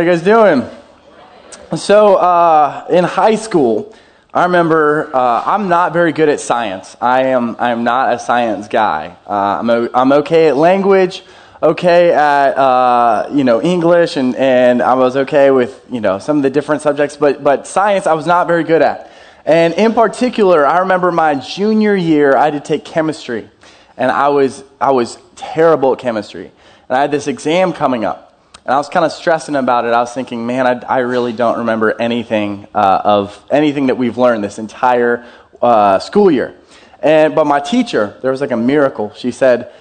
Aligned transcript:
How 0.00 0.04
you 0.06 0.12
guys 0.12 0.22
doing? 0.22 0.66
So, 1.76 2.14
uh, 2.14 2.86
in 2.88 3.04
high 3.04 3.34
school, 3.34 3.94
I 4.32 4.44
remember 4.44 5.14
uh, 5.14 5.42
I'm 5.44 5.68
not 5.68 5.92
very 5.92 6.12
good 6.12 6.30
at 6.30 6.40
science. 6.40 6.96
I 7.02 7.24
am 7.24 7.54
I 7.58 7.72
am 7.72 7.84
not 7.84 8.14
a 8.14 8.18
science 8.18 8.66
guy. 8.66 9.14
Uh, 9.26 9.58
I'm 9.60 9.68
o- 9.68 9.90
I'm 9.92 10.10
okay 10.12 10.48
at 10.48 10.56
language, 10.56 11.22
okay 11.62 12.14
at 12.14 12.56
uh, 12.56 13.28
you 13.30 13.44
know 13.44 13.60
English, 13.60 14.16
and, 14.16 14.34
and 14.36 14.80
I 14.80 14.94
was 14.94 15.18
okay 15.18 15.50
with 15.50 15.84
you 15.90 16.00
know 16.00 16.18
some 16.18 16.38
of 16.38 16.44
the 16.44 16.50
different 16.50 16.80
subjects, 16.80 17.18
but 17.18 17.44
but 17.44 17.66
science 17.66 18.06
I 18.06 18.14
was 18.14 18.24
not 18.26 18.46
very 18.46 18.64
good 18.64 18.80
at. 18.80 19.12
And 19.44 19.74
in 19.74 19.92
particular, 19.92 20.66
I 20.66 20.78
remember 20.78 21.12
my 21.12 21.34
junior 21.34 21.94
year, 21.94 22.34
I 22.34 22.44
had 22.44 22.54
to 22.54 22.60
take 22.60 22.86
chemistry, 22.86 23.50
and 23.98 24.10
I 24.10 24.28
was 24.30 24.64
I 24.80 24.92
was 24.92 25.18
terrible 25.36 25.92
at 25.92 25.98
chemistry, 25.98 26.50
and 26.88 26.96
I 26.96 27.02
had 27.02 27.10
this 27.10 27.26
exam 27.26 27.74
coming 27.74 28.06
up. 28.06 28.29
And 28.64 28.74
I 28.74 28.76
was 28.76 28.88
kind 28.88 29.06
of 29.06 29.12
stressing 29.12 29.56
about 29.56 29.86
it. 29.86 29.92
I 29.92 30.00
was 30.00 30.12
thinking, 30.12 30.46
man, 30.46 30.66
I, 30.66 30.72
I 30.86 30.98
really 30.98 31.32
don't 31.32 31.58
remember 31.58 31.98
anything 32.00 32.66
uh, 32.74 33.00
of 33.04 33.42
anything 33.50 33.86
that 33.86 33.96
we've 33.96 34.18
learned 34.18 34.44
this 34.44 34.58
entire 34.58 35.26
uh, 35.62 35.98
school 35.98 36.30
year. 36.30 36.54
And, 37.02 37.34
but 37.34 37.46
my 37.46 37.60
teacher, 37.60 38.18
there 38.20 38.30
was 38.30 38.40
like 38.40 38.50
a 38.50 38.56
miracle. 38.56 39.12
She 39.14 39.30
said, 39.30 39.72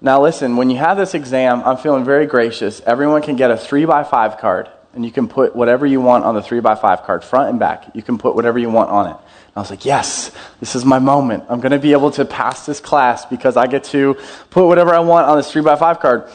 now 0.00 0.20
listen, 0.22 0.56
when 0.56 0.70
you 0.70 0.78
have 0.78 0.96
this 0.96 1.14
exam, 1.14 1.62
I'm 1.62 1.76
feeling 1.76 2.04
very 2.04 2.26
gracious. 2.26 2.80
Everyone 2.80 3.22
can 3.22 3.36
get 3.36 3.50
a 3.50 3.56
three 3.56 3.84
by 3.84 4.02
five 4.02 4.38
card, 4.38 4.68
and 4.94 5.04
you 5.04 5.12
can 5.12 5.28
put 5.28 5.54
whatever 5.54 5.86
you 5.86 6.00
want 6.00 6.24
on 6.24 6.34
the 6.34 6.42
three 6.42 6.60
by 6.60 6.74
five 6.74 7.02
card, 7.02 7.22
front 7.22 7.50
and 7.50 7.58
back. 7.60 7.94
You 7.94 8.02
can 8.02 8.18
put 8.18 8.34
whatever 8.34 8.58
you 8.58 8.70
want 8.70 8.90
on 8.90 9.10
it. 9.10 9.16
I 9.54 9.60
was 9.60 9.68
like, 9.68 9.84
yes, 9.84 10.32
this 10.60 10.74
is 10.74 10.84
my 10.84 10.98
moment. 10.98 11.44
I'm 11.50 11.60
going 11.60 11.72
to 11.72 11.78
be 11.78 11.92
able 11.92 12.10
to 12.12 12.24
pass 12.24 12.64
this 12.64 12.80
class 12.80 13.26
because 13.26 13.58
I 13.58 13.66
get 13.66 13.84
to 13.84 14.16
put 14.48 14.66
whatever 14.66 14.94
I 14.94 15.00
want 15.00 15.28
on 15.28 15.36
this 15.36 15.52
three 15.52 15.62
by 15.62 15.76
five 15.76 16.00
card. 16.00 16.28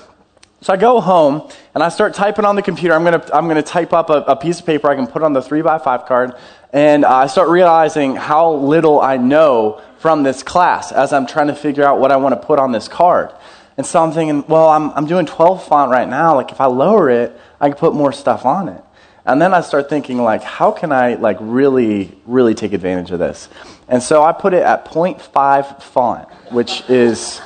So 0.62 0.74
I 0.74 0.78
go 0.78 1.00
home 1.00 1.50
and 1.76 1.84
I 1.84 1.90
start 1.90 2.16
typing 2.16 2.44
on 2.44 2.56
the 2.56 2.64
computer. 2.64 2.96
I'm 2.96 3.04
going 3.04 3.20
to 3.22 3.36
I'm 3.36 3.48
gonna 3.48 3.62
type 3.62 3.94
up 3.94 4.10
a, 4.10 4.24
a, 4.24 4.36
piece 4.36 4.60
of 4.60 4.66
paper 4.66 4.90
I 4.90 4.96
can 4.96 5.06
put 5.06 5.22
on 5.22 5.34
the 5.34 5.42
3 5.42 5.62
by 5.62 5.78
5 5.78 6.06
card. 6.08 6.34
And 6.74 7.06
I 7.06 7.28
start 7.28 7.50
realizing 7.50 8.16
how 8.16 8.54
little 8.54 9.00
I 9.00 9.18
know 9.18 9.82
from 10.00 10.24
this 10.24 10.42
class 10.44 10.92
as 10.92 11.14
I'm 11.14 11.28
trying 11.28 11.48
to 11.48 11.56
figure 11.56 11.84
out 11.84 12.00
what 12.00 12.12
I 12.12 12.18
want 12.18 12.40
to 12.40 12.46
put 12.46 12.60
on 12.60 12.72
this 12.72 12.88
card. 12.88 13.32
And 13.78 13.86
so 13.86 14.04
I'm 14.04 14.12
thinking, 14.12 14.44
well, 14.48 14.70
I'm, 14.70 14.90
I'm 14.92 15.06
doing 15.06 15.28
12 15.28 15.64
font 15.66 15.92
right 15.92 16.08
now. 16.08 16.36
Like, 16.36 16.52
if 16.52 16.60
I 16.60 16.66
lower 16.66 17.10
it, 17.10 17.40
I 17.62 17.70
can 17.70 17.78
put 17.78 17.94
more 17.94 18.12
stuff 18.12 18.44
on 18.44 18.70
it. 18.70 18.84
And 19.26 19.40
then 19.42 19.54
I 19.54 19.62
start 19.62 19.90
thinking, 19.90 20.18
like, 20.18 20.42
how 20.42 20.72
can 20.72 20.92
I, 20.92 21.16
like, 21.16 21.38
really, 21.40 22.18
really 22.26 22.56
take 22.56 22.74
advantage 22.74 23.12
of 23.12 23.20
this? 23.20 23.50
And 23.88 24.02
so 24.02 24.24
I 24.24 24.32
put 24.32 24.54
it 24.54 24.64
at 24.64 24.86
0.5 24.86 25.84
font, 25.84 26.28
which 26.52 26.84
is 26.90 27.40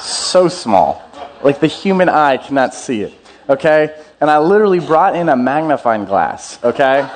so 0.00 0.48
small. 0.48 1.07
Like 1.42 1.60
the 1.60 1.66
human 1.66 2.08
eye 2.08 2.36
cannot 2.36 2.74
see 2.74 3.02
it, 3.02 3.14
okay? 3.48 3.94
And 4.20 4.30
I 4.30 4.38
literally 4.38 4.80
brought 4.80 5.14
in 5.14 5.28
a 5.28 5.36
magnifying 5.36 6.04
glass, 6.04 6.62
okay? 6.64 7.08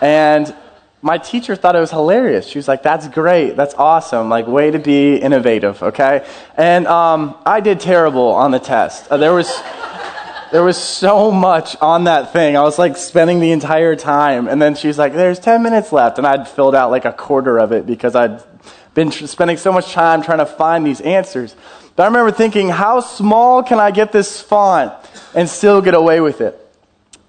And 0.00 0.54
my 1.02 1.18
teacher 1.18 1.56
thought 1.56 1.76
it 1.76 1.80
was 1.80 1.90
hilarious. 1.90 2.46
She 2.46 2.58
was 2.58 2.68
like, 2.68 2.82
that's 2.82 3.08
great. 3.08 3.56
That's 3.56 3.74
awesome. 3.74 4.28
Like, 4.28 4.46
way 4.46 4.70
to 4.70 4.78
be 4.78 5.16
innovative, 5.16 5.82
okay? 5.82 6.26
And 6.56 6.86
um, 6.86 7.36
I 7.44 7.60
did 7.60 7.80
terrible 7.80 8.28
on 8.28 8.50
the 8.50 8.58
test. 8.58 9.08
Uh, 9.10 9.16
there 9.16 9.32
was. 9.32 9.50
There 10.52 10.62
was 10.62 10.78
so 10.78 11.32
much 11.32 11.76
on 11.80 12.04
that 12.04 12.32
thing. 12.32 12.56
I 12.56 12.62
was 12.62 12.78
like 12.78 12.96
spending 12.96 13.40
the 13.40 13.50
entire 13.50 13.96
time. 13.96 14.46
And 14.46 14.62
then 14.62 14.76
she's 14.76 14.96
like, 14.96 15.12
there's 15.12 15.40
10 15.40 15.60
minutes 15.60 15.90
left. 15.90 16.18
And 16.18 16.26
I'd 16.26 16.46
filled 16.46 16.76
out 16.76 16.92
like 16.92 17.04
a 17.04 17.12
quarter 17.12 17.58
of 17.58 17.72
it 17.72 17.84
because 17.84 18.14
I'd 18.14 18.44
been 18.94 19.10
tr- 19.10 19.26
spending 19.26 19.56
so 19.56 19.72
much 19.72 19.92
time 19.92 20.22
trying 20.22 20.38
to 20.38 20.46
find 20.46 20.86
these 20.86 21.00
answers. 21.00 21.56
But 21.96 22.02
I 22.02 22.06
remember 22.06 22.30
thinking, 22.30 22.68
how 22.68 23.00
small 23.00 23.62
can 23.62 23.80
I 23.80 23.90
get 23.90 24.12
this 24.12 24.40
font 24.40 24.92
and 25.34 25.48
still 25.48 25.80
get 25.80 25.94
away 25.94 26.20
with 26.20 26.42
it? 26.42 26.60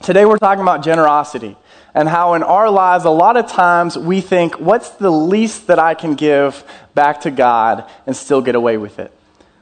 Today 0.01 0.25
we're 0.25 0.37
talking 0.37 0.61
about 0.61 0.83
generosity 0.83 1.55
and 1.93 2.07
how 2.07 2.33
in 2.33 2.43
our 2.43 2.69
lives, 2.69 3.05
a 3.05 3.09
lot 3.09 3.37
of 3.37 3.47
times 3.47 3.97
we 3.97 4.19
think, 4.19 4.59
what's 4.59 4.89
the 4.89 5.09
least 5.09 5.67
that 5.67 5.79
I 5.79 5.93
can 5.93 6.15
give 6.15 6.65
back 6.93 7.21
to 7.21 7.31
God 7.31 7.89
and 8.05 8.13
still 8.15 8.41
get 8.41 8.55
away 8.55 8.77
with 8.77 8.99
it? 8.99 9.11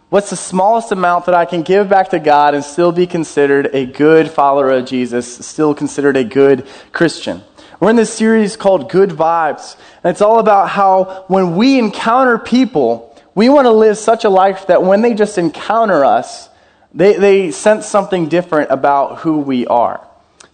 What's 0.10 0.32
the 0.32 0.36
smallest 0.36 0.92
amount 0.92 1.28
that 1.28 1.36
I 1.36 1.46
can 1.46 1.62
give 1.62 1.88
back 1.88 2.10
to 2.10 2.20
God 2.20 2.56
and 2.56 2.64
still 2.64 2.92
be 2.92 3.06
considered 3.06 3.70
a 3.74 3.86
good 3.86 4.32
follower 4.32 4.72
of 4.72 4.86
Jesus, 4.86 5.46
still 5.46 5.76
considered 5.76 6.18
a 6.18 6.24
good 6.24 6.68
Christian? 6.92 7.44
We're 7.80 7.92
in 7.92 7.96
this 7.96 8.14
series 8.14 8.58
called 8.58 8.90
Good 8.90 9.12
Vibes, 9.12 9.76
and 10.04 10.10
it's 10.10 10.22
all 10.22 10.40
about 10.40 10.70
how 10.70 11.26
when 11.28 11.56
we 11.56 11.78
encounter 11.78 12.38
people, 12.38 13.15
we 13.36 13.50
want 13.50 13.66
to 13.66 13.72
live 13.72 13.98
such 13.98 14.24
a 14.24 14.30
life 14.30 14.68
that 14.68 14.82
when 14.82 15.02
they 15.02 15.14
just 15.14 15.38
encounter 15.38 16.06
us, 16.06 16.50
they, 16.94 17.18
they 17.18 17.52
sense 17.52 17.86
something 17.86 18.30
different 18.30 18.72
about 18.72 19.20
who 19.20 19.40
we 19.40 19.68
are. 19.68 20.06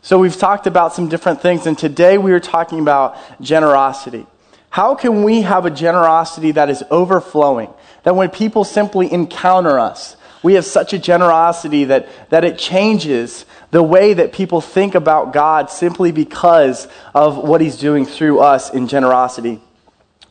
So 0.02 0.18
we've 0.18 0.36
talked 0.36 0.66
about 0.66 0.94
some 0.94 1.08
different 1.08 1.42
things, 1.42 1.68
and 1.68 1.78
today 1.78 2.18
we 2.18 2.32
are 2.32 2.40
talking 2.40 2.80
about 2.80 3.16
generosity. 3.40 4.26
How 4.72 4.96
can 4.96 5.24
we 5.24 5.44
have 5.44 5.68
a 5.68 5.70
generosity 5.70 6.54
that 6.54 6.72
is 6.72 6.84
overflowing? 6.90 7.70
That 8.02 8.16
when 8.16 8.32
people 8.32 8.64
simply 8.64 9.14
encounter 9.14 9.78
us, 9.78 10.16
we 10.42 10.56
have 10.56 10.66
such 10.66 10.92
a 10.94 10.98
generosity 10.98 11.86
that, 11.86 12.10
that 12.32 12.44
it 12.44 12.58
changes 12.58 13.46
the 13.70 13.84
way 13.84 14.16
that 14.16 14.34
people 14.34 14.60
think 14.60 14.96
about 14.96 15.34
God 15.34 15.70
simply 15.70 16.12
because 16.12 16.88
of 17.14 17.38
what 17.38 17.62
He's 17.62 17.78
doing 17.78 18.08
through 18.08 18.40
us 18.40 18.74
in 18.74 18.88
generosity. 18.88 19.62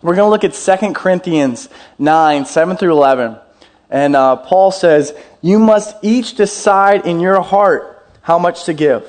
We're 0.03 0.15
going 0.15 0.27
to 0.27 0.31
look 0.31 0.45
at 0.45 0.55
2 0.55 0.93
Corinthians 0.95 1.69
9, 1.99 2.47
7 2.47 2.77
through 2.77 2.93
11. 2.93 3.37
And 3.91 4.17
uh, 4.17 4.37
Paul 4.37 4.71
says, 4.71 5.15
You 5.43 5.59
must 5.59 5.97
each 6.03 6.37
decide 6.37 7.07
in 7.07 7.21
your 7.21 7.43
heart 7.43 8.07
how 8.23 8.39
much 8.39 8.65
to 8.65 8.73
give. 8.73 9.07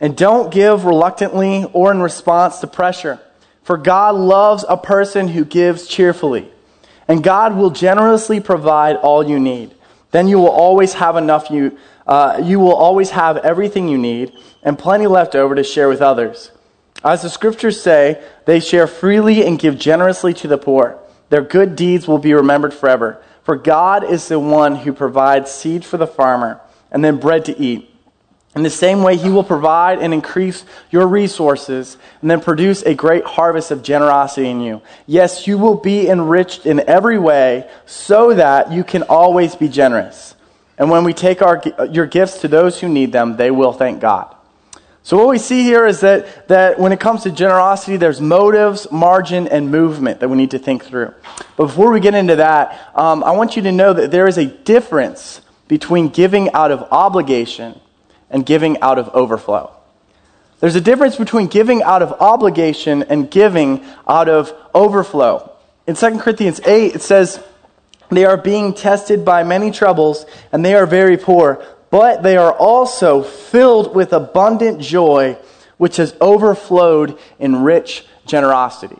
And 0.00 0.16
don't 0.16 0.52
give 0.52 0.84
reluctantly 0.84 1.66
or 1.72 1.92
in 1.92 2.00
response 2.00 2.58
to 2.60 2.66
pressure. 2.66 3.20
For 3.62 3.76
God 3.76 4.16
loves 4.16 4.64
a 4.68 4.76
person 4.76 5.28
who 5.28 5.44
gives 5.44 5.86
cheerfully. 5.86 6.50
And 7.06 7.22
God 7.22 7.56
will 7.56 7.70
generously 7.70 8.40
provide 8.40 8.96
all 8.96 9.28
you 9.28 9.38
need. 9.38 9.74
Then 10.10 10.26
you 10.26 10.38
will 10.38 10.50
always 10.50 10.94
have 10.94 11.16
enough 11.16 11.50
you, 11.50 11.78
uh, 12.06 12.40
you 12.42 12.58
will 12.58 12.74
always 12.74 13.10
have 13.10 13.36
everything 13.38 13.88
you 13.88 13.98
need 13.98 14.32
and 14.62 14.78
plenty 14.78 15.06
left 15.06 15.36
over 15.36 15.54
to 15.54 15.62
share 15.62 15.88
with 15.88 16.00
others. 16.00 16.50
As 17.02 17.22
the 17.22 17.30
scriptures 17.30 17.80
say, 17.80 18.22
they 18.44 18.60
share 18.60 18.86
freely 18.86 19.46
and 19.46 19.58
give 19.58 19.78
generously 19.78 20.34
to 20.34 20.48
the 20.48 20.58
poor. 20.58 20.98
Their 21.30 21.42
good 21.42 21.76
deeds 21.76 22.06
will 22.06 22.18
be 22.18 22.34
remembered 22.34 22.74
forever. 22.74 23.22
For 23.42 23.56
God 23.56 24.04
is 24.04 24.28
the 24.28 24.38
one 24.38 24.76
who 24.76 24.92
provides 24.92 25.50
seed 25.50 25.84
for 25.84 25.96
the 25.96 26.06
farmer 26.06 26.60
and 26.90 27.04
then 27.04 27.18
bread 27.18 27.46
to 27.46 27.58
eat. 27.58 27.86
In 28.56 28.64
the 28.64 28.70
same 28.70 29.02
way, 29.02 29.16
He 29.16 29.30
will 29.30 29.44
provide 29.44 30.00
and 30.00 30.12
increase 30.12 30.64
your 30.90 31.06
resources 31.06 31.96
and 32.20 32.30
then 32.30 32.40
produce 32.40 32.82
a 32.82 32.94
great 32.94 33.24
harvest 33.24 33.70
of 33.70 33.82
generosity 33.82 34.48
in 34.48 34.60
you. 34.60 34.82
Yes, 35.06 35.46
you 35.46 35.56
will 35.56 35.76
be 35.76 36.08
enriched 36.08 36.66
in 36.66 36.80
every 36.88 37.18
way 37.18 37.70
so 37.86 38.34
that 38.34 38.72
you 38.72 38.82
can 38.82 39.04
always 39.04 39.54
be 39.54 39.68
generous. 39.68 40.34
And 40.76 40.90
when 40.90 41.04
we 41.04 41.14
take 41.14 41.42
our, 41.42 41.62
your 41.90 42.06
gifts 42.06 42.40
to 42.40 42.48
those 42.48 42.80
who 42.80 42.88
need 42.88 43.12
them, 43.12 43.36
they 43.36 43.52
will 43.52 43.72
thank 43.72 44.00
God. 44.00 44.34
So, 45.02 45.16
what 45.16 45.28
we 45.28 45.38
see 45.38 45.62
here 45.62 45.86
is 45.86 46.00
that, 46.00 46.48
that 46.48 46.78
when 46.78 46.92
it 46.92 47.00
comes 47.00 47.22
to 47.22 47.30
generosity, 47.30 47.96
there's 47.96 48.20
motives, 48.20 48.90
margin, 48.92 49.48
and 49.48 49.70
movement 49.70 50.20
that 50.20 50.28
we 50.28 50.36
need 50.36 50.50
to 50.50 50.58
think 50.58 50.84
through. 50.84 51.14
But 51.56 51.66
before 51.66 51.90
we 51.90 52.00
get 52.00 52.14
into 52.14 52.36
that, 52.36 52.90
um, 52.94 53.24
I 53.24 53.30
want 53.30 53.56
you 53.56 53.62
to 53.62 53.72
know 53.72 53.94
that 53.94 54.10
there 54.10 54.28
is 54.28 54.36
a 54.36 54.46
difference 54.46 55.40
between 55.68 56.08
giving 56.08 56.52
out 56.52 56.70
of 56.70 56.82
obligation 56.90 57.80
and 58.28 58.44
giving 58.44 58.80
out 58.82 58.98
of 58.98 59.08
overflow. 59.10 59.72
There's 60.60 60.76
a 60.76 60.80
difference 60.80 61.16
between 61.16 61.46
giving 61.46 61.82
out 61.82 62.02
of 62.02 62.12
obligation 62.20 63.02
and 63.04 63.30
giving 63.30 63.82
out 64.06 64.28
of 64.28 64.52
overflow. 64.74 65.50
In 65.86 65.96
2 65.96 66.18
Corinthians 66.18 66.60
8, 66.60 66.96
it 66.96 67.02
says, 67.02 67.42
They 68.10 68.26
are 68.26 68.36
being 68.36 68.74
tested 68.74 69.24
by 69.24 69.42
many 69.44 69.70
troubles, 69.70 70.26
and 70.52 70.62
they 70.62 70.74
are 70.74 70.84
very 70.84 71.16
poor 71.16 71.64
but 71.90 72.22
they 72.22 72.36
are 72.36 72.52
also 72.52 73.22
filled 73.22 73.94
with 73.94 74.12
abundant 74.12 74.80
joy, 74.80 75.36
which 75.76 75.96
has 75.96 76.14
overflowed 76.20 77.18
in 77.38 77.62
rich 77.62 78.04
generosity. 78.26 78.98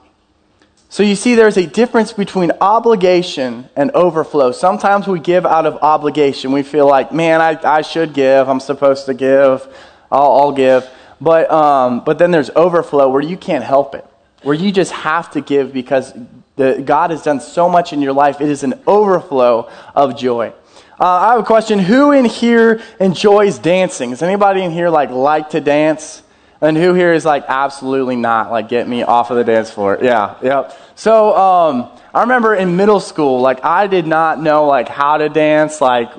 So 0.88 1.04
you 1.04 1.14
see, 1.14 1.36
there's 1.36 1.56
a 1.56 1.68
difference 1.68 2.12
between 2.12 2.50
obligation 2.60 3.68
and 3.76 3.92
overflow. 3.92 4.50
Sometimes 4.50 5.06
we 5.06 5.20
give 5.20 5.46
out 5.46 5.64
of 5.64 5.76
obligation. 5.82 6.50
We 6.50 6.64
feel 6.64 6.88
like, 6.88 7.12
man, 7.12 7.40
I, 7.40 7.58
I 7.62 7.82
should 7.82 8.12
give. 8.12 8.48
I'm 8.48 8.58
supposed 8.58 9.06
to 9.06 9.14
give. 9.14 9.66
I'll, 10.10 10.32
I'll 10.32 10.52
give. 10.52 10.90
But, 11.20 11.48
um, 11.48 12.02
but 12.02 12.18
then 12.18 12.32
there's 12.32 12.50
overflow 12.56 13.08
where 13.08 13.22
you 13.22 13.36
can't 13.36 13.62
help 13.62 13.94
it, 13.94 14.04
where 14.42 14.54
you 14.54 14.72
just 14.72 14.90
have 14.90 15.30
to 15.32 15.40
give 15.40 15.72
because 15.72 16.12
the, 16.56 16.82
God 16.84 17.10
has 17.10 17.22
done 17.22 17.40
so 17.40 17.68
much 17.68 17.92
in 17.92 18.02
your 18.02 18.12
life. 18.12 18.40
It 18.40 18.48
is 18.48 18.64
an 18.64 18.74
overflow 18.84 19.70
of 19.94 20.18
joy. 20.18 20.52
Uh, 21.00 21.06
I 21.06 21.30
have 21.30 21.40
a 21.40 21.44
question. 21.44 21.78
Who 21.78 22.12
in 22.12 22.26
here 22.26 22.82
enjoys 23.00 23.58
dancing? 23.58 24.10
Does 24.10 24.20
anybody 24.20 24.62
in 24.62 24.70
here 24.70 24.90
like 24.90 25.08
like 25.08 25.50
to 25.50 25.60
dance? 25.60 26.22
And 26.60 26.76
who 26.76 26.92
here 26.92 27.14
is 27.14 27.24
like 27.24 27.44
absolutely 27.48 28.16
not 28.16 28.50
like 28.50 28.68
get 28.68 28.86
me 28.86 29.02
off 29.02 29.30
of 29.30 29.38
the 29.38 29.44
dance 29.44 29.70
floor? 29.70 29.98
Yeah, 30.02 30.36
yep. 30.42 30.78
So 30.96 31.34
um, 31.34 31.88
I 32.12 32.20
remember 32.20 32.54
in 32.54 32.76
middle 32.76 33.00
school, 33.00 33.40
like 33.40 33.64
I 33.64 33.86
did 33.86 34.06
not 34.06 34.42
know 34.42 34.66
like 34.66 34.90
how 34.90 35.16
to 35.16 35.30
dance. 35.30 35.80
Like 35.80 36.10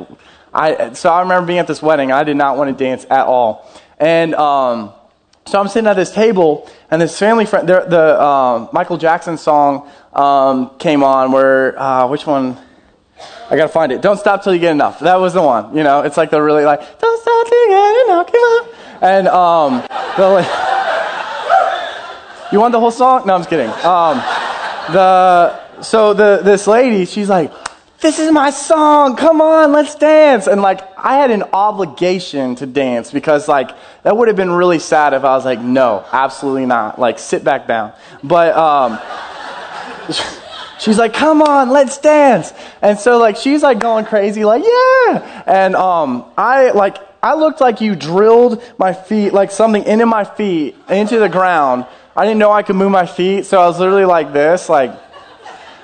I, 0.52 0.94
so 0.94 1.12
I 1.12 1.22
remember 1.22 1.46
being 1.46 1.60
at 1.60 1.68
this 1.68 1.84
wedding. 1.84 2.12
I 2.12 2.24
did 2.24 2.36
not 2.36 2.58
want 2.58 2.76
to 2.76 2.84
dance 2.84 3.06
at 3.08 3.28
all. 3.28 3.70
And 4.00 4.34
um, 4.34 4.94
so 5.46 5.60
I'm 5.60 5.68
sitting 5.68 5.88
at 5.88 5.96
this 5.96 6.12
table, 6.12 6.68
and 6.90 7.00
this 7.00 7.20
family 7.20 7.46
friend, 7.46 7.70
the, 7.70 7.82
the 7.82 8.20
um, 8.20 8.70
Michael 8.74 8.98
Jackson 8.98 9.38
song 9.38 9.92
um, 10.14 10.72
came 10.80 11.04
on. 11.04 11.32
Where 11.32 11.80
uh, 11.80 12.08
which 12.08 12.26
one? 12.26 12.58
I 13.50 13.56
gotta 13.56 13.70
find 13.70 13.92
it. 13.92 14.02
Don't 14.02 14.18
stop 14.18 14.44
till 14.44 14.54
you 14.54 14.60
get 14.60 14.72
enough. 14.72 15.00
That 15.00 15.20
was 15.20 15.34
the 15.34 15.42
one. 15.42 15.76
You 15.76 15.84
know, 15.84 16.02
it's 16.02 16.18
like 16.18 16.30
the 16.30 16.42
really 16.42 16.66
like 16.66 16.80
don't 17.00 17.22
stop 17.22 17.48
till 17.48 17.62
you 17.62 17.70
get 17.70 18.06
enough. 18.06 18.28
Come 18.28 18.42
on. 18.42 18.70
And 19.02 19.28
um, 19.28 19.84
the, 20.18 20.30
like 20.30 20.72
you 22.52 22.60
want 22.60 22.72
the 22.74 22.80
whole 22.80 22.92
song? 22.92 23.26
No, 23.26 23.34
I'm 23.36 23.40
just 23.40 23.50
kidding. 23.50 23.70
Um, 23.70 24.18
the 24.94 25.82
so 25.82 26.14
the 26.14 26.42
this 26.44 26.68
lady, 26.68 27.06
she's 27.06 27.30
like, 27.30 27.52
this 28.02 28.18
is 28.18 28.32
my 28.32 28.50
song. 28.50 29.16
Come 29.16 29.42
on, 29.42 29.72
let's 29.72 29.96
dance. 29.96 30.48
And 30.48 30.62
like, 30.62 30.82
I 30.98 31.18
had 31.18 31.30
an 31.32 31.44
obligation 31.54 32.56
to 32.56 32.66
dance 32.66 33.12
because 33.12 33.48
like, 33.48 33.70
that 34.04 34.18
would 34.18 34.28
have 34.28 34.36
been 34.36 34.52
really 34.52 34.80
sad 34.80 35.14
if 35.14 35.24
I 35.24 35.36
was 35.36 35.46
like, 35.46 35.62
no, 35.62 36.04
absolutely 36.12 36.66
not. 36.66 37.00
Like, 37.00 37.20
sit 37.20 37.44
back 37.44 37.68
down. 37.68 37.94
But, 38.24 38.58
um, 38.58 39.00
she's 40.82 40.98
like, 40.98 41.14
come 41.14 41.42
on, 41.42 41.70
let's 41.70 41.98
dance. 42.00 42.54
And 42.82 42.98
so 42.98 43.18
like, 43.18 43.38
she's 43.38 43.64
like 43.64 43.80
going 43.80 44.06
crazy, 44.06 44.44
like, 44.44 44.64
yeah. 44.64 45.44
And, 45.46 45.76
um, 45.76 46.26
I 46.38 46.72
like, 46.72 46.98
I 47.24 47.36
looked 47.36 47.62
like 47.62 47.82
you 47.82 47.96
drilled 47.96 48.64
my 48.80 48.94
feet, 48.94 49.32
like 49.32 49.52
something 49.52 49.84
into 49.84 50.08
my 50.08 50.24
feet, 50.24 50.76
into 50.90 51.20
the 51.20 51.30
ground. 51.30 51.86
I 52.18 52.26
didn't 52.26 52.40
know 52.40 52.52
I 52.52 52.64
could 52.64 52.76
move 52.76 52.92
my 52.92 53.06
feet, 53.06 53.46
so 53.46 53.62
I 53.62 53.68
was 53.68 53.80
literally 53.80 54.06
like 54.06 54.34
this, 54.34 54.68
like, 54.68 54.92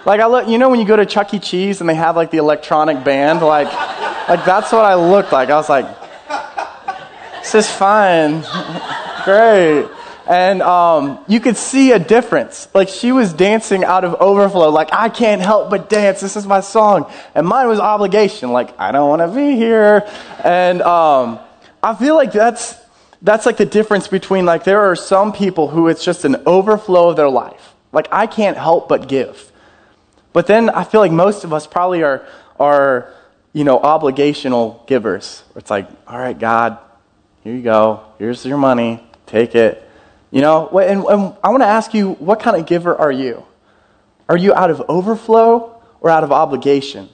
like 0.06 0.20
I 0.20 0.26
look, 0.26 0.48
you 0.48 0.58
know, 0.58 0.70
when 0.70 0.80
you 0.80 0.88
go 0.88 0.96
to 0.96 1.06
Chuck 1.06 1.34
E. 1.34 1.40
Cheese 1.40 1.80
and 1.80 1.90
they 1.90 1.96
have 1.96 2.16
like 2.16 2.32
the 2.32 2.38
electronic 2.38 3.04
band, 3.04 3.42
like, 3.42 3.68
like 4.28 4.44
that's 4.46 4.72
what 4.72 4.84
I 4.84 4.96
looked 4.96 5.32
like. 5.32 5.50
I 5.50 5.56
was 5.56 5.70
like, 5.70 5.86
this 7.42 7.54
is 7.54 7.70
fine, 7.70 8.42
great. 9.24 9.88
And 10.28 10.62
um, 10.62 11.24
you 11.28 11.40
could 11.40 11.56
see 11.56 11.92
a 11.92 12.00
difference. 12.00 12.68
Like 12.74 12.90
she 12.90 13.12
was 13.12 13.32
dancing 13.34 13.84
out 13.84 14.04
of 14.04 14.16
overflow. 14.16 14.70
Like 14.70 14.90
I 14.92 15.10
can't 15.10 15.42
help 15.42 15.70
but 15.70 15.90
dance. 15.90 16.20
This 16.20 16.36
is 16.36 16.46
my 16.46 16.60
song. 16.60 17.12
And 17.34 17.48
mine 17.48 17.68
was 17.68 17.80
obligation. 17.80 18.52
Like 18.52 18.78
I 18.80 18.92
don't 18.92 19.08
want 19.08 19.22
to 19.22 19.36
be 19.36 19.56
here. 19.56 20.08
And 20.44 20.82
um, 20.82 21.40
I 21.82 21.96
feel 21.96 22.16
like 22.16 22.34
that's 22.34 22.76
that's 23.22 23.46
like 23.46 23.58
the 23.58 23.66
difference 23.66 24.08
between 24.08 24.46
like 24.46 24.64
there 24.64 24.82
are 24.82 24.96
some 24.96 25.32
people 25.32 25.70
who 25.70 25.88
it's 25.88 26.04
just 26.04 26.26
an 26.26 26.38
overflow 26.46 27.10
of 27.10 27.16
their 27.16 27.30
life. 27.30 27.74
Like 27.92 28.08
I 28.12 28.28
can't 28.28 28.58
help 28.58 28.90
but 28.90 29.08
give. 29.08 29.52
But 30.34 30.46
then 30.46 30.70
I 30.70 30.84
feel 30.84 31.02
like 31.02 31.12
most 31.12 31.46
of 31.46 31.54
us 31.54 31.66
probably 31.66 32.04
are, 32.04 32.24
are 32.60 33.12
you 33.54 33.64
know, 33.64 33.80
obligational 33.80 34.86
givers. 34.86 35.42
It's 35.56 35.72
like, 35.72 35.90
all 36.06 36.20
right, 36.20 36.38
God, 36.38 36.78
here 37.44 37.56
you 37.56 37.64
go. 37.64 38.04
Here's 38.20 38.46
your 38.46 38.58
money. 38.58 39.04
Take 39.26 39.56
it. 39.56 39.87
You 40.32 40.42
know, 40.42 40.68
and, 40.80 41.04
and 41.06 41.36
I 41.44 41.50
want 41.50 41.64
to 41.64 41.68
ask 41.68 41.94
you, 41.94 42.14
what 42.14 42.40
kind 42.40 42.58
of 42.58 42.66
giver 42.66 42.96
are 42.96 43.12
you? 43.12 43.46
Are 44.28 44.38
you 44.38 44.54
out 44.54 44.70
of 44.70 44.82
overflow 44.90 45.82
or 46.02 46.10
out 46.10 46.24
of 46.24 46.32
obligation? 46.32 47.10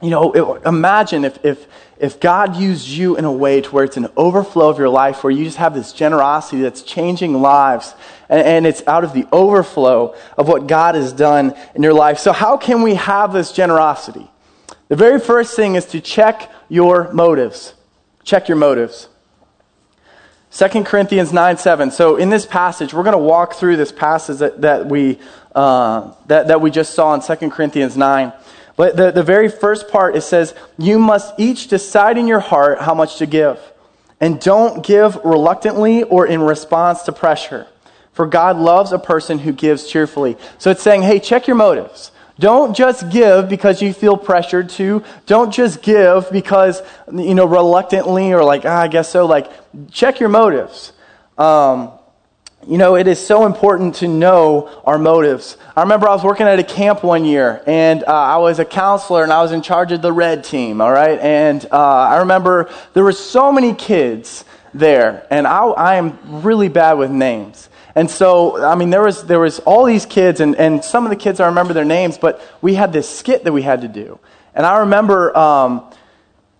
You 0.00 0.10
know, 0.10 0.32
it, 0.32 0.62
imagine 0.66 1.24
if, 1.24 1.44
if, 1.44 1.66
if 1.98 2.20
God 2.20 2.56
used 2.56 2.88
you 2.88 3.16
in 3.16 3.26
a 3.26 3.32
way 3.32 3.60
to 3.60 3.70
where 3.70 3.84
it's 3.84 3.98
an 3.98 4.08
overflow 4.16 4.70
of 4.70 4.78
your 4.78 4.88
life, 4.88 5.22
where 5.22 5.30
you 5.30 5.44
just 5.44 5.58
have 5.58 5.74
this 5.74 5.92
generosity 5.92 6.62
that's 6.62 6.82
changing 6.82 7.34
lives, 7.34 7.94
and, 8.30 8.40
and 8.40 8.66
it's 8.66 8.82
out 8.86 9.04
of 9.04 9.12
the 9.12 9.26
overflow 9.30 10.14
of 10.38 10.48
what 10.48 10.66
God 10.66 10.94
has 10.94 11.12
done 11.12 11.54
in 11.74 11.82
your 11.82 11.92
life. 11.92 12.18
So, 12.18 12.32
how 12.32 12.56
can 12.56 12.80
we 12.80 12.94
have 12.94 13.34
this 13.34 13.52
generosity? 13.52 14.30
The 14.88 14.96
very 14.96 15.20
first 15.20 15.54
thing 15.54 15.74
is 15.74 15.84
to 15.86 16.00
check 16.00 16.50
your 16.70 17.12
motives. 17.12 17.74
Check 18.24 18.48
your 18.48 18.56
motives. 18.56 19.09
2 20.52 20.84
Corinthians 20.84 21.32
9 21.32 21.56
7. 21.56 21.90
So, 21.90 22.16
in 22.16 22.28
this 22.28 22.46
passage, 22.46 22.92
we're 22.92 23.04
going 23.04 23.16
to 23.16 23.18
walk 23.18 23.54
through 23.54 23.76
this 23.76 23.92
passage 23.92 24.38
that, 24.38 24.60
that, 24.62 24.86
we, 24.86 25.18
uh, 25.54 26.12
that, 26.26 26.48
that 26.48 26.60
we 26.60 26.70
just 26.70 26.94
saw 26.94 27.14
in 27.14 27.20
2 27.20 27.50
Corinthians 27.50 27.96
9. 27.96 28.32
But 28.76 28.96
the, 28.96 29.10
the 29.10 29.22
very 29.22 29.48
first 29.48 29.88
part, 29.88 30.16
it 30.16 30.22
says, 30.22 30.54
You 30.78 30.98
must 30.98 31.34
each 31.38 31.68
decide 31.68 32.18
in 32.18 32.26
your 32.26 32.40
heart 32.40 32.80
how 32.80 32.94
much 32.94 33.16
to 33.18 33.26
give. 33.26 33.60
And 34.20 34.38
don't 34.38 34.84
give 34.84 35.16
reluctantly 35.24 36.02
or 36.02 36.26
in 36.26 36.42
response 36.42 37.02
to 37.04 37.12
pressure. 37.12 37.66
For 38.12 38.26
God 38.26 38.58
loves 38.58 38.92
a 38.92 38.98
person 38.98 39.38
who 39.38 39.52
gives 39.52 39.86
cheerfully. 39.86 40.36
So 40.58 40.70
it's 40.70 40.82
saying, 40.82 41.02
hey, 41.02 41.20
check 41.20 41.46
your 41.46 41.56
motives. 41.56 42.12
Don't 42.40 42.74
just 42.74 43.10
give 43.10 43.50
because 43.50 43.82
you 43.82 43.92
feel 43.92 44.16
pressured 44.16 44.70
to. 44.70 45.04
Don't 45.26 45.52
just 45.52 45.82
give 45.82 46.30
because, 46.32 46.80
you 47.12 47.34
know, 47.34 47.44
reluctantly 47.44 48.32
or 48.32 48.42
like, 48.42 48.64
ah, 48.64 48.80
I 48.80 48.88
guess 48.88 49.10
so. 49.10 49.26
Like, 49.26 49.50
check 49.90 50.20
your 50.20 50.30
motives. 50.30 50.92
Um, 51.36 51.92
you 52.66 52.78
know, 52.78 52.96
it 52.96 53.06
is 53.06 53.24
so 53.24 53.46
important 53.46 53.96
to 53.96 54.08
know 54.08 54.70
our 54.84 54.98
motives. 54.98 55.58
I 55.76 55.82
remember 55.82 56.08
I 56.08 56.14
was 56.14 56.24
working 56.24 56.46
at 56.46 56.58
a 56.58 56.64
camp 56.64 57.02
one 57.02 57.24
year, 57.24 57.62
and 57.66 58.04
uh, 58.04 58.06
I 58.06 58.36
was 58.36 58.58
a 58.58 58.66
counselor, 58.66 59.22
and 59.22 59.32
I 59.32 59.40
was 59.42 59.52
in 59.52 59.62
charge 59.62 59.92
of 59.92 60.02
the 60.02 60.12
red 60.12 60.44
team, 60.44 60.80
all 60.80 60.92
right? 60.92 61.18
And 61.20 61.64
uh, 61.70 61.78
I 61.78 62.18
remember 62.18 62.70
there 62.92 63.04
were 63.04 63.12
so 63.12 63.50
many 63.50 63.74
kids 63.74 64.44
there, 64.74 65.26
and 65.30 65.46
I, 65.46 65.64
I 65.68 65.96
am 65.96 66.42
really 66.42 66.68
bad 66.68 66.94
with 66.94 67.10
names. 67.10 67.69
And 67.94 68.10
so, 68.10 68.62
I 68.64 68.74
mean, 68.76 68.90
there 68.90 69.02
was, 69.02 69.24
there 69.24 69.40
was 69.40 69.58
all 69.60 69.84
these 69.84 70.06
kids, 70.06 70.40
and, 70.40 70.54
and 70.56 70.84
some 70.84 71.04
of 71.04 71.10
the 71.10 71.16
kids, 71.16 71.40
I 71.40 71.46
remember 71.46 71.74
their 71.74 71.84
names, 71.84 72.18
but 72.18 72.40
we 72.62 72.74
had 72.74 72.92
this 72.92 73.08
skit 73.08 73.44
that 73.44 73.52
we 73.52 73.62
had 73.62 73.80
to 73.82 73.88
do. 73.88 74.18
And 74.54 74.64
I 74.64 74.80
remember, 74.80 75.36
um, 75.36 75.90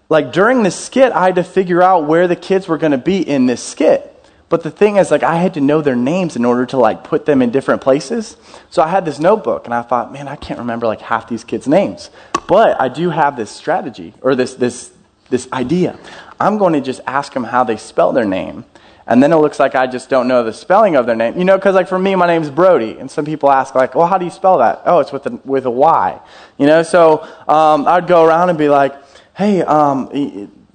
like, 0.09 0.33
during 0.33 0.63
the 0.63 0.71
skit, 0.71 1.13
I 1.13 1.27
had 1.27 1.37
to 1.37 1.45
figure 1.45 1.83
out 1.83 2.07
where 2.07 2.27
the 2.27 2.37
kids 2.37 2.67
were 2.67 2.79
going 2.79 2.93
to 2.93 2.99
be 2.99 3.19
in 3.27 3.47
this 3.47 3.63
skit. 3.63 4.07
But 4.49 4.65
the 4.65 4.71
thing 4.71 4.97
is, 4.97 5.13
like, 5.13 5.23
I 5.23 5.37
had 5.37 5.55
to 5.55 5.61
know 5.61 5.81
their 5.81 5.95
names 5.95 6.35
in 6.35 6.45
order 6.45 6.67
to, 6.67 6.77
like, 6.77 7.05
put 7.05 7.25
them 7.25 7.41
in 7.41 7.51
different 7.51 7.83
places. 7.83 8.37
So 8.69 8.83
I 8.83 8.89
had 8.89 9.05
this 9.05 9.21
notebook, 9.21 9.67
and 9.67 9.73
I 9.73 9.83
thought, 9.83 10.13
man, 10.13 10.27
I 10.27 10.35
can't 10.35 10.59
remember, 10.59 10.89
like, 10.89 11.01
half 11.01 11.29
these 11.29 11.45
kids' 11.45 11.69
names. 11.69 12.11
But 12.49 12.81
I 12.81 12.89
do 12.89 13.11
have 13.11 13.37
this 13.37 13.53
strategy, 13.53 14.13
or 14.23 14.35
this, 14.35 14.55
this, 14.55 14.91
this 15.29 15.47
idea. 15.53 15.97
I'm 16.41 16.59
going 16.59 16.73
to 16.73 16.81
just 16.81 17.01
ask 17.07 17.33
them 17.33 17.45
how 17.45 17.63
they 17.63 17.77
spell 17.77 18.13
their 18.13 18.25
name. 18.25 18.65
And 19.11 19.21
then 19.21 19.33
it 19.33 19.37
looks 19.37 19.59
like 19.59 19.75
I 19.75 19.89
just 19.89 20.09
don't 20.09 20.29
know 20.29 20.45
the 20.45 20.53
spelling 20.53 20.95
of 20.95 21.05
their 21.05 21.17
name. 21.17 21.37
You 21.37 21.45
know, 21.45 21.59
because, 21.59 21.75
like, 21.75 21.89
for 21.89 21.99
me, 21.99 22.15
my 22.15 22.29
name's 22.29 22.49
Brody. 22.49 22.97
And 22.97 23.11
some 23.11 23.25
people 23.25 23.51
ask, 23.51 23.75
like, 23.75 23.97
well, 23.97 24.07
how 24.07 24.19
do 24.19 24.25
you 24.25 24.31
spell 24.31 24.59
that? 24.59 24.83
Oh, 24.87 25.01
it's 25.01 25.11
with 25.11 25.27
a, 25.27 25.31
with 25.45 25.67
a 25.67 25.71
Y. 25.71 26.21
You 26.59 26.67
know, 26.69 26.85
so 26.85 27.23
um, 27.49 27.89
I'd 27.89 28.07
go 28.07 28.25
around 28.25 28.51
and 28.51 28.59
be 28.59 28.69
like, 28.69 28.95
hey, 29.37 29.63
um, 29.63 30.09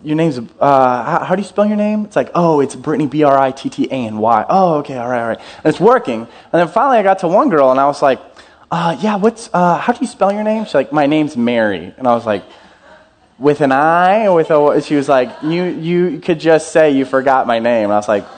your 0.04 0.18
name's, 0.18 0.38
uh, 0.38 0.44
how, 0.60 1.24
how, 1.24 1.36
do 1.36 1.42
you 1.42 1.48
spell 1.48 1.66
your 1.66 1.78
name? 1.78 2.04
It's 2.04 2.18
like, 2.18 2.30
oh, 2.36 2.60
it's 2.60 2.76
Brittany, 2.76 3.08
B 3.08 3.24
R 3.24 3.38
I 3.38 3.52
T 3.52 3.70
T 3.70 3.86
A 3.86 3.94
N 3.94 4.18
Y. 4.18 4.46
Oh, 4.50 4.76
okay, 4.80 4.98
all 4.98 5.08
right, 5.08 5.22
all 5.22 5.28
right. 5.30 5.40
And 5.40 5.74
it's 5.74 5.80
working. 5.80 6.22
And 6.22 6.30
then 6.52 6.68
finally 6.68 6.98
I 6.98 7.04
got 7.04 7.20
to 7.20 7.30
one 7.30 7.50
girl 7.50 7.72
and 7.72 7.80
I 7.80 7.86
was 7.86 8.02
like, 8.02 8.20
uh, 8.70 8.98
yeah, 9.00 9.16
what's, 9.16 9.50
uh, 9.54 9.78
how 9.78 9.94
do 9.94 10.00
you 10.02 10.08
spell 10.08 10.34
your 10.34 10.44
name? 10.44 10.66
She's 10.66 10.76
like, 10.76 10.92
my 10.92 11.06
name's 11.06 11.38
Mary. 11.38 11.94
And 11.98 12.06
I 12.06 12.14
was 12.14 12.26
like, 12.26 12.44
with 13.38 13.62
an 13.62 13.72
I 13.72 14.30
with 14.30 14.50
a, 14.50 14.82
she 14.82 14.96
was 14.96 15.10
like, 15.10 15.30
you, 15.44 15.64
you 15.64 16.20
could 16.20 16.40
just 16.40 16.72
say 16.72 16.92
you 16.92 17.06
forgot 17.06 17.48
my 17.48 17.60
name. 17.60 17.92
I 17.92 17.96
was 17.96 18.08
like, 18.08 18.26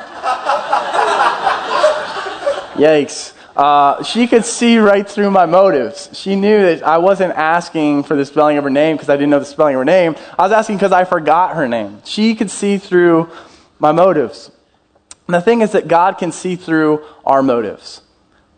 yikes. 2.73 3.33
Uh, 3.55 4.03
she 4.03 4.27
could 4.27 4.45
see 4.45 4.77
right 4.77 5.09
through 5.09 5.31
my 5.31 5.47
motives. 5.47 6.11
She 6.13 6.35
knew 6.35 6.61
that 6.61 6.83
I 6.83 6.99
wasn't 6.99 7.33
asking 7.33 8.03
for 8.03 8.15
the 8.15 8.23
spelling 8.23 8.57
of 8.57 8.63
her 8.63 8.69
name 8.69 8.95
because 8.95 9.09
I 9.09 9.15
didn't 9.15 9.31
know 9.31 9.39
the 9.39 9.45
spelling 9.45 9.73
of 9.73 9.79
her 9.79 9.85
name. 9.85 10.15
I 10.37 10.43
was 10.43 10.51
asking 10.51 10.77
because 10.77 10.91
I 10.91 11.05
forgot 11.05 11.55
her 11.55 11.67
name. 11.67 12.01
She 12.05 12.35
could 12.35 12.51
see 12.51 12.77
through 12.77 13.31
my 13.79 13.91
motives. 13.91 14.51
And 15.27 15.33
the 15.33 15.41
thing 15.41 15.61
is 15.61 15.71
that 15.71 15.87
God 15.87 16.19
can 16.19 16.31
see 16.31 16.55
through 16.55 17.03
our 17.25 17.41
motives. 17.41 18.01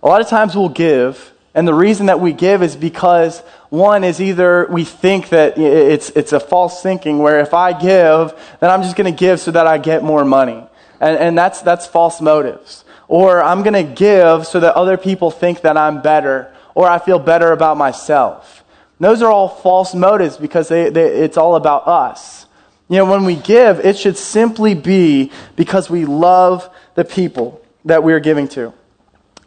A 0.04 0.08
lot 0.08 0.20
of 0.20 0.28
times 0.28 0.56
we'll 0.56 0.70
give, 0.70 1.34
and 1.54 1.68
the 1.68 1.74
reason 1.74 2.06
that 2.08 2.20
we 2.20 2.34
give 2.34 2.62
is 2.62 2.76
because 2.76 3.40
one 3.70 4.04
is 4.04 4.22
either 4.22 4.68
we 4.70 4.84
think 4.84 5.30
that 5.30 5.58
it's, 5.58 6.10
it's 6.12 6.34
a 6.34 6.40
false 6.40 6.82
thinking 6.84 7.20
where 7.20 7.40
if 7.40 7.54
I 7.54 7.74
give, 7.74 8.34
then 8.60 8.70
I'm 8.70 8.84
just 8.84 8.96
going 8.96 9.12
to 9.12 9.18
give 9.18 9.40
so 9.40 9.52
that 9.52 9.66
I 9.66 9.78
get 9.78 10.04
more 10.04 10.24
money. 10.24 10.64
And, 11.00 11.18
and 11.18 11.38
that's, 11.38 11.62
that's 11.62 11.88
false 11.88 12.22
motives. 12.22 12.84
Or 13.08 13.42
I'm 13.42 13.64
going 13.64 13.74
to 13.74 13.94
give 13.96 14.46
so 14.46 14.60
that 14.60 14.76
other 14.76 14.98
people 14.98 15.32
think 15.32 15.62
that 15.62 15.78
I'm 15.78 16.02
better, 16.02 16.54
or 16.76 16.88
I 16.88 17.00
feel 17.00 17.18
better 17.18 17.52
about 17.52 17.78
myself. 17.78 18.64
Those 19.00 19.22
are 19.22 19.32
all 19.32 19.48
false 19.48 19.96
motives 19.96 20.38
because 20.38 20.68
they, 20.68 20.90
they, 20.90 21.06
it's 21.22 21.38
all 21.38 21.56
about 21.56 21.88
us. 21.88 22.46
You 22.90 22.98
know, 22.98 23.06
when 23.06 23.24
we 23.24 23.36
give, 23.36 23.80
it 23.80 23.98
should 23.98 24.18
simply 24.18 24.76
be 24.76 25.32
because 25.56 25.90
we 25.90 26.06
love 26.06 26.70
the 26.96 27.06
people 27.06 27.62
that 27.86 28.04
we're 28.04 28.20
giving 28.20 28.48
to. 28.50 28.74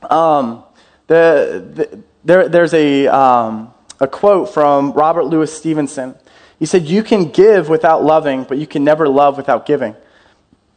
Um, 0.09 0.65
the, 1.13 1.73
the, 1.75 2.03
there, 2.25 2.49
there's 2.49 2.73
a, 2.73 3.07
um, 3.09 3.75
a 4.01 4.09
quote 4.09 4.53
from 4.53 4.93
Robert 4.93 5.25
Louis 5.25 5.55
Stevenson. 5.55 6.15
He 6.59 6.65
said, 6.65 6.85
You 6.85 7.03
can 7.03 7.31
give 7.31 7.69
without 7.69 8.03
loving, 8.03 8.45
but 8.45 8.57
you 8.57 8.67
can 8.67 8.83
never 8.83 9.09
love 9.09 9.37
without 9.37 9.67
giving. 9.67 9.95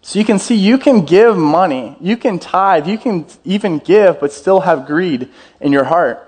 So 0.02 0.20
you 0.20 0.26
can 0.26 0.38
see 0.38 0.56
you 0.56 0.78
can 0.78 1.06
give 1.06 1.38
money, 1.38 1.96
you 2.00 2.18
can 2.18 2.38
tithe, 2.38 2.88
you 2.88 2.98
can 2.98 3.26
even 3.44 3.80
give, 3.80 4.20
but 4.20 4.32
still 4.34 4.60
have 4.60 4.86
greed 4.86 5.30
in 5.60 5.72
your 5.72 5.86
heart. 5.86 6.22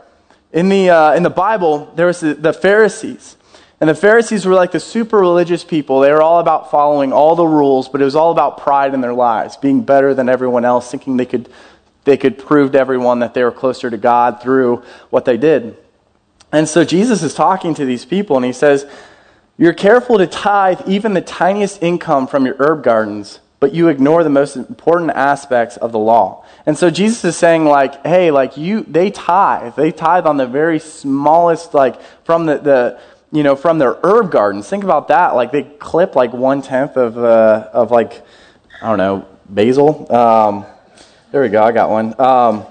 In 0.51 0.69
the, 0.69 0.89
uh, 0.89 1.13
in 1.13 1.21
the 1.21 1.29
Bible, 1.29 1.91
there 1.95 2.07
was 2.07 2.21
the, 2.21 2.33
the 2.33 2.53
Pharisees. 2.53 3.35
And 3.79 3.87
the 3.87 3.95
Pharisees 3.95 4.45
were 4.45 4.55
like 4.55 4.71
the 4.71 4.79
super 4.79 5.19
religious 5.19 5.63
people. 5.63 5.99
They 5.99 6.11
were 6.11 6.23
all 6.23 6.39
about 6.39 6.71
following 6.71 7.13
all 7.13 7.35
the 7.35 7.45
rules, 7.45 7.89
but 7.89 8.01
it 8.01 8.05
was 8.05 8.15
all 8.15 8.31
about 8.31 8.57
pride 8.57 8.95
in 8.95 9.01
their 9.01 9.13
lives, 9.13 9.57
being 9.57 9.81
better 9.81 10.15
than 10.15 10.29
everyone 10.29 10.65
else, 10.65 10.89
thinking 10.89 11.17
they 11.17 11.27
could, 11.27 11.49
they 12.07 12.17
could 12.17 12.39
prove 12.39 12.71
to 12.71 12.79
everyone 12.79 13.19
that 13.19 13.35
they 13.35 13.43
were 13.43 13.51
closer 13.51 13.89
to 13.91 13.97
God 13.97 14.41
through 14.41 14.81
what 15.11 15.25
they 15.25 15.37
did. 15.37 15.77
And 16.51 16.67
so 16.67 16.83
Jesus 16.83 17.21
is 17.21 17.35
talking 17.35 17.75
to 17.75 17.85
these 17.85 18.05
people, 18.05 18.37
and 18.37 18.45
he 18.45 18.53
says, 18.53 18.87
You're 19.57 19.73
careful 19.73 20.17
to 20.17 20.25
tithe 20.25 20.81
even 20.87 21.13
the 21.13 21.21
tiniest 21.21 21.83
income 21.83 22.25
from 22.25 22.45
your 22.45 22.55
herb 22.59 22.83
gardens, 22.83 23.41
but 23.59 23.73
you 23.73 23.89
ignore 23.89 24.23
the 24.23 24.29
most 24.29 24.55
important 24.55 25.11
aspects 25.11 25.75
of 25.77 25.91
the 25.91 25.99
law. 25.99 26.45
And 26.65 26.77
so 26.77 26.89
Jesus 26.89 27.25
is 27.25 27.37
saying, 27.37 27.65
like, 27.65 28.05
hey, 28.05 28.31
like 28.31 28.55
you, 28.55 28.83
they 28.83 29.11
tithe. 29.11 29.75
They 29.75 29.91
tithe 29.91 30.25
on 30.25 30.37
the 30.37 30.47
very 30.47 30.79
smallest, 30.79 31.73
like, 31.73 32.01
from 32.23 32.45
the, 32.45 32.57
the 32.57 32.99
you 33.31 33.43
know, 33.43 33.55
from 33.55 33.77
their 33.77 33.97
herb 34.03 34.31
gardens. 34.31 34.69
Think 34.69 34.83
about 34.83 35.09
that. 35.09 35.35
Like 35.35 35.51
they 35.51 35.63
clip 35.63 36.15
like 36.15 36.31
one 36.31 36.61
tenth 36.61 36.95
of, 36.95 37.17
uh, 37.17 37.69
of 37.73 37.91
like, 37.91 38.25
I 38.81 38.87
don't 38.87 38.97
know, 38.97 39.25
basil. 39.49 40.11
Um, 40.13 40.65
there 41.31 41.41
we 41.41 41.50
go. 41.50 41.62
I 41.62 41.72
got 41.72 41.89
one. 41.89 42.19
Um, 42.19 42.65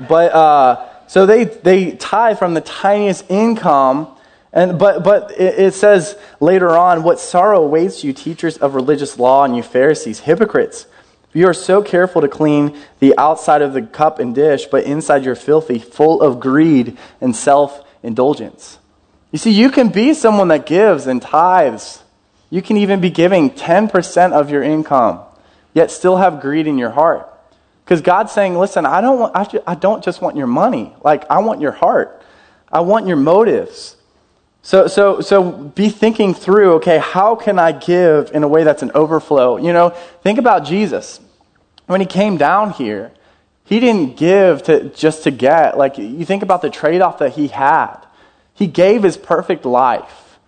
but 0.00 0.32
uh, 0.32 0.88
so 1.06 1.26
they 1.26 1.44
they 1.44 1.92
tithe 1.92 2.38
from 2.38 2.54
the 2.54 2.60
tiniest 2.60 3.30
income, 3.30 4.08
and 4.52 4.78
but 4.78 5.02
but 5.02 5.30
it, 5.32 5.58
it 5.58 5.74
says 5.74 6.16
later 6.40 6.76
on, 6.76 7.02
what 7.02 7.18
sorrow 7.20 7.62
awaits 7.62 8.04
you, 8.04 8.12
teachers 8.12 8.58
of 8.58 8.74
religious 8.74 9.18
law, 9.18 9.44
and 9.44 9.56
you 9.56 9.62
Pharisees, 9.62 10.20
hypocrites. 10.20 10.86
You 11.32 11.48
are 11.48 11.54
so 11.54 11.82
careful 11.82 12.20
to 12.20 12.28
clean 12.28 12.78
the 13.00 13.18
outside 13.18 13.60
of 13.60 13.72
the 13.72 13.82
cup 13.82 14.20
and 14.20 14.34
dish, 14.34 14.66
but 14.66 14.84
inside 14.84 15.24
you're 15.24 15.34
filthy, 15.34 15.80
full 15.80 16.22
of 16.22 16.38
greed 16.38 16.96
and 17.20 17.34
self 17.34 17.84
indulgence. 18.02 18.78
You 19.32 19.38
see, 19.38 19.50
you 19.50 19.70
can 19.70 19.88
be 19.88 20.14
someone 20.14 20.48
that 20.48 20.64
gives 20.64 21.08
and 21.08 21.20
tithes. 21.20 22.04
You 22.50 22.62
can 22.62 22.76
even 22.76 23.00
be 23.00 23.10
giving 23.10 23.50
10% 23.50 24.32
of 24.32 24.48
your 24.48 24.62
income, 24.62 25.22
yet 25.72 25.90
still 25.90 26.18
have 26.18 26.40
greed 26.40 26.68
in 26.68 26.78
your 26.78 26.90
heart. 26.90 27.33
Because 27.84 28.00
God's 28.00 28.32
saying, 28.32 28.56
listen, 28.56 28.86
I 28.86 29.00
don't, 29.00 29.18
want, 29.18 29.36
I 29.66 29.74
don't 29.74 30.02
just 30.02 30.22
want 30.22 30.36
your 30.36 30.46
money. 30.46 30.94
Like, 31.02 31.30
I 31.30 31.40
want 31.40 31.60
your 31.60 31.72
heart. 31.72 32.22
I 32.72 32.80
want 32.80 33.06
your 33.06 33.16
motives. 33.16 33.96
So, 34.62 34.86
so, 34.86 35.20
so 35.20 35.52
be 35.52 35.90
thinking 35.90 36.32
through, 36.32 36.74
okay, 36.76 36.96
how 36.96 37.36
can 37.36 37.58
I 37.58 37.72
give 37.72 38.30
in 38.32 38.42
a 38.42 38.48
way 38.48 38.64
that's 38.64 38.82
an 38.82 38.90
overflow? 38.94 39.58
You 39.58 39.74
know, 39.74 39.90
think 40.22 40.38
about 40.38 40.64
Jesus. 40.64 41.20
When 41.86 42.00
he 42.00 42.06
came 42.06 42.38
down 42.38 42.70
here, 42.70 43.12
he 43.64 43.80
didn't 43.80 44.16
give 44.16 44.62
to, 44.62 44.88
just 44.88 45.24
to 45.24 45.30
get. 45.30 45.76
Like, 45.76 45.98
you 45.98 46.24
think 46.24 46.42
about 46.42 46.62
the 46.62 46.70
trade 46.70 47.02
off 47.02 47.18
that 47.18 47.32
he 47.32 47.48
had. 47.48 47.98
He 48.54 48.66
gave 48.66 49.02
his 49.02 49.18
perfect 49.18 49.66
life. 49.66 50.38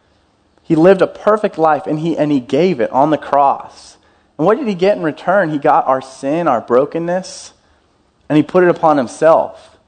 He 0.62 0.74
lived 0.74 1.02
a 1.02 1.06
perfect 1.06 1.58
life 1.58 1.86
and 1.86 1.98
he, 2.00 2.16
and 2.16 2.32
he 2.32 2.40
gave 2.40 2.80
it 2.80 2.90
on 2.90 3.10
the 3.10 3.18
cross. 3.18 3.95
And 4.38 4.46
what 4.46 4.58
did 4.58 4.66
he 4.66 4.74
get 4.74 4.96
in 4.96 5.02
return? 5.02 5.50
He 5.50 5.58
got 5.58 5.86
our 5.86 6.00
sin, 6.00 6.48
our 6.48 6.60
brokenness, 6.60 7.52
and 8.28 8.36
he 8.36 8.42
put 8.42 8.62
it 8.62 8.68
upon 8.68 8.96
himself. 8.96 9.78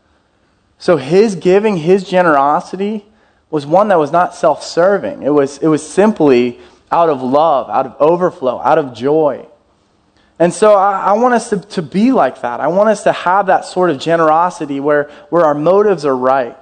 So 0.79 0.97
his 0.97 1.35
giving, 1.35 1.77
his 1.77 2.05
generosity 2.05 3.05
was 3.51 3.67
one 3.67 3.89
that 3.89 3.99
was 3.99 4.13
not 4.13 4.35
self 4.35 4.63
serving. 4.63 5.23
It 5.23 5.31
was, 5.31 5.59
it 5.59 5.69
was 5.69 5.87
simply 5.87 6.61
out 6.91 7.11
of 7.11 7.23
love, 7.23 7.69
out 7.69 7.87
of 7.87 7.97
overflow, 8.01 8.61
out 8.61 8.79
of 8.79 8.95
joy. 8.95 9.47
And 10.39 10.55
so 10.55 10.75
I, 10.75 11.01
I 11.01 11.13
want 11.15 11.35
us 11.35 11.51
to, 11.51 11.59
to 11.59 11.83
be 11.83 12.13
like 12.13 12.43
that. 12.43 12.61
I 12.61 12.69
want 12.69 12.89
us 12.91 13.03
to 13.03 13.13
have 13.13 13.47
that 13.47 13.65
sort 13.65 13.91
of 13.91 13.99
generosity 13.99 14.79
where, 14.79 15.11
where 15.31 15.45
our 15.45 15.55
motives 15.55 16.05
are 16.05 16.17
right 16.17 16.57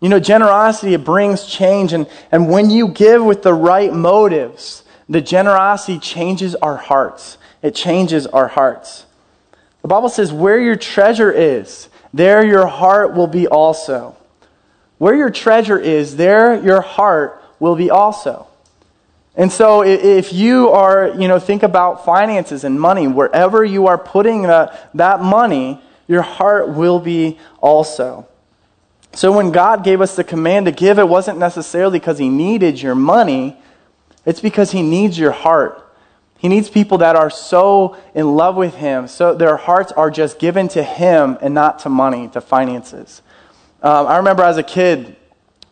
you 0.00 0.08
know, 0.08 0.20
generosity, 0.20 0.94
it 0.94 1.04
brings 1.04 1.44
change. 1.44 1.92
And, 1.92 2.08
and 2.30 2.48
when 2.48 2.70
you 2.70 2.88
give 2.88 3.24
with 3.24 3.42
the 3.42 3.54
right 3.54 3.92
motives, 3.92 4.84
the 5.08 5.20
generosity 5.20 5.98
changes 5.98 6.54
our 6.56 6.76
hearts. 6.76 7.38
It 7.62 7.74
changes 7.74 8.26
our 8.26 8.48
hearts. 8.48 9.06
The 9.82 9.88
Bible 9.88 10.08
says, 10.08 10.32
where 10.32 10.60
your 10.60 10.76
treasure 10.76 11.32
is, 11.32 11.88
there 12.12 12.44
your 12.44 12.66
heart 12.66 13.14
will 13.14 13.26
be 13.26 13.46
also. 13.46 14.16
Where 14.98 15.14
your 15.14 15.30
treasure 15.30 15.78
is, 15.78 16.16
there 16.16 16.62
your 16.62 16.80
heart 16.80 17.42
will 17.60 17.76
be 17.76 17.90
also. 17.90 18.46
And 19.36 19.52
so 19.52 19.84
if 19.84 20.32
you 20.32 20.70
are, 20.70 21.14
you 21.16 21.28
know, 21.28 21.38
think 21.38 21.62
about 21.62 22.04
finances 22.04 22.64
and 22.64 22.80
money, 22.80 23.06
wherever 23.06 23.64
you 23.64 23.86
are 23.86 23.96
putting 23.96 24.42
that, 24.42 24.90
that 24.94 25.20
money, 25.20 25.80
your 26.08 26.22
heart 26.22 26.70
will 26.70 26.98
be 26.98 27.38
also. 27.60 28.26
So 29.12 29.30
when 29.30 29.52
God 29.52 29.84
gave 29.84 30.00
us 30.00 30.16
the 30.16 30.24
command 30.24 30.66
to 30.66 30.72
give, 30.72 30.98
it 30.98 31.08
wasn't 31.08 31.38
necessarily 31.38 32.00
because 32.00 32.18
He 32.18 32.28
needed 32.28 32.82
your 32.82 32.96
money, 32.96 33.56
it's 34.24 34.40
because 34.40 34.72
He 34.72 34.82
needs 34.82 35.18
your 35.18 35.32
heart. 35.32 35.84
He 36.38 36.48
needs 36.48 36.70
people 36.70 36.98
that 36.98 37.16
are 37.16 37.30
so 37.30 37.96
in 38.14 38.36
love 38.36 38.56
with 38.56 38.74
Him, 38.76 39.08
so 39.08 39.34
their 39.34 39.56
hearts 39.56 39.92
are 39.92 40.10
just 40.10 40.38
given 40.38 40.68
to 40.68 40.82
Him 40.82 41.38
and 41.40 41.54
not 41.54 41.80
to 41.80 41.88
money, 41.88 42.28
to 42.28 42.40
finances. 42.40 43.22
Um, 43.82 44.06
I 44.06 44.16
remember 44.18 44.42
as 44.42 44.56
a 44.56 44.62
kid, 44.62 45.16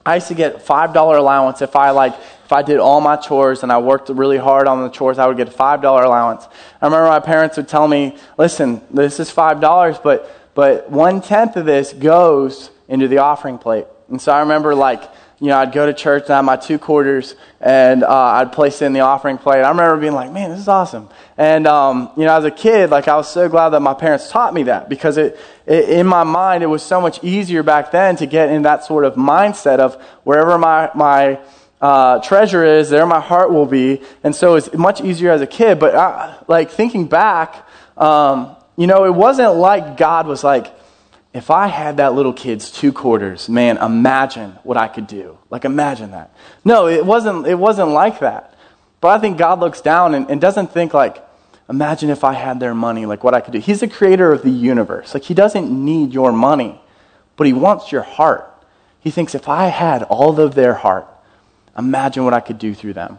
I 0.05 0.17
used 0.17 0.29
to 0.29 0.35
get 0.35 0.62
five 0.62 0.93
dollar 0.93 1.17
allowance 1.17 1.62
if 1.62 1.75
I 1.75 1.91
like 1.91 2.15
if 2.45 2.53
I 2.53 2.62
did 2.62 2.79
all 2.79 3.00
my 3.00 3.17
chores 3.17 3.65
and 3.65 3.73
I 3.73 3.79
worked 3.79 4.09
really 4.09 4.38
hard 4.38 4.69
on 4.69 4.83
the 4.83 4.88
chores, 4.88 5.19
I 5.19 5.26
would 5.26 5.37
get 5.37 5.49
a 5.49 5.53
five 5.53 5.83
dollar 5.83 6.05
allowance. 6.05 6.47
I 6.81 6.87
remember 6.87 7.09
my 7.09 7.19
parents 7.19 7.57
would 7.57 7.69
tell 7.69 7.88
me, 7.88 8.17
"Listen, 8.38 8.81
this 8.91 9.19
is 9.19 9.31
five 9.31 9.61
dollars, 9.61 9.99
but 9.99 10.31
but 10.57 10.91
one 10.91 11.21
tenth 11.21 11.57
of 11.57 11.67
this 11.67 11.93
goes 11.93 12.71
into 12.88 13.09
the 13.09 13.19
offering 13.19 13.59
plate. 13.59 13.87
And 14.09 14.21
so 14.21 14.33
I 14.33 14.41
remember, 14.41 14.75
like, 14.75 15.03
you 15.38 15.49
know, 15.49 15.59
I'd 15.59 15.73
go 15.73 15.85
to 15.85 15.93
church 15.93 16.25
and 16.25 16.33
I 16.33 16.37
had 16.37 16.45
my 16.47 16.57
two 16.57 16.78
quarters 16.78 17.35
and 17.61 18.02
uh, 18.02 18.09
I'd 18.11 18.52
place 18.52 18.81
it 18.81 18.87
in 18.87 18.95
the 18.95 19.00
offering 19.00 19.37
plate. 19.37 19.62
I 19.62 19.69
remember 19.69 20.00
being 20.00 20.14
like, 20.14 20.33
man, 20.33 20.50
this 20.50 20.61
is 20.61 20.69
awesome. 20.69 21.11
And, 21.37 21.66
um, 21.66 22.11
you 22.16 22.25
know, 22.25 22.35
as 22.35 22.45
a 22.45 22.50
kid, 22.50 22.88
like, 22.88 23.07
I 23.07 23.16
was 23.16 23.31
so 23.31 23.47
glad 23.49 23.71
that 23.71 23.81
my 23.81 23.93
parents 23.93 24.31
taught 24.31 24.55
me 24.55 24.62
that 24.64 24.88
because 24.88 25.19
it, 25.19 25.38
it, 25.66 25.90
in 25.90 26.07
my 26.07 26.25
mind, 26.25 26.62
it 26.62 26.69
was 26.69 26.83
so 26.83 27.02
much 27.02 27.23
easier 27.23 27.62
back 27.62 27.90
then 27.90 28.16
to 28.16 28.26
get 28.26 28.49
in 28.49 28.62
that 28.62 28.85
sort 28.85 29.05
of 29.05 29.14
mindset 29.14 29.78
of 29.78 30.02
wherever 30.25 30.57
my, 30.57 30.90
my, 30.95 31.38
uh, 31.83 32.19
treasure 32.21 32.64
is, 32.64 32.88
there 32.88 33.05
my 33.05 33.21
heart 33.21 33.52
will 33.52 33.66
be. 33.66 34.00
And 34.25 34.35
so 34.35 34.55
it's 34.55 34.73
much 34.73 35.02
easier 35.02 35.31
as 35.33 35.43
a 35.43 35.47
kid. 35.47 35.78
But, 35.78 35.95
I, 35.95 36.37
like, 36.49 36.71
thinking 36.71 37.09
back, 37.09 37.69
um, 37.99 38.57
you 38.78 38.87
know, 38.87 39.05
it 39.05 39.14
wasn't 39.14 39.55
like 39.57 39.99
God 39.99 40.26
was 40.26 40.43
like, 40.43 40.73
if 41.37 41.50
I 41.50 41.66
had 41.66 41.99
that 41.99 42.14
little 42.14 42.33
kid's 42.33 42.71
two 42.71 42.93
quarters, 42.93 43.49
man, 43.49 43.78
imagine 43.78 44.52
what 44.62 44.76
I 44.76 44.88
could 44.88 45.07
do. 45.07 45.38
Like, 45.50 45.64
imagine 45.64 46.12
that. 46.12 46.35
No, 46.64 46.87
it 46.87 47.05
wasn't, 47.05 47.47
it 47.47 47.57
wasn't 47.57 47.90
like 47.90 48.21
that. 48.21 48.55
But 49.00 49.09
I 49.09 49.19
think 49.19 49.37
God 49.37 49.61
looks 49.61 49.81
down 49.81 50.14
and, 50.14 50.31
and 50.31 50.40
doesn't 50.40 50.73
think, 50.73 50.95
like, 50.95 51.23
imagine 51.69 52.11
if 52.11 52.25
I 52.25 52.33
had 52.33 52.61
their 52.61 52.75
money, 52.75 53.07
like 53.07 53.25
what 53.25 53.35
I 53.35 53.40
could 53.40 53.52
do. 53.52 53.59
He's 53.59 53.81
the 53.81 53.88
creator 53.88 54.33
of 54.33 54.43
the 54.43 54.50
universe. 54.50 55.14
Like, 55.14 55.25
He 55.25 55.35
doesn't 55.35 55.71
need 55.71 56.12
your 56.12 56.33
money, 56.33 56.81
but 57.37 57.47
He 57.47 57.52
wants 57.52 57.93
your 57.93 58.02
heart. 58.02 58.52
He 59.00 59.11
thinks, 59.11 59.35
if 59.35 59.49
I 59.49 59.66
had 59.66 60.02
all 60.05 60.40
of 60.40 60.55
their 60.55 60.75
heart, 60.75 61.07
imagine 61.76 62.25
what 62.25 62.35
I 62.35 62.40
could 62.40 62.59
do 62.59 62.75
through 62.75 62.95
them. 62.95 63.19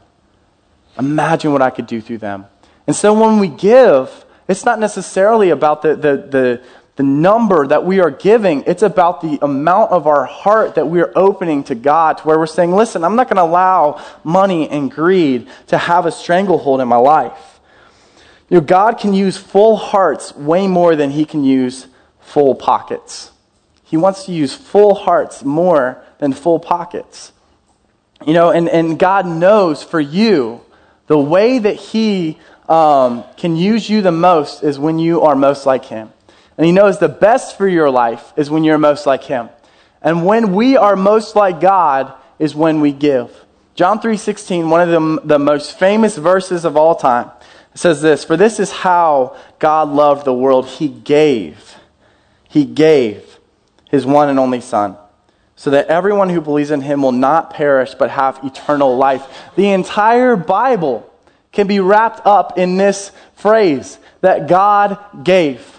Imagine 0.98 1.52
what 1.52 1.62
I 1.62 1.70
could 1.70 1.88
do 1.88 2.02
through 2.02 2.18
them. 2.18 2.46
And 2.88 2.96
so 2.96 3.14
when 3.14 3.40
we 3.40 3.48
give, 3.48 4.26
it's 4.48 4.66
not 4.66 4.80
necessarily 4.80 5.50
about 5.50 5.82
the, 5.82 5.96
the, 5.96 6.18
the, 6.18 6.64
the 6.98 7.04
number 7.04 7.66
that 7.68 7.86
we 7.86 8.00
are 8.00 8.10
giving, 8.10 8.63
it's 8.66 8.82
about 8.82 9.22
the 9.22 9.38
amount 9.44 9.92
of 9.92 10.08
our 10.08 10.25
heart 10.25 10.75
that 10.75 10.88
we 10.88 11.00
are 11.00 11.12
opening 11.16 11.63
to 11.66 11.75
God, 11.75 12.18
to 12.18 12.24
where 12.24 12.39
we're 12.39 12.48
saying, 12.48 12.72
listen, 12.72 13.04
I'm 13.04 13.16
not 13.16 13.27
going 13.27 13.38
to 13.38 13.44
allow 13.44 14.04
money 14.24 14.68
and 14.68 14.89
greed 14.89 15.48
to 15.68 15.77
have 15.77 16.08
a 16.08 16.12
stranglehold 16.12 16.82
in 16.82 16.88
my 16.88 16.98
life. 16.98 17.60
You 18.50 18.58
know, 18.58 18.62
God 18.62 18.98
can 18.98 19.13
use 19.13 19.38
full 19.38 19.75
hearts 19.75 20.36
way 20.36 20.68
more 20.68 20.96
than 20.96 21.12
he 21.12 21.24
can 21.24 21.44
use 21.44 21.86
full 22.20 22.56
pockets. 22.56 23.32
He 23.84 23.96
wants 23.96 24.25
to 24.25 24.32
use 24.32 24.56
full 24.56 24.96
hearts 24.96 25.44
more 25.44 26.04
than 26.18 26.34
full 26.34 26.60
pockets. 26.60 27.32
You 28.25 28.34
know, 28.34 28.50
and, 28.50 28.68
and 28.70 28.98
God 28.98 29.27
knows 29.27 29.84
for 29.84 30.00
you 30.00 30.62
the 31.06 31.20
way 31.20 31.60
that 31.60 31.75
he 31.75 32.39
um, 32.68 33.24
can 33.38 33.56
use 33.56 33.88
you 33.88 34.01
the 34.01 34.12
most 34.12 34.63
is 34.63 34.80
when 34.80 34.98
you 34.98 35.22
are 35.22 35.36
most 35.36 35.68
like 35.68 35.86
him. 35.86 36.12
And 36.58 36.66
he 36.66 36.72
knows 36.72 36.98
the 36.98 37.10
best 37.10 37.58
for 37.58 37.68
your 37.68 37.90
life 37.90 38.34
is 38.36 38.50
when 38.50 38.64
you're 38.64 38.78
most 38.78 39.06
like 39.06 39.24
him. 39.24 39.50
And 40.02 40.26
when 40.26 40.54
we 40.54 40.78
are 40.78 40.96
most 40.96 41.36
like 41.36 41.60
God 41.60 42.14
is 42.40 42.56
when 42.56 42.82
we 42.82 42.92
give. 42.92 43.46
John 43.76 44.00
3:16, 44.00 44.70
one 44.70 44.82
of 44.82 44.90
the, 44.90 45.22
the 45.24 45.40
most 45.40 45.78
famous 45.78 46.18
verses 46.18 46.66
of 46.66 46.76
all 46.76 46.96
time, 46.96 47.30
says 47.76 48.02
this, 48.02 48.24
"For 48.24 48.36
this 48.36 48.60
is 48.60 48.72
how 48.72 49.36
God 49.60 49.90
loved 49.90 50.26
the 50.26 50.34
world. 50.34 50.66
He 50.66 50.88
gave. 50.88 51.76
He 52.50 52.66
gave 52.66 53.40
his 53.90 54.06
one 54.06 54.30
and 54.30 54.40
only 54.40 54.62
son." 54.62 54.98
so 55.58 55.72
that 55.72 55.88
everyone 55.88 56.30
who 56.30 56.40
believes 56.40 56.70
in 56.70 56.82
him 56.82 57.02
will 57.02 57.12
not 57.12 57.50
perish 57.50 57.96
but 57.96 58.12
have 58.12 58.40
eternal 58.44 58.96
life. 58.96 59.50
The 59.56 59.70
entire 59.72 60.36
Bible 60.36 61.12
can 61.52 61.66
be 61.66 61.80
wrapped 61.80 62.26
up 62.26 62.60
in 62.60 62.78
this 62.78 63.12
phrase 63.34 63.98
that 64.22 64.48
God 64.48 65.00
gave. 65.24 65.77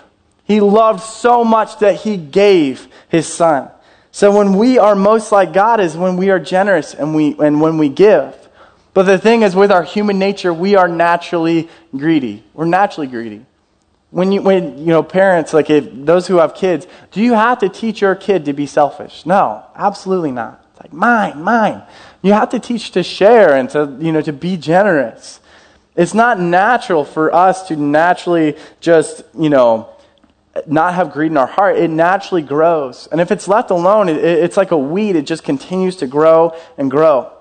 He 0.48 0.60
loved 0.60 1.02
so 1.02 1.44
much 1.44 1.78
that 1.80 1.96
he 1.96 2.16
gave 2.16 2.88
his 3.10 3.32
son. 3.32 3.70
So 4.10 4.34
when 4.34 4.56
we 4.56 4.78
are 4.78 4.96
most 4.96 5.30
like 5.30 5.52
God 5.52 5.78
is 5.78 5.94
when 5.94 6.16
we 6.16 6.30
are 6.30 6.40
generous 6.40 6.94
and, 6.94 7.14
we, 7.14 7.36
and 7.38 7.60
when 7.60 7.76
we 7.76 7.90
give. 7.90 8.34
But 8.94 9.02
the 9.02 9.18
thing 9.18 9.42
is, 9.42 9.54
with 9.54 9.70
our 9.70 9.84
human 9.84 10.18
nature, 10.18 10.52
we 10.52 10.74
are 10.74 10.88
naturally 10.88 11.68
greedy. 11.94 12.42
We're 12.54 12.64
naturally 12.64 13.06
greedy. 13.06 13.44
When 14.10 14.32
you, 14.32 14.40
when, 14.40 14.78
you 14.78 14.86
know, 14.86 15.02
parents, 15.02 15.52
like 15.52 15.68
if, 15.68 15.86
those 15.92 16.26
who 16.26 16.38
have 16.38 16.54
kids, 16.54 16.86
do 17.12 17.20
you 17.20 17.34
have 17.34 17.58
to 17.58 17.68
teach 17.68 18.00
your 18.00 18.14
kid 18.14 18.46
to 18.46 18.54
be 18.54 18.66
selfish? 18.66 19.26
No, 19.26 19.62
absolutely 19.76 20.32
not. 20.32 20.64
It's 20.72 20.80
like, 20.80 20.94
mine, 20.94 21.42
mine. 21.42 21.82
You 22.22 22.32
have 22.32 22.48
to 22.50 22.58
teach 22.58 22.90
to 22.92 23.02
share 23.02 23.54
and 23.54 23.68
to, 23.70 23.96
you 24.00 24.12
know, 24.12 24.22
to 24.22 24.32
be 24.32 24.56
generous. 24.56 25.40
It's 25.94 26.14
not 26.14 26.40
natural 26.40 27.04
for 27.04 27.34
us 27.34 27.68
to 27.68 27.76
naturally 27.76 28.56
just, 28.80 29.22
you 29.38 29.50
know, 29.50 29.90
not 30.66 30.94
have 30.94 31.12
greed 31.12 31.30
in 31.30 31.36
our 31.36 31.46
heart. 31.46 31.76
It 31.76 31.90
naturally 31.90 32.42
grows. 32.42 33.06
And 33.12 33.20
if 33.20 33.30
it's 33.30 33.46
left 33.46 33.70
alone, 33.70 34.08
it, 34.08 34.16
it's 34.16 34.56
like 34.56 34.70
a 34.70 34.78
weed. 34.78 35.16
It 35.16 35.26
just 35.26 35.44
continues 35.44 35.96
to 35.96 36.06
grow 36.06 36.56
and 36.76 36.90
grow. 36.90 37.32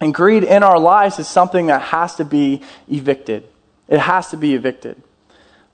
And 0.00 0.12
greed 0.12 0.44
in 0.44 0.62
our 0.62 0.78
lives 0.78 1.18
is 1.18 1.28
something 1.28 1.68
that 1.68 1.80
has 1.80 2.16
to 2.16 2.24
be 2.24 2.62
evicted. 2.88 3.48
It 3.88 4.00
has 4.00 4.30
to 4.30 4.36
be 4.36 4.54
evicted. 4.54 5.00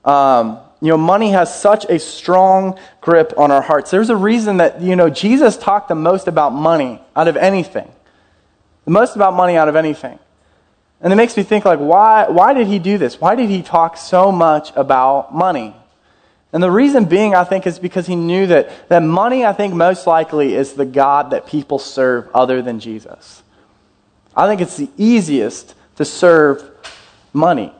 Um, 0.05 0.59
you 0.81 0.89
know, 0.89 0.97
money 0.97 1.31
has 1.31 1.53
such 1.53 1.85
a 1.85 1.99
strong 1.99 2.79
grip 3.01 3.33
on 3.37 3.51
our 3.51 3.61
hearts. 3.61 3.91
There's 3.91 4.09
a 4.09 4.15
reason 4.15 4.57
that, 4.57 4.81
you 4.81 4.95
know, 4.95 5.09
Jesus 5.09 5.57
talked 5.57 5.89
the 5.89 5.95
most 5.95 6.27
about 6.27 6.53
money 6.53 7.01
out 7.15 7.27
of 7.27 7.37
anything. 7.37 7.91
The 8.85 8.91
most 8.91 9.15
about 9.15 9.33
money 9.35 9.57
out 9.57 9.69
of 9.69 9.75
anything. 9.75 10.17
And 11.01 11.11
it 11.11 11.15
makes 11.15 11.35
me 11.35 11.43
think, 11.43 11.65
like, 11.65 11.79
why, 11.79 12.29
why 12.29 12.53
did 12.53 12.67
he 12.67 12.79
do 12.79 12.97
this? 12.97 13.19
Why 13.19 13.35
did 13.35 13.49
he 13.49 13.61
talk 13.61 13.97
so 13.97 14.31
much 14.31 14.71
about 14.75 15.33
money? 15.33 15.75
And 16.53 16.61
the 16.61 16.71
reason 16.71 17.05
being, 17.05 17.33
I 17.33 17.43
think, 17.45 17.65
is 17.65 17.79
because 17.79 18.07
he 18.07 18.15
knew 18.15 18.47
that, 18.47 18.89
that 18.89 19.03
money, 19.03 19.45
I 19.45 19.53
think, 19.53 19.73
most 19.73 20.05
likely 20.05 20.53
is 20.53 20.73
the 20.73 20.85
God 20.85 21.31
that 21.31 21.47
people 21.47 21.79
serve 21.79 22.29
other 22.33 22.61
than 22.61 22.79
Jesus. 22.79 23.43
I 24.35 24.47
think 24.47 24.59
it's 24.59 24.77
the 24.77 24.89
easiest 24.97 25.75
to 25.95 26.05
serve 26.05 26.69
money. 27.33 27.73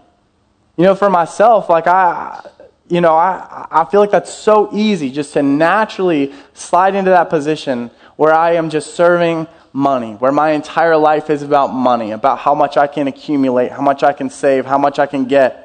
You 0.78 0.86
know, 0.86 0.96
for 0.96 1.10
myself, 1.10 1.70
like 1.70 1.88
I, 1.88 2.48
you 2.88 3.02
know, 3.02 3.16
I, 3.16 3.68
I 3.70 3.86
feel 3.86 4.00
like 4.00 4.12
that's 4.12 4.34
so 4.34 4.70
easy 4.74 5.12
just 5.12 5.34
to 5.34 5.44
naturally 5.44 6.34
slide 6.54 6.96
into 6.96 7.12
that 7.12 7.30
position 7.30 7.92
where 8.16 8.34
I 8.34 8.54
am 8.54 8.70
just 8.70 8.96
serving 8.96 9.48
money, 9.74 10.14
where 10.14 10.32
my 10.32 10.52
entire 10.52 10.98
life 10.98 11.30
is 11.30 11.42
about 11.42 11.68
money, 11.68 12.12
about 12.12 12.40
how 12.40 12.54
much 12.54 12.78
I 12.78 12.88
can 12.88 13.08
accumulate, 13.08 13.72
how 13.72 13.82
much 13.82 14.04
I 14.04 14.14
can 14.14 14.30
save, 14.30 14.66
how 14.66 14.78
much 14.78 15.00
I 15.00 15.06
can 15.06 15.26
get. 15.26 15.61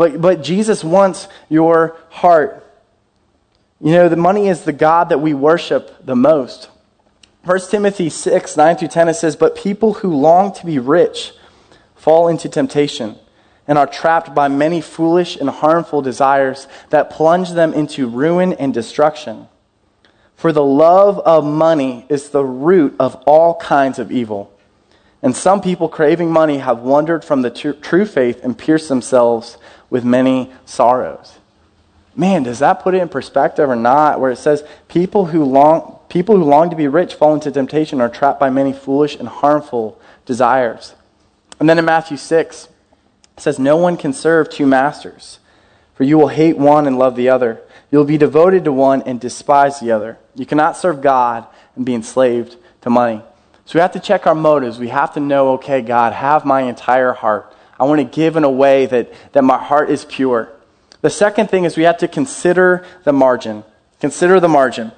But, 0.00 0.18
but 0.18 0.42
Jesus 0.42 0.82
wants 0.82 1.28
your 1.50 1.94
heart. 2.08 2.66
You 3.82 3.92
know, 3.92 4.08
the 4.08 4.16
money 4.16 4.48
is 4.48 4.64
the 4.64 4.72
God 4.72 5.10
that 5.10 5.20
we 5.20 5.34
worship 5.34 6.06
the 6.06 6.16
most. 6.16 6.70
1 7.44 7.60
Timothy 7.68 8.08
6, 8.08 8.56
9 8.56 8.76
through 8.78 8.88
10, 8.88 9.08
it 9.10 9.14
says, 9.14 9.36
But 9.36 9.54
people 9.54 9.92
who 9.92 10.14
long 10.14 10.54
to 10.54 10.64
be 10.64 10.78
rich 10.78 11.34
fall 11.96 12.28
into 12.28 12.48
temptation 12.48 13.16
and 13.68 13.76
are 13.76 13.86
trapped 13.86 14.34
by 14.34 14.48
many 14.48 14.80
foolish 14.80 15.36
and 15.36 15.50
harmful 15.50 16.00
desires 16.00 16.66
that 16.88 17.10
plunge 17.10 17.50
them 17.50 17.74
into 17.74 18.08
ruin 18.08 18.54
and 18.54 18.72
destruction. 18.72 19.48
For 20.34 20.50
the 20.50 20.64
love 20.64 21.18
of 21.18 21.44
money 21.44 22.06
is 22.08 22.30
the 22.30 22.42
root 22.42 22.96
of 22.98 23.16
all 23.26 23.56
kinds 23.56 23.98
of 23.98 24.10
evil. 24.10 24.50
And 25.22 25.36
some 25.36 25.60
people 25.60 25.90
craving 25.90 26.32
money 26.32 26.58
have 26.58 26.80
wandered 26.80 27.22
from 27.22 27.42
the 27.42 27.50
tr- 27.50 27.72
true 27.72 28.06
faith 28.06 28.42
and 28.42 28.56
pierced 28.56 28.88
themselves 28.88 29.58
with 29.90 30.04
many 30.04 30.52
sorrows. 30.64 31.38
Man, 32.16 32.42
does 32.42 32.60
that 32.60 32.80
put 32.80 32.94
it 32.94 33.02
in 33.02 33.08
perspective 33.08 33.68
or 33.68 33.76
not? 33.76 34.20
Where 34.20 34.30
it 34.30 34.36
says 34.36 34.64
people 34.88 35.26
who 35.26 35.44
long 35.44 35.98
people 36.08 36.36
who 36.36 36.44
long 36.44 36.70
to 36.70 36.76
be 36.76 36.88
rich 36.88 37.14
fall 37.14 37.34
into 37.34 37.50
temptation 37.50 38.00
are 38.00 38.08
trapped 38.08 38.40
by 38.40 38.50
many 38.50 38.72
foolish 38.72 39.16
and 39.16 39.28
harmful 39.28 40.00
desires. 40.26 40.94
And 41.58 41.68
then 41.68 41.78
in 41.78 41.84
Matthew 41.84 42.16
6, 42.16 42.68
it 43.36 43.40
says, 43.40 43.58
No 43.58 43.76
one 43.76 43.96
can 43.96 44.12
serve 44.12 44.50
two 44.50 44.66
masters, 44.66 45.38
for 45.94 46.04
you 46.04 46.18
will 46.18 46.28
hate 46.28 46.58
one 46.58 46.86
and 46.86 46.98
love 46.98 47.16
the 47.16 47.28
other. 47.28 47.62
You'll 47.90 48.04
be 48.04 48.18
devoted 48.18 48.64
to 48.64 48.72
one 48.72 49.02
and 49.02 49.20
despise 49.20 49.80
the 49.80 49.92
other. 49.92 50.18
You 50.34 50.46
cannot 50.46 50.76
serve 50.76 51.00
God 51.00 51.46
and 51.76 51.84
be 51.84 51.94
enslaved 51.94 52.56
to 52.82 52.90
money. 52.90 53.22
So 53.64 53.78
we 53.78 53.80
have 53.80 53.92
to 53.92 54.00
check 54.00 54.26
our 54.26 54.34
motives. 54.34 54.78
We 54.78 54.88
have 54.88 55.14
to 55.14 55.20
know, 55.20 55.52
okay, 55.52 55.80
God, 55.80 56.12
have 56.12 56.44
my 56.44 56.62
entire 56.62 57.12
heart. 57.12 57.54
I 57.80 57.84
want 57.84 57.98
to 58.00 58.04
give 58.04 58.36
in 58.36 58.44
a 58.44 58.50
way 58.50 58.86
that, 58.86 59.12
that 59.32 59.42
my 59.42 59.58
heart 59.58 59.90
is 59.90 60.04
pure. 60.04 60.52
The 61.00 61.10
second 61.10 61.48
thing 61.48 61.64
is 61.64 61.76
we 61.76 61.84
have 61.84 61.98
to 61.98 62.08
consider 62.08 62.84
the 63.04 63.12
margin. 63.12 63.64
Consider 64.00 64.38
the 64.38 64.48
margin. 64.48 64.92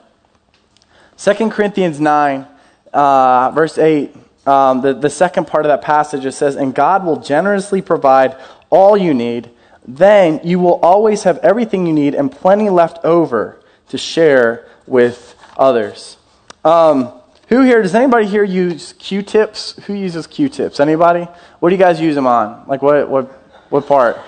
2 1.16 1.51
Corinthians 1.51 2.01
9, 2.01 2.47
uh, 2.92 3.51
verse 3.53 3.79
8 3.79 4.16
um, 4.47 4.81
the, 4.81 4.92
the 4.92 5.11
second 5.11 5.47
part 5.47 5.64
of 5.64 5.71
that 5.71 5.83
passage, 5.83 6.25
it 6.25 6.33
says, 6.33 6.57
And 6.57 6.75
God 6.75 7.05
will 7.05 7.21
generously 7.21 7.81
provide 7.81 8.37
all 8.71 8.97
you 8.97 9.14
need. 9.14 9.51
Then 9.87 10.40
you 10.45 10.59
will 10.59 10.81
always 10.81 11.23
have 11.25 11.38
everything 11.38 11.87
you 11.87 11.92
need 11.92 12.14
and 12.14 12.31
plenty 12.31 12.68
left 12.71 13.05
over 13.05 13.61
to 13.88 13.99
share 13.99 14.66
with 14.87 15.37
others. 15.57 16.16
Um, 16.64 17.12
who 17.48 17.62
here, 17.62 17.83
does 17.83 17.94
anybody 17.94 18.26
here 18.26 18.44
use 18.44 18.94
Q-tips? 18.98 19.74
Who 19.85 19.94
uses 19.94 20.26
Q-tips? 20.26 20.81
Anybody? 20.81 21.28
What 21.61 21.68
do 21.68 21.74
you 21.74 21.81
guys 21.81 22.00
use 22.00 22.14
them 22.14 22.26
on? 22.26 22.64
Like 22.66 22.83
what, 22.83 23.09
what, 23.09 23.31
what 23.70 23.87
part? 23.87 24.18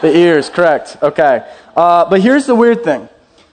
The 0.00 0.16
ears, 0.16 0.48
correct. 0.48 0.96
Okay. 1.02 1.44
Uh, 1.76 2.08
but 2.08 2.20
here's 2.20 2.46
the 2.46 2.54
weird 2.54 2.84
thing. 2.84 3.08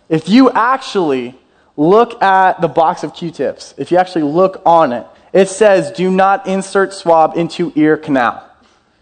If 0.10 0.30
you 0.30 0.52
actually 0.52 1.36
look 1.76 2.22
at 2.22 2.62
the 2.62 2.68
box 2.68 3.04
of 3.04 3.16
Q-tips, 3.16 3.74
if 3.78 3.92
you 3.92 3.98
actually 3.98 4.24
look 4.24 4.62
on 4.66 4.94
it, 4.94 5.08
it 5.34 5.50
says, 5.50 5.92
do 5.92 6.10
not 6.12 6.48
insert 6.48 6.94
swab 6.94 7.36
into 7.36 7.74
ear 7.76 7.98
canal. 7.98 8.48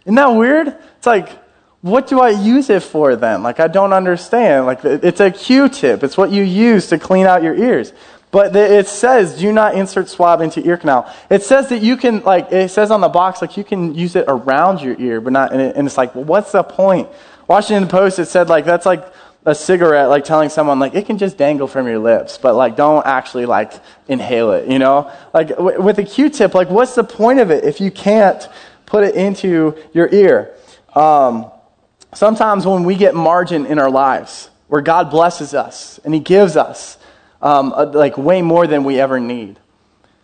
Isn't 0.06 0.16
that 0.16 0.30
weird? 0.30 0.68
It's 0.98 1.06
like, 1.06 1.30
what 1.82 2.08
do 2.08 2.22
I 2.22 2.30
use 2.30 2.70
it 2.70 2.82
for 2.82 3.18
then? 3.18 3.44
Like, 3.44 3.60
I 3.60 3.68
don't 3.68 3.92
understand. 3.92 4.66
Like, 4.66 4.86
it's 4.86 5.20
a 5.20 5.30
Q-tip. 5.30 6.02
It's 6.02 6.18
what 6.18 6.32
you 6.32 6.42
use 6.42 6.88
to 6.88 6.98
clean 6.98 7.26
out 7.26 7.44
your 7.44 7.56
ears. 7.56 7.92
But 8.34 8.56
it 8.56 8.88
says, 8.88 9.38
do 9.38 9.54
not 9.54 9.76
insert 9.76 10.10
swab 10.10 10.42
into 10.42 10.60
ear 10.66 10.76
canal. 10.76 11.08
It 11.30 11.44
says 11.44 11.70
that 11.70 11.84
you 11.84 11.96
can, 11.96 12.24
like, 12.24 12.52
it 12.52 12.72
says 12.72 12.90
on 12.90 13.00
the 13.00 13.08
box, 13.08 13.44
like, 13.44 13.58
you 13.58 13.64
can 13.64 13.94
use 13.94 14.16
it 14.16 14.26
around 14.28 14.82
your 14.82 15.00
ear, 15.00 15.22
but 15.22 15.34
not, 15.34 15.54
and 15.54 15.86
it's 15.86 16.00
like, 16.00 16.16
well, 16.16 16.24
what's 16.24 16.52
the 16.52 16.64
point? 16.64 17.10
Washington 17.48 17.88
Post, 17.88 18.18
it 18.18 18.26
said, 18.26 18.50
like, 18.50 18.66
that's 18.66 18.88
like 18.88 19.06
a 19.46 19.54
cigarette, 19.54 20.10
like 20.10 20.24
telling 20.24 20.50
someone, 20.50 20.80
like, 20.80 20.96
it 20.96 21.06
can 21.06 21.20
just 21.20 21.38
dangle 21.38 21.68
from 21.68 21.86
your 21.86 22.00
lips, 22.00 22.40
but, 22.40 22.56
like, 22.56 22.76
don't 22.76 23.06
actually, 23.06 23.46
like, 23.46 23.72
inhale 24.08 24.52
it, 24.54 24.68
you 24.68 24.80
know? 24.80 25.12
Like, 25.32 25.50
w- 25.50 25.80
with 25.80 26.00
a 26.00 26.04
Q 26.04 26.32
tip, 26.32 26.56
like, 26.56 26.72
what's 26.72 26.96
the 26.96 27.04
point 27.04 27.38
of 27.38 27.52
it 27.52 27.64
if 27.64 27.80
you 27.80 27.92
can't 27.92 28.50
put 28.88 29.04
it 29.04 29.14
into 29.14 29.76
your 29.94 30.10
ear? 30.12 30.56
Um, 30.96 31.52
sometimes 32.16 32.66
when 32.66 32.84
we 32.84 32.96
get 32.96 33.14
margin 33.14 33.68
in 33.68 33.78
our 33.78 33.92
lives, 33.92 34.50
where 34.70 34.82
God 34.82 35.12
blesses 35.12 35.54
us 35.54 36.00
and 36.04 36.16
He 36.16 36.20
gives 36.20 36.58
us, 36.58 36.98
um, 37.44 37.70
like, 37.92 38.18
way 38.18 38.42
more 38.42 38.66
than 38.66 38.84
we 38.84 39.00
ever 39.00 39.20
need. 39.20 39.60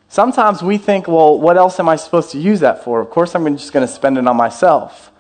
Sometimes 0.08 0.64
we 0.64 0.80
think, 0.80 1.08
well, 1.08 1.38
what 1.38 1.56
else 1.56 1.80
am 1.80 1.88
I 1.88 1.96
supposed 1.96 2.32
to 2.32 2.40
use 2.40 2.62
that 2.62 2.84
for? 2.84 3.00
Of 3.00 3.12
course, 3.12 3.36
I'm 3.36 3.56
just 3.56 3.72
going 3.72 3.86
to 3.86 3.94
spend 3.94 4.18
it 4.18 4.28
on 4.28 4.36
myself. 4.36 5.12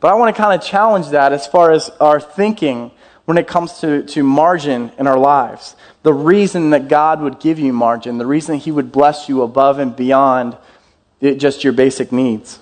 But 0.00 0.10
I 0.10 0.14
want 0.14 0.34
to 0.34 0.40
kind 0.40 0.58
of 0.58 0.66
challenge 0.66 1.10
that 1.10 1.32
as 1.32 1.46
far 1.46 1.72
as 1.72 1.90
our 2.00 2.20
thinking 2.20 2.90
when 3.24 3.36
it 3.36 3.46
comes 3.46 3.80
to, 3.80 4.02
to 4.04 4.22
margin 4.22 4.92
in 4.98 5.06
our 5.06 5.18
lives. 5.18 5.76
The 6.02 6.12
reason 6.12 6.70
that 6.70 6.88
God 6.88 7.20
would 7.20 7.40
give 7.40 7.58
you 7.58 7.72
margin, 7.72 8.18
the 8.18 8.26
reason 8.26 8.56
He 8.56 8.70
would 8.70 8.92
bless 8.92 9.28
you 9.28 9.42
above 9.42 9.78
and 9.78 9.94
beyond 9.94 10.56
it, 11.20 11.36
just 11.36 11.64
your 11.64 11.72
basic 11.72 12.12
needs. 12.12 12.60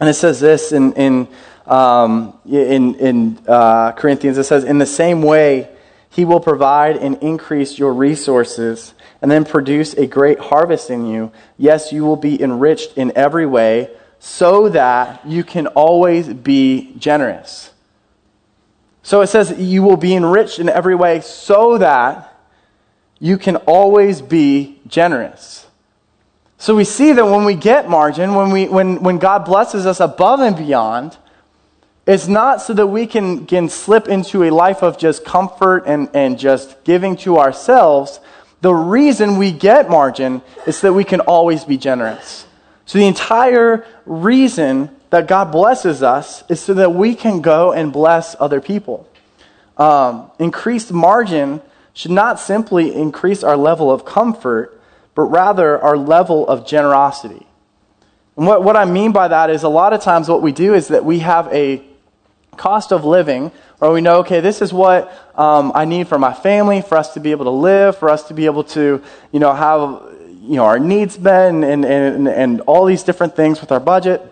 And 0.00 0.08
it 0.08 0.14
says 0.14 0.40
this 0.40 0.72
in, 0.72 0.92
in, 0.94 1.28
um, 1.66 2.38
in, 2.46 2.94
in 2.96 3.38
uh, 3.46 3.92
Corinthians 3.92 4.38
it 4.38 4.44
says, 4.44 4.64
In 4.64 4.78
the 4.78 4.86
same 4.86 5.22
way, 5.22 5.68
He 6.14 6.24
will 6.24 6.38
provide 6.38 6.96
and 6.96 7.16
increase 7.16 7.76
your 7.76 7.92
resources 7.92 8.94
and 9.20 9.28
then 9.28 9.44
produce 9.44 9.94
a 9.94 10.06
great 10.06 10.38
harvest 10.38 10.88
in 10.88 11.06
you. 11.06 11.32
Yes, 11.58 11.92
you 11.92 12.04
will 12.04 12.14
be 12.14 12.40
enriched 12.40 12.96
in 12.96 13.10
every 13.16 13.46
way 13.46 13.90
so 14.20 14.68
that 14.68 15.26
you 15.26 15.42
can 15.42 15.66
always 15.66 16.28
be 16.32 16.94
generous. 16.98 17.72
So 19.02 19.22
it 19.22 19.26
says, 19.26 19.58
You 19.58 19.82
will 19.82 19.96
be 19.96 20.14
enriched 20.14 20.60
in 20.60 20.68
every 20.68 20.94
way 20.94 21.20
so 21.20 21.78
that 21.78 22.32
you 23.18 23.36
can 23.36 23.56
always 23.56 24.22
be 24.22 24.78
generous. 24.86 25.66
So 26.58 26.76
we 26.76 26.84
see 26.84 27.12
that 27.12 27.26
when 27.26 27.44
we 27.44 27.56
get 27.56 27.90
margin, 27.90 28.36
when, 28.36 28.52
we, 28.52 28.68
when, 28.68 29.02
when 29.02 29.18
God 29.18 29.44
blesses 29.44 29.84
us 29.84 29.98
above 29.98 30.38
and 30.38 30.56
beyond, 30.56 31.18
it's 32.06 32.28
not 32.28 32.60
so 32.60 32.74
that 32.74 32.86
we 32.86 33.06
can, 33.06 33.46
can 33.46 33.68
slip 33.68 34.08
into 34.08 34.44
a 34.44 34.50
life 34.50 34.82
of 34.82 34.98
just 34.98 35.24
comfort 35.24 35.84
and, 35.86 36.10
and 36.12 36.38
just 36.38 36.84
giving 36.84 37.16
to 37.18 37.38
ourselves. 37.38 38.20
The 38.60 38.74
reason 38.74 39.38
we 39.38 39.52
get 39.52 39.88
margin 39.88 40.42
is 40.66 40.80
that 40.82 40.92
we 40.92 41.04
can 41.04 41.20
always 41.20 41.64
be 41.64 41.78
generous. 41.78 42.46
So 42.84 42.98
the 42.98 43.06
entire 43.06 43.86
reason 44.04 44.94
that 45.08 45.28
God 45.28 45.50
blesses 45.50 46.02
us 46.02 46.44
is 46.50 46.60
so 46.60 46.74
that 46.74 46.92
we 46.92 47.14
can 47.14 47.40
go 47.40 47.72
and 47.72 47.92
bless 47.92 48.36
other 48.38 48.60
people. 48.60 49.08
Um, 49.78 50.30
increased 50.38 50.92
margin 50.92 51.62
should 51.94 52.10
not 52.10 52.38
simply 52.38 52.94
increase 52.94 53.42
our 53.42 53.56
level 53.56 53.90
of 53.90 54.04
comfort, 54.04 54.78
but 55.14 55.22
rather 55.22 55.80
our 55.80 55.96
level 55.96 56.46
of 56.48 56.66
generosity. 56.66 57.46
And 58.36 58.46
what, 58.46 58.62
what 58.62 58.76
I 58.76 58.84
mean 58.84 59.12
by 59.12 59.28
that 59.28 59.48
is 59.48 59.62
a 59.62 59.68
lot 59.68 59.92
of 59.92 60.02
times 60.02 60.28
what 60.28 60.42
we 60.42 60.52
do 60.52 60.74
is 60.74 60.88
that 60.88 61.04
we 61.04 61.20
have 61.20 61.46
a 61.52 61.82
cost 62.54 62.92
of 62.92 63.04
living, 63.04 63.52
or 63.80 63.92
we 63.92 64.00
know, 64.00 64.18
okay, 64.18 64.40
this 64.40 64.62
is 64.62 64.72
what 64.72 65.12
um, 65.38 65.72
I 65.74 65.84
need 65.84 66.08
for 66.08 66.18
my 66.18 66.32
family, 66.32 66.80
for 66.82 66.96
us 66.96 67.14
to 67.14 67.20
be 67.20 67.30
able 67.32 67.44
to 67.44 67.50
live, 67.50 67.98
for 67.98 68.08
us 68.08 68.28
to 68.28 68.34
be 68.34 68.46
able 68.46 68.64
to, 68.64 69.02
you 69.32 69.40
know, 69.40 69.52
have, 69.52 70.02
you 70.42 70.56
know, 70.56 70.64
our 70.64 70.78
needs 70.78 71.18
met 71.18 71.50
and, 71.50 71.64
and, 71.64 71.84
and, 71.84 72.28
and 72.28 72.60
all 72.62 72.84
these 72.86 73.02
different 73.02 73.34
things 73.36 73.60
with 73.60 73.72
our 73.72 73.80
budget. 73.80 74.22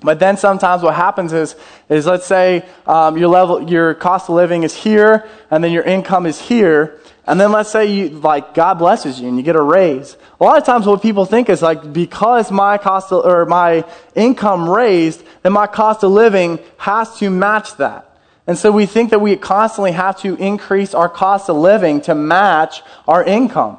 But 0.00 0.18
then 0.18 0.36
sometimes 0.36 0.82
what 0.82 0.94
happens 0.94 1.32
is, 1.32 1.56
is 1.88 2.04
let's 2.04 2.26
say 2.26 2.64
um, 2.86 3.16
your 3.16 3.28
level, 3.28 3.70
your 3.70 3.94
cost 3.94 4.28
of 4.28 4.34
living 4.34 4.62
is 4.62 4.74
here, 4.74 5.26
and 5.50 5.64
then 5.64 5.72
your 5.72 5.84
income 5.84 6.26
is 6.26 6.38
here, 6.38 7.00
and 7.26 7.40
then 7.40 7.52
let's 7.52 7.70
say 7.70 7.86
you, 7.86 8.08
like, 8.10 8.52
God 8.52 8.74
blesses 8.74 9.18
you 9.18 9.28
and 9.28 9.36
you 9.38 9.42
get 9.42 9.56
a 9.56 9.62
raise. 9.62 10.16
A 10.40 10.44
lot 10.44 10.58
of 10.58 10.64
times 10.64 10.86
what 10.86 11.00
people 11.00 11.24
think 11.24 11.48
is 11.48 11.62
like, 11.62 11.92
because 11.92 12.50
my 12.50 12.76
cost 12.76 13.12
of, 13.12 13.24
or 13.24 13.46
my 13.46 13.84
income 14.14 14.68
raised, 14.68 15.22
then 15.42 15.52
my 15.52 15.66
cost 15.66 16.04
of 16.04 16.12
living 16.12 16.58
has 16.76 17.18
to 17.18 17.30
match 17.30 17.76
that. 17.76 18.10
And 18.46 18.58
so 18.58 18.70
we 18.70 18.84
think 18.84 19.10
that 19.10 19.20
we 19.20 19.36
constantly 19.36 19.92
have 19.92 20.20
to 20.20 20.34
increase 20.36 20.92
our 20.92 21.08
cost 21.08 21.48
of 21.48 21.56
living 21.56 22.02
to 22.02 22.14
match 22.14 22.82
our 23.08 23.24
income 23.24 23.78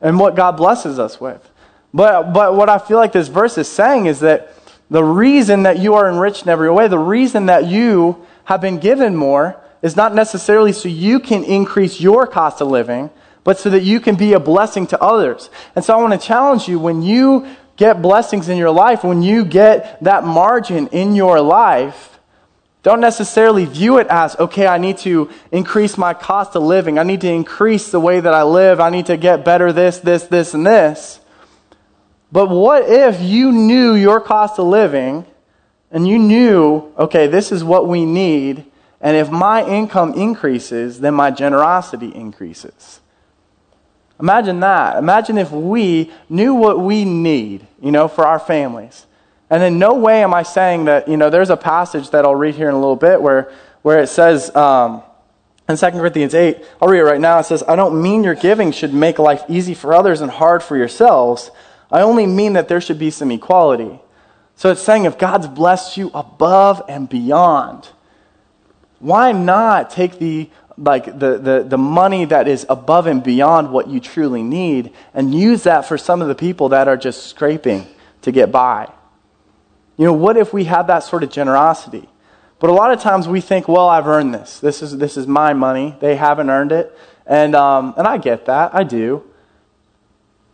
and 0.00 0.18
what 0.18 0.34
God 0.34 0.52
blesses 0.52 0.98
us 0.98 1.20
with. 1.20 1.46
But, 1.92 2.32
but 2.32 2.54
what 2.54 2.70
I 2.70 2.78
feel 2.78 2.96
like 2.96 3.12
this 3.12 3.28
verse 3.28 3.58
is 3.58 3.68
saying 3.68 4.06
is 4.06 4.20
that 4.20 4.54
the 4.88 5.04
reason 5.04 5.64
that 5.64 5.78
you 5.78 5.94
are 5.94 6.08
enriched 6.08 6.44
in 6.44 6.48
every 6.48 6.70
way, 6.70 6.88
the 6.88 6.98
reason 6.98 7.46
that 7.46 7.66
you 7.66 8.24
have 8.44 8.62
been 8.62 8.78
given 8.78 9.14
more, 9.14 9.60
is 9.82 9.96
not 9.96 10.14
necessarily 10.14 10.72
so 10.72 10.88
you 10.88 11.20
can 11.20 11.44
increase 11.44 12.00
your 12.00 12.26
cost 12.26 12.60
of 12.60 12.68
living, 12.68 13.10
but 13.44 13.58
so 13.58 13.70
that 13.70 13.82
you 13.82 14.00
can 14.00 14.16
be 14.16 14.32
a 14.32 14.40
blessing 14.40 14.86
to 14.88 15.02
others. 15.02 15.50
And 15.74 15.84
so 15.84 15.98
I 15.98 16.02
want 16.02 16.20
to 16.20 16.26
challenge 16.26 16.68
you 16.68 16.78
when 16.78 17.02
you 17.02 17.46
get 17.76 18.02
blessings 18.02 18.48
in 18.48 18.58
your 18.58 18.72
life, 18.72 19.04
when 19.04 19.22
you 19.22 19.44
get 19.44 20.02
that 20.02 20.24
margin 20.24 20.88
in 20.88 21.14
your 21.14 21.40
life, 21.40 22.18
don't 22.82 23.00
necessarily 23.00 23.64
view 23.64 23.98
it 23.98 24.06
as, 24.08 24.36
okay, 24.36 24.66
I 24.66 24.78
need 24.78 24.98
to 24.98 25.30
increase 25.52 25.98
my 25.98 26.14
cost 26.14 26.56
of 26.56 26.62
living. 26.62 26.98
I 26.98 27.02
need 27.02 27.20
to 27.22 27.30
increase 27.30 27.90
the 27.90 28.00
way 28.00 28.20
that 28.20 28.32
I 28.32 28.42
live. 28.44 28.80
I 28.80 28.90
need 28.90 29.06
to 29.06 29.16
get 29.16 29.44
better 29.44 29.72
this, 29.72 29.98
this, 29.98 30.24
this, 30.24 30.54
and 30.54 30.66
this. 30.66 31.20
But 32.30 32.50
what 32.50 32.88
if 32.88 33.20
you 33.20 33.52
knew 33.52 33.94
your 33.94 34.20
cost 34.20 34.58
of 34.58 34.66
living 34.66 35.26
and 35.90 36.06
you 36.06 36.18
knew, 36.18 36.92
okay, 36.98 37.26
this 37.26 37.50
is 37.50 37.64
what 37.64 37.88
we 37.88 38.04
need, 38.04 38.64
and 39.00 39.16
if 39.16 39.30
my 39.30 39.66
income 39.66 40.14
increases, 40.14 41.00
then 41.00 41.14
my 41.14 41.30
generosity 41.30 42.14
increases. 42.14 43.00
Imagine 44.20 44.60
that. 44.60 44.96
Imagine 44.96 45.38
if 45.38 45.52
we 45.52 46.10
knew 46.28 46.54
what 46.54 46.80
we 46.80 47.04
need, 47.04 47.66
you 47.80 47.92
know, 47.92 48.08
for 48.08 48.26
our 48.26 48.40
families. 48.40 49.06
And 49.50 49.62
in 49.62 49.78
no 49.78 49.94
way 49.94 50.22
am 50.22 50.34
I 50.34 50.42
saying 50.42 50.86
that, 50.86 51.08
you 51.08 51.16
know, 51.16 51.30
there's 51.30 51.50
a 51.50 51.56
passage 51.56 52.10
that 52.10 52.24
I'll 52.24 52.34
read 52.34 52.56
here 52.56 52.68
in 52.68 52.74
a 52.74 52.78
little 52.78 52.96
bit 52.96 53.22
where, 53.22 53.52
where 53.82 54.00
it 54.00 54.08
says 54.08 54.54
um, 54.56 55.02
in 55.68 55.76
2 55.76 55.90
Corinthians 55.92 56.34
8, 56.34 56.58
I'll 56.82 56.88
read 56.88 56.98
it 56.98 57.04
right 57.04 57.20
now. 57.20 57.38
It 57.38 57.44
says, 57.44 57.62
I 57.66 57.76
don't 57.76 58.02
mean 58.02 58.24
your 58.24 58.34
giving 58.34 58.72
should 58.72 58.92
make 58.92 59.18
life 59.18 59.44
easy 59.48 59.74
for 59.74 59.94
others 59.94 60.20
and 60.20 60.30
hard 60.30 60.62
for 60.62 60.76
yourselves. 60.76 61.50
I 61.90 62.00
only 62.00 62.26
mean 62.26 62.54
that 62.54 62.68
there 62.68 62.80
should 62.80 62.98
be 62.98 63.10
some 63.10 63.30
equality. 63.30 64.00
So 64.56 64.72
it's 64.72 64.82
saying 64.82 65.04
if 65.04 65.16
God's 65.16 65.46
blessed 65.46 65.96
you 65.96 66.10
above 66.12 66.82
and 66.88 67.08
beyond, 67.08 67.88
why 68.98 69.32
not 69.32 69.90
take 69.90 70.18
the 70.18 70.50
like 70.76 71.06
the, 71.06 71.38
the, 71.38 71.66
the 71.68 71.78
money 71.78 72.24
that 72.26 72.46
is 72.46 72.64
above 72.68 73.06
and 73.08 73.22
beyond 73.22 73.72
what 73.72 73.88
you 73.88 73.98
truly 73.98 74.42
need 74.42 74.92
and 75.12 75.34
use 75.34 75.64
that 75.64 75.86
for 75.86 75.98
some 75.98 76.22
of 76.22 76.28
the 76.28 76.34
people 76.36 76.68
that 76.68 76.86
are 76.86 76.96
just 76.96 77.26
scraping 77.26 77.86
to 78.22 78.30
get 78.30 78.52
by? 78.52 78.90
You 79.96 80.04
know, 80.04 80.12
what 80.12 80.36
if 80.36 80.52
we 80.52 80.64
had 80.64 80.84
that 80.84 81.00
sort 81.00 81.24
of 81.24 81.30
generosity? 81.30 82.08
But 82.60 82.70
a 82.70 82.72
lot 82.72 82.92
of 82.92 83.00
times 83.00 83.28
we 83.28 83.40
think, 83.40 83.68
well, 83.68 83.88
I've 83.88 84.06
earned 84.06 84.32
this. 84.32 84.60
This 84.60 84.82
is, 84.82 84.96
this 84.96 85.16
is 85.16 85.26
my 85.26 85.52
money. 85.52 85.96
They 86.00 86.16
haven't 86.16 86.50
earned 86.50 86.72
it. 86.72 86.96
And, 87.26 87.54
um, 87.54 87.94
and 87.96 88.06
I 88.06 88.16
get 88.18 88.46
that. 88.46 88.74
I 88.74 88.84
do. 88.84 89.24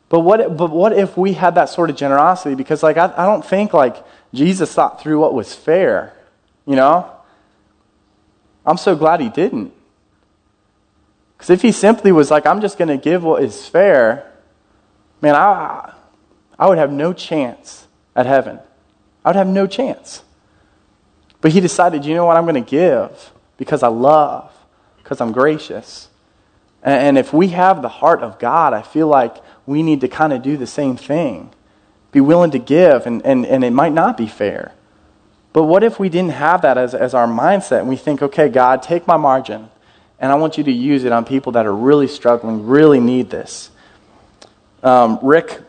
But 0.09 0.21
what, 0.21 0.57
but 0.57 0.71
what 0.71 0.93
if 0.93 1.17
we 1.17 1.35
had 1.35 1.55
that 1.55 1.69
sort 1.69 1.91
of 1.91 1.97
generosity? 1.97 2.55
Because, 2.55 2.83
like, 2.83 2.97
I, 2.97 3.13
I 3.17 3.27
don't 3.27 3.45
think, 3.45 3.73
like, 3.73 4.05
Jesus 4.33 4.73
thought 4.73 5.01
through 5.01 5.21
what 5.21 5.35
was 5.35 5.55
fair. 5.55 6.15
You 6.67 6.77
know? 6.77 7.14
I'm 8.67 8.77
so 8.77 8.97
glad 8.97 9.21
he 9.21 9.29
didn't. 9.29 9.73
Because 11.37 11.51
if 11.51 11.63
he 11.63 11.73
simply 11.73 12.13
was 12.13 12.31
like, 12.31 12.47
I'm 12.47 12.61
just 12.61 12.79
going 12.79 12.89
to 12.89 12.97
give 12.97 13.23
what 13.23 13.43
is 13.43 13.67
fair, 13.67 14.33
man, 15.21 15.35
I, 15.35 15.93
I 16.59 16.69
would 16.69 16.79
have 16.79 16.93
no 16.93 17.13
chance 17.13 17.87
at 18.17 18.27
heaven. 18.27 18.59
I 19.25 19.31
would 19.31 19.37
have 19.37 19.49
no 19.49 19.67
chance. 19.67 20.23
But 21.41 21.53
he 21.53 21.61
decided, 21.61 22.05
you 22.05 22.15
know 22.15 22.25
what, 22.25 22.37
I'm 22.37 22.45
going 22.45 22.63
to 22.63 22.71
give 22.71 23.33
because 23.59 23.83
I 23.83 23.89
love, 23.89 24.51
because 24.99 25.21
I'm 25.21 25.33
gracious. 25.33 26.09
And, 26.83 27.17
if 27.17 27.33
we 27.33 27.49
have 27.49 27.81
the 27.81 27.89
heart 27.89 28.23
of 28.23 28.39
God, 28.39 28.75
I 28.75 28.83
feel 28.83 29.09
like 29.09 29.37
we 29.65 29.83
need 29.83 30.03
to 30.03 30.09
kind 30.09 30.35
of 30.35 30.43
do 30.43 30.59
the 30.59 30.67
same 30.67 30.97
thing. 30.97 31.51
Be 32.13 32.21
willing 32.21 32.51
to 32.51 32.59
give, 32.59 33.07
and, 33.07 33.25
and, 33.25 33.47
and 33.47 33.65
it 33.65 33.73
might 33.73 33.93
not 33.93 34.19
be 34.19 34.27
fair. 34.27 34.73
But 35.55 35.63
what 35.65 35.85
if 35.85 36.01
we 36.01 36.09
didn't 36.09 36.33
have 36.33 36.63
that 36.63 36.77
as, 36.77 36.95
as 36.95 37.15
our 37.15 37.29
mindset 37.29 37.79
and 37.79 37.89
we 37.89 37.97
think, 37.97 38.21
okay, 38.21 38.49
God, 38.49 38.83
take 38.83 39.07
my 39.07 39.17
margin 39.17 39.71
and 40.19 40.33
I 40.33 40.35
want 40.35 40.59
you 40.59 40.65
to 40.65 40.73
use 40.73 41.05
it 41.05 41.13
on 41.13 41.25
people 41.25 41.53
that 41.53 41.65
are 41.65 41.75
really 41.75 42.09
struggling, 42.09 42.67
really 42.67 42.99
need 42.99 43.31
this. 43.31 43.71
Um, 44.83 45.21
Rick 45.23 45.61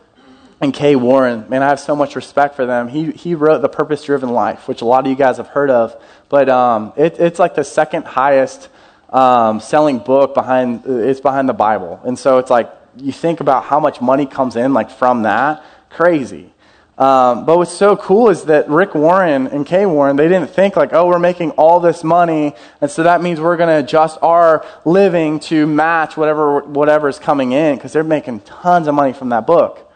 and 0.60 0.74
Kay 0.74 0.96
Warren, 0.96 1.48
man, 1.48 1.62
I 1.62 1.68
have 1.68 1.78
so 1.78 1.94
much 1.94 2.16
respect 2.16 2.56
for 2.56 2.66
them. 2.66 2.88
He, 2.88 3.12
he 3.12 3.36
wrote 3.36 3.62
The 3.62 3.68
Purpose 3.68 4.02
Driven 4.02 4.30
Life, 4.30 4.66
which 4.66 4.82
a 4.82 4.84
lot 4.84 5.04
of 5.04 5.10
you 5.10 5.16
guys 5.16 5.36
have 5.36 5.48
heard 5.48 5.70
of, 5.70 5.94
but 6.28 6.48
um, 6.48 6.92
it, 6.96 7.20
it's 7.20 7.38
like 7.38 7.54
the 7.54 7.62
second 7.62 8.06
highest 8.06 8.68
um, 9.10 9.60
selling 9.60 9.98
book 9.98 10.34
behind, 10.34 10.82
it's 10.84 11.20
behind 11.20 11.48
the 11.48 11.54
Bible. 11.54 12.00
And 12.04 12.18
so 12.18 12.38
it's 12.38 12.50
like, 12.50 12.72
you 12.96 13.12
think 13.12 13.38
about 13.38 13.62
how 13.62 13.78
much 13.78 14.00
money 14.00 14.26
comes 14.26 14.56
in 14.56 14.74
like 14.74 14.90
from 14.90 15.22
that, 15.22 15.62
crazy. 15.90 16.50
Um, 16.98 17.44
but 17.44 17.58
what's 17.58 17.72
so 17.72 17.94
cool 17.94 18.30
is 18.30 18.44
that 18.44 18.70
Rick 18.70 18.94
Warren 18.94 19.48
and 19.48 19.66
Kay 19.66 19.84
Warren, 19.84 20.16
they 20.16 20.28
didn't 20.28 20.48
think 20.48 20.76
like, 20.76 20.94
oh, 20.94 21.06
we're 21.06 21.18
making 21.18 21.50
all 21.52 21.78
this 21.78 22.02
money, 22.02 22.54
and 22.80 22.90
so 22.90 23.02
that 23.02 23.20
means 23.20 23.38
we're 23.38 23.58
going 23.58 23.68
to 23.68 23.84
adjust 23.84 24.18
our 24.22 24.64
living 24.86 25.38
to 25.40 25.66
match 25.66 26.16
whatever 26.16 26.60
whatever 26.60 27.08
is 27.08 27.18
coming 27.18 27.52
in, 27.52 27.76
because 27.76 27.92
they're 27.92 28.02
making 28.02 28.40
tons 28.40 28.88
of 28.88 28.94
money 28.94 29.12
from 29.12 29.28
that 29.28 29.46
book. 29.46 29.92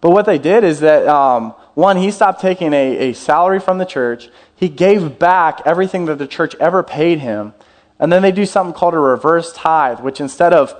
But 0.00 0.10
what 0.10 0.26
they 0.26 0.38
did 0.38 0.64
is 0.64 0.80
that 0.80 1.06
um, 1.06 1.50
one, 1.74 1.96
he 1.96 2.10
stopped 2.10 2.40
taking 2.40 2.72
a, 2.72 3.10
a 3.10 3.12
salary 3.12 3.60
from 3.60 3.78
the 3.78 3.84
church. 3.84 4.28
He 4.56 4.68
gave 4.68 5.20
back 5.20 5.62
everything 5.64 6.06
that 6.06 6.18
the 6.18 6.26
church 6.26 6.56
ever 6.56 6.82
paid 6.82 7.20
him, 7.20 7.54
and 8.00 8.12
then 8.12 8.22
they 8.22 8.32
do 8.32 8.44
something 8.44 8.74
called 8.74 8.94
a 8.94 8.98
reverse 8.98 9.52
tithe, 9.52 10.00
which 10.00 10.20
instead 10.20 10.52
of 10.52 10.74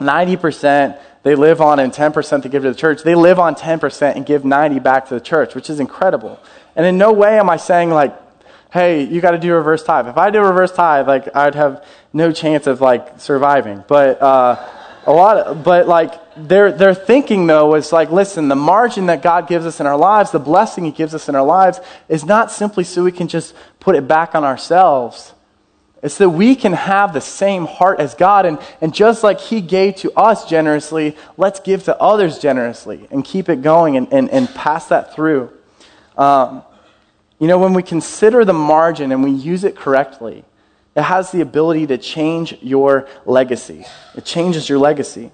90% 0.00 0.98
they 1.24 1.34
live 1.34 1.60
on 1.62 1.78
and 1.80 1.92
10% 1.92 2.42
to 2.42 2.48
give 2.48 2.62
to 2.62 2.68
the 2.68 2.76
church. 2.76 3.02
They 3.02 3.14
live 3.14 3.38
on 3.38 3.54
10% 3.54 4.14
and 4.14 4.24
give 4.24 4.44
90 4.44 4.78
back 4.78 5.08
to 5.08 5.14
the 5.14 5.20
church, 5.20 5.54
which 5.54 5.70
is 5.70 5.80
incredible. 5.80 6.38
And 6.76 6.86
in 6.86 6.98
no 6.98 7.12
way 7.12 7.38
am 7.38 7.48
I 7.48 7.56
saying 7.56 7.90
like, 7.90 8.14
hey, 8.70 9.04
you 9.04 9.20
got 9.22 9.30
to 9.30 9.38
do 9.38 9.54
reverse 9.54 9.82
tithe. 9.82 10.06
If 10.06 10.18
I 10.18 10.30
do 10.30 10.40
reverse 10.40 10.72
tithe, 10.72 11.08
like 11.08 11.34
I'd 11.34 11.54
have 11.54 11.84
no 12.12 12.30
chance 12.30 12.66
of 12.66 12.82
like 12.82 13.20
surviving. 13.20 13.84
But 13.88 14.20
uh, 14.20 14.68
a 15.06 15.12
lot, 15.12 15.38
of, 15.38 15.64
but 15.64 15.88
like 15.88 16.20
their 16.36 16.72
their 16.72 16.94
thinking 16.94 17.46
though 17.46 17.74
is 17.74 17.92
like, 17.92 18.10
listen, 18.10 18.48
the 18.48 18.56
margin 18.56 19.06
that 19.06 19.22
God 19.22 19.48
gives 19.48 19.64
us 19.64 19.80
in 19.80 19.86
our 19.86 19.96
lives, 19.96 20.30
the 20.30 20.38
blessing 20.38 20.84
He 20.84 20.90
gives 20.90 21.14
us 21.14 21.28
in 21.28 21.34
our 21.34 21.44
lives, 21.44 21.80
is 22.08 22.24
not 22.24 22.50
simply 22.50 22.84
so 22.84 23.04
we 23.04 23.12
can 23.12 23.28
just 23.28 23.54
put 23.80 23.94
it 23.94 24.08
back 24.08 24.34
on 24.34 24.44
ourselves 24.44 25.33
it's 26.04 26.18
that 26.18 26.28
we 26.28 26.54
can 26.54 26.74
have 26.74 27.14
the 27.14 27.20
same 27.22 27.64
heart 27.64 27.98
as 27.98 28.14
God. 28.14 28.44
And, 28.44 28.58
and 28.82 28.94
just 28.94 29.24
like 29.24 29.40
He 29.40 29.62
gave 29.62 29.96
to 29.96 30.12
us 30.12 30.46
generously, 30.46 31.16
let's 31.38 31.60
give 31.60 31.84
to 31.84 31.98
others 31.98 32.38
generously 32.38 33.08
and 33.10 33.24
keep 33.24 33.48
it 33.48 33.62
going 33.62 33.96
and, 33.96 34.12
and, 34.12 34.28
and 34.28 34.46
pass 34.50 34.88
that 34.88 35.14
through. 35.14 35.50
Um, 36.18 36.62
you 37.38 37.48
know, 37.48 37.58
when 37.58 37.72
we 37.72 37.82
consider 37.82 38.44
the 38.44 38.52
margin 38.52 39.12
and 39.12 39.24
we 39.24 39.30
use 39.30 39.64
it 39.64 39.76
correctly, 39.76 40.44
it 40.94 41.02
has 41.02 41.32
the 41.32 41.40
ability 41.40 41.86
to 41.86 41.96
change 41.96 42.54
your 42.60 43.08
legacy. 43.24 43.86
It 44.14 44.26
changes 44.26 44.68
your 44.68 44.78
legacy. 44.78 45.32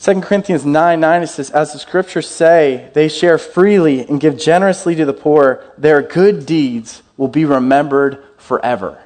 2 0.00 0.22
Corinthians 0.22 0.64
9 0.64 0.98
9, 0.98 1.22
it 1.22 1.26
says, 1.26 1.50
As 1.50 1.74
the 1.74 1.78
scriptures 1.78 2.28
say, 2.30 2.90
they 2.94 3.08
share 3.08 3.36
freely 3.36 4.08
and 4.08 4.18
give 4.18 4.38
generously 4.38 4.94
to 4.94 5.04
the 5.04 5.12
poor. 5.12 5.62
Their 5.76 6.00
good 6.00 6.46
deeds 6.46 7.02
will 7.18 7.28
be 7.28 7.44
remembered 7.44 8.24
forever. 8.52 9.02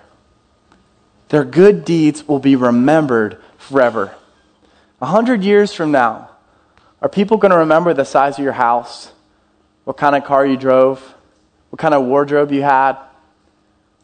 Their 1.29 1.45
good 1.45 1.85
deeds 1.85 2.27
will 2.27 2.41
be 2.41 2.57
remembered 2.57 3.41
forever. 3.59 4.13
A 5.01 5.07
hundred 5.07 5.45
years 5.45 5.73
from 5.73 5.93
now, 5.93 6.31
are 7.01 7.09
people 7.09 7.37
going 7.37 7.53
to 7.53 7.59
remember 7.59 7.95
the 7.95 8.05
size 8.05 8.39
of 8.39 8.43
your 8.43 8.55
house? 8.55 9.13
What 9.85 9.97
kind 9.97 10.17
of 10.17 10.25
car 10.25 10.45
you 10.45 10.57
drove? 10.57 10.99
What 11.71 11.79
kind 11.79 11.95
of 11.95 12.07
wardrobe 12.07 12.51
you 12.51 12.63
had? 12.63 12.97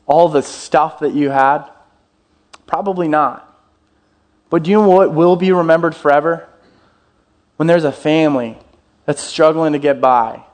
All 0.07 0.29
the 0.29 0.43
stuff 0.43 1.01
that 1.01 1.13
you 1.13 1.31
had? 1.31 1.65
Probably 2.69 3.09
not. 3.09 3.49
But 4.49 4.63
do 4.63 4.71
you 4.71 4.77
know 4.77 4.89
what 4.91 5.13
will 5.13 5.35
be 5.35 5.51
remembered 5.51 5.97
forever? 5.97 6.49
When 7.57 7.67
there's 7.67 7.83
a 7.83 7.91
family 7.91 8.57
that's 9.07 9.21
struggling 9.21 9.73
to 9.73 9.81
get 9.81 10.01
by. 10.01 10.45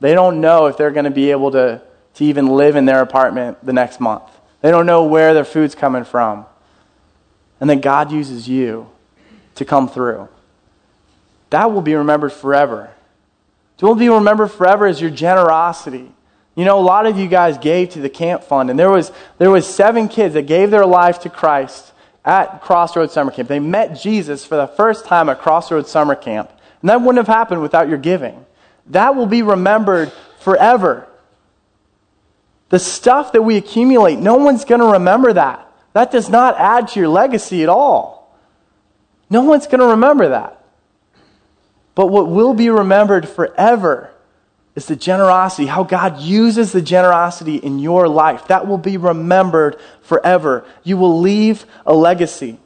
They 0.00 0.12
don't 0.12 0.42
know 0.42 0.66
if 0.66 0.76
they're 0.76 0.90
going 0.90 1.06
to 1.06 1.10
be 1.10 1.30
able 1.30 1.52
to, 1.52 1.80
to 2.16 2.24
even 2.24 2.48
live 2.48 2.76
in 2.76 2.84
their 2.84 3.00
apartment 3.00 3.64
the 3.64 3.72
next 3.72 4.00
month. 4.00 4.33
They 4.64 4.70
don't 4.70 4.86
know 4.86 5.04
where 5.04 5.34
their 5.34 5.44
food's 5.44 5.74
coming 5.74 6.04
from. 6.04 6.46
And 7.60 7.68
then 7.68 7.82
God 7.82 8.10
uses 8.10 8.48
you 8.48 8.88
to 9.56 9.66
come 9.66 9.90
through. 9.90 10.26
That 11.50 11.70
will 11.70 11.82
be 11.82 11.94
remembered 11.94 12.32
forever. 12.32 12.90
What 13.78 13.88
will 13.90 13.94
be 13.94 14.08
remembered 14.08 14.50
forever 14.50 14.86
as 14.86 15.02
your 15.02 15.10
generosity. 15.10 16.10
You 16.54 16.64
know, 16.64 16.78
a 16.78 16.80
lot 16.80 17.04
of 17.04 17.18
you 17.18 17.28
guys 17.28 17.58
gave 17.58 17.90
to 17.90 18.00
the 18.00 18.08
camp 18.08 18.42
fund, 18.42 18.70
and 18.70 18.78
there 18.78 18.90
was, 18.90 19.12
there 19.36 19.50
was 19.50 19.66
seven 19.66 20.08
kids 20.08 20.32
that 20.32 20.46
gave 20.46 20.70
their 20.70 20.86
life 20.86 21.18
to 21.20 21.28
Christ 21.28 21.92
at 22.24 22.62
Crossroads 22.62 23.12
Summer 23.12 23.32
Camp. 23.32 23.50
They 23.50 23.60
met 23.60 24.00
Jesus 24.00 24.46
for 24.46 24.56
the 24.56 24.66
first 24.66 25.04
time 25.04 25.28
at 25.28 25.40
Crossroads 25.40 25.90
Summer 25.90 26.14
Camp. 26.14 26.50
And 26.80 26.88
that 26.88 27.02
wouldn't 27.02 27.18
have 27.18 27.36
happened 27.36 27.60
without 27.60 27.90
your 27.90 27.98
giving. 27.98 28.46
That 28.86 29.14
will 29.14 29.26
be 29.26 29.42
remembered 29.42 30.10
forever. 30.38 31.06
The 32.74 32.80
stuff 32.80 33.30
that 33.34 33.42
we 33.42 33.56
accumulate, 33.56 34.18
no 34.18 34.34
one's 34.34 34.64
going 34.64 34.80
to 34.80 34.94
remember 34.94 35.32
that. 35.32 35.70
That 35.92 36.10
does 36.10 36.28
not 36.28 36.58
add 36.58 36.88
to 36.88 36.98
your 36.98 37.08
legacy 37.08 37.62
at 37.62 37.68
all. 37.68 38.36
No 39.30 39.42
one's 39.44 39.68
going 39.68 39.78
to 39.78 39.86
remember 39.86 40.30
that. 40.30 40.60
But 41.94 42.08
what 42.08 42.26
will 42.26 42.52
be 42.52 42.70
remembered 42.70 43.28
forever 43.28 44.10
is 44.74 44.86
the 44.86 44.96
generosity, 44.96 45.66
how 45.66 45.84
God 45.84 46.18
uses 46.18 46.72
the 46.72 46.82
generosity 46.82 47.58
in 47.58 47.78
your 47.78 48.08
life. 48.08 48.48
That 48.48 48.66
will 48.66 48.78
be 48.78 48.96
remembered 48.96 49.76
forever. 50.02 50.66
You 50.82 50.96
will 50.96 51.20
leave 51.20 51.66
a 51.86 51.94
legacy. 51.94 52.58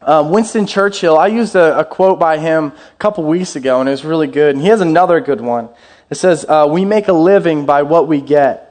Um, 0.00 0.30
Winston 0.30 0.66
Churchill, 0.66 1.18
I 1.18 1.26
used 1.26 1.54
a, 1.54 1.80
a, 1.80 1.84
quote 1.84 2.18
by 2.18 2.38
him 2.38 2.72
a 2.72 2.96
couple 2.98 3.24
weeks 3.24 3.56
ago, 3.56 3.80
and 3.80 3.90
it 3.90 3.92
was 3.92 4.06
really 4.06 4.28
good. 4.28 4.54
And 4.54 4.62
he 4.62 4.70
has 4.70 4.80
another 4.80 5.20
good 5.20 5.42
one. 5.42 5.68
It 6.08 6.14
says, 6.14 6.46
uh, 6.48 6.66
We 6.70 6.86
make 6.86 7.08
a 7.08 7.12
living 7.12 7.66
by 7.66 7.82
what 7.82 8.08
we 8.08 8.22
get, 8.22 8.67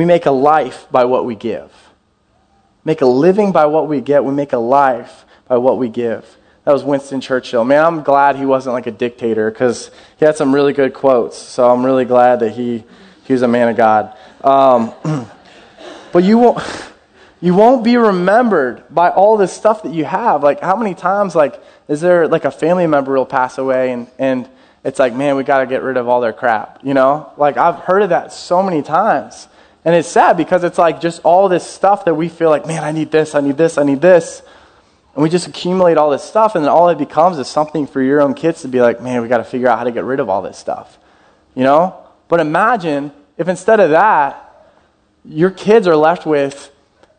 we 0.00 0.06
make 0.06 0.24
a 0.24 0.30
life 0.30 0.86
by 0.90 1.04
what 1.04 1.26
we 1.26 1.34
give. 1.34 1.70
Make 2.86 3.02
a 3.02 3.06
living 3.06 3.52
by 3.52 3.66
what 3.66 3.86
we 3.86 4.00
get, 4.00 4.24
we 4.24 4.32
make 4.32 4.54
a 4.54 4.58
life 4.58 5.26
by 5.46 5.58
what 5.58 5.76
we 5.76 5.90
give. 5.90 6.38
That 6.64 6.72
was 6.72 6.82
Winston 6.82 7.20
Churchill. 7.20 7.66
Man, 7.66 7.84
I'm 7.84 8.02
glad 8.02 8.36
he 8.36 8.46
wasn't 8.46 8.72
like 8.72 8.86
a 8.86 8.92
dictator 8.92 9.50
because 9.50 9.90
he 10.16 10.24
had 10.24 10.38
some 10.38 10.54
really 10.54 10.72
good 10.72 10.94
quotes. 10.94 11.36
So 11.36 11.70
I'm 11.70 11.84
really 11.84 12.06
glad 12.06 12.40
that 12.40 12.52
he, 12.52 12.82
he 13.24 13.34
was 13.34 13.42
a 13.42 13.48
man 13.48 13.68
of 13.68 13.76
God. 13.76 14.16
Um, 14.42 14.94
but 16.12 16.24
you 16.24 16.38
won't, 16.38 16.62
you 17.42 17.54
won't 17.54 17.84
be 17.84 17.98
remembered 17.98 18.82
by 18.88 19.10
all 19.10 19.36
this 19.36 19.52
stuff 19.52 19.82
that 19.82 19.92
you 19.92 20.06
have. 20.06 20.42
Like, 20.42 20.60
how 20.60 20.76
many 20.76 20.94
times, 20.94 21.34
like, 21.34 21.62
is 21.88 22.00
there 22.00 22.26
like 22.26 22.46
a 22.46 22.50
family 22.50 22.86
member 22.86 23.12
will 23.12 23.26
pass 23.26 23.58
away 23.58 23.92
and, 23.92 24.08
and 24.18 24.48
it's 24.82 24.98
like, 24.98 25.14
man, 25.14 25.36
we 25.36 25.44
got 25.44 25.58
to 25.58 25.66
get 25.66 25.82
rid 25.82 25.98
of 25.98 26.08
all 26.08 26.22
their 26.22 26.32
crap, 26.32 26.78
you 26.82 26.94
know? 26.94 27.34
Like, 27.36 27.58
I've 27.58 27.80
heard 27.80 28.00
of 28.00 28.08
that 28.08 28.32
so 28.32 28.62
many 28.62 28.80
times. 28.80 29.46
And 29.84 29.94
it's 29.94 30.08
sad 30.08 30.36
because 30.36 30.62
it's 30.64 30.78
like 30.78 31.00
just 31.00 31.22
all 31.24 31.48
this 31.48 31.66
stuff 31.66 32.04
that 32.04 32.14
we 32.14 32.28
feel 32.28 32.50
like, 32.50 32.66
man, 32.66 32.84
I 32.84 32.92
need 32.92 33.10
this, 33.10 33.34
I 33.34 33.40
need 33.40 33.56
this, 33.56 33.78
I 33.78 33.82
need 33.82 34.00
this. 34.00 34.42
And 35.14 35.22
we 35.22 35.30
just 35.30 35.48
accumulate 35.48 35.96
all 35.96 36.10
this 36.10 36.22
stuff, 36.22 36.54
and 36.54 36.64
then 36.64 36.70
all 36.70 36.88
it 36.90 36.98
becomes 36.98 37.38
is 37.38 37.48
something 37.48 37.86
for 37.86 38.00
your 38.00 38.20
own 38.20 38.34
kids 38.34 38.62
to 38.62 38.68
be 38.68 38.80
like, 38.80 39.00
man, 39.00 39.22
we 39.22 39.28
got 39.28 39.38
to 39.38 39.44
figure 39.44 39.68
out 39.68 39.78
how 39.78 39.84
to 39.84 39.90
get 39.90 40.04
rid 40.04 40.20
of 40.20 40.28
all 40.28 40.42
this 40.42 40.58
stuff. 40.58 40.98
You 41.54 41.64
know? 41.64 41.96
But 42.28 42.40
imagine 42.40 43.12
if 43.36 43.48
instead 43.48 43.80
of 43.80 43.90
that, 43.90 44.46
your 45.24 45.50
kids 45.50 45.86
are 45.86 45.96
left 45.96 46.26
with, 46.26 46.70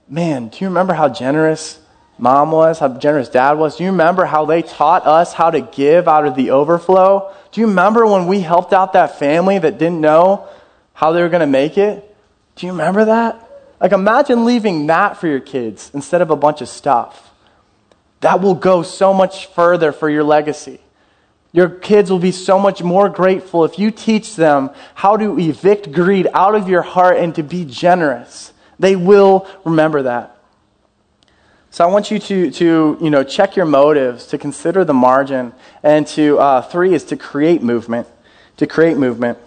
man, 0.08 0.48
do 0.48 0.60
you 0.62 0.68
remember 0.68 0.94
how 0.94 1.10
generous 1.10 1.80
mom 2.18 2.52
was, 2.52 2.80
how 2.80 2.88
generous 2.90 3.28
dad 3.28 3.54
was? 3.54 3.78
Do 3.78 3.84
you 3.84 3.92
remember 3.92 4.26
how 4.26 4.46
they 4.46 4.62
taught 4.62 5.06
us 5.06 5.34
how 5.34 5.50
to 5.50 5.62
give 5.62 6.08
out 6.08 6.26
of 6.26 6.36
the 6.36 6.52
overflow? 6.52 7.34
Do 7.52 7.62
you 7.62 7.68
remember 7.68 8.06
when 8.06 8.28
we 8.28 8.42
helped 8.42 8.72
out 8.72 8.94
that 8.94 9.20
family 9.20 9.58
that 9.60 9.78
didn't 9.78 10.00
know 10.00 10.48
how 10.94 11.12
they 11.12 11.22
were 11.22 11.30
going 11.30 11.42
to 11.42 11.48
make 11.48 11.78
it? 11.78 12.11
Do 12.62 12.68
you 12.68 12.74
remember 12.74 13.06
that? 13.06 13.50
Like, 13.80 13.92
imagine 13.92 14.46
leaving 14.46 14.86
that 14.86 15.18
for 15.18 15.26
your 15.26 15.40
kids 15.40 15.90
instead 15.96 16.22
of 16.22 16.30
a 16.30 16.36
bunch 16.36 16.62
of 16.62 16.70
stuff. 16.70 17.32
That 18.20 18.40
will 18.40 18.54
go 18.54 18.84
so 18.84 19.16
much 19.16 19.48
further 19.48 19.92
for 19.92 20.12
your 20.12 20.24
legacy. 20.24 20.80
Your 21.54 21.70
kids 21.70 22.12
will 22.12 22.20
be 22.20 22.32
so 22.32 22.60
much 22.60 22.84
more 22.84 23.10
grateful 23.10 23.66
if 23.66 23.80
you 23.80 23.90
teach 23.90 24.36
them 24.36 24.70
how 24.94 25.18
to 25.18 25.40
evict 25.40 25.92
greed 25.92 26.28
out 26.36 26.54
of 26.54 26.70
your 26.70 26.84
heart 26.84 27.18
and 27.18 27.34
to 27.34 27.42
be 27.42 27.66
generous. 27.66 28.54
They 28.78 28.96
will 28.96 29.48
remember 29.66 30.04
that. 30.04 30.38
So 31.72 31.84
I 31.84 31.88
want 31.88 32.12
you 32.12 32.20
to, 32.20 32.52
to 32.52 32.98
you 33.02 33.10
know, 33.10 33.24
check 33.24 33.56
your 33.56 33.66
motives, 33.66 34.28
to 34.28 34.38
consider 34.38 34.86
the 34.86 34.94
margin, 34.94 35.54
and 35.82 36.06
to 36.10 36.38
uh, 36.38 36.62
three 36.62 36.94
is 36.94 37.06
to 37.06 37.18
create 37.18 37.64
movement. 37.64 38.08
To 38.58 38.68
create 38.68 38.98
movement. 38.98 39.40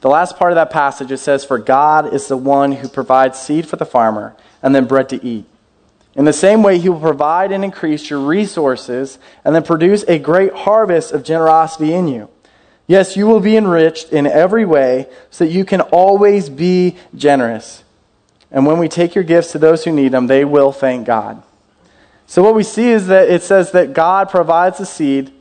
The 0.00 0.08
last 0.08 0.36
part 0.38 0.52
of 0.52 0.56
that 0.56 0.70
passage 0.70 1.10
it 1.10 1.18
says, 1.18 1.44
"For 1.44 1.58
God 1.58 2.12
is 2.12 2.28
the 2.28 2.36
one 2.36 2.72
who 2.72 2.88
provides 2.88 3.38
seed 3.38 3.66
for 3.66 3.76
the 3.76 3.84
farmer 3.84 4.34
and 4.62 4.74
then 4.74 4.84
bread 4.84 5.08
to 5.10 5.24
eat." 5.24 5.44
In 6.14 6.24
the 6.24 6.32
same 6.32 6.62
way, 6.62 6.78
He 6.78 6.88
will 6.88 7.00
provide 7.00 7.52
and 7.52 7.64
increase 7.64 8.10
your 8.10 8.20
resources 8.20 9.18
and 9.44 9.54
then 9.54 9.62
produce 9.62 10.04
a 10.08 10.18
great 10.18 10.52
harvest 10.52 11.12
of 11.12 11.22
generosity 11.22 11.94
in 11.94 12.08
you. 12.08 12.28
Yes, 12.88 13.16
you 13.16 13.26
will 13.26 13.40
be 13.40 13.56
enriched 13.56 14.12
in 14.12 14.26
every 14.26 14.64
way 14.64 15.08
so 15.30 15.44
that 15.44 15.50
you 15.50 15.64
can 15.64 15.82
always 15.82 16.48
be 16.48 16.96
generous. 17.14 17.84
And 18.50 18.66
when 18.66 18.78
we 18.78 18.88
take 18.88 19.14
your 19.14 19.24
gifts 19.24 19.52
to 19.52 19.58
those 19.58 19.84
who 19.84 19.92
need 19.92 20.12
them, 20.12 20.26
they 20.26 20.44
will 20.44 20.72
thank 20.72 21.06
God. 21.06 21.42
So, 22.26 22.42
what 22.42 22.54
we 22.54 22.62
see 22.62 22.90
is 22.90 23.06
that 23.08 23.28
it 23.28 23.42
says 23.42 23.72
that 23.72 23.92
God 23.92 24.30
provides 24.30 24.78
the 24.78 24.86
seed 24.86 25.32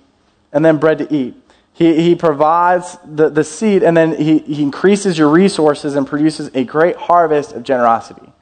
and 0.51 0.63
then 0.63 0.77
bread 0.77 0.97
to 0.99 1.13
eat. 1.13 1.35
He, 1.77 2.01
he 2.01 2.15
provides 2.15 2.97
the, 3.05 3.29
the 3.29 3.43
seed 3.43 3.83
and 3.83 3.95
then 3.95 4.19
he, 4.19 4.39
he 4.39 4.63
increases 4.63 5.15
your 5.15 5.29
resources 5.29 5.95
and 5.95 6.07
produces 6.07 6.49
a 6.55 6.63
great 6.63 6.95
harvest 6.95 7.51
of 7.53 7.61
generosity. 7.61 8.33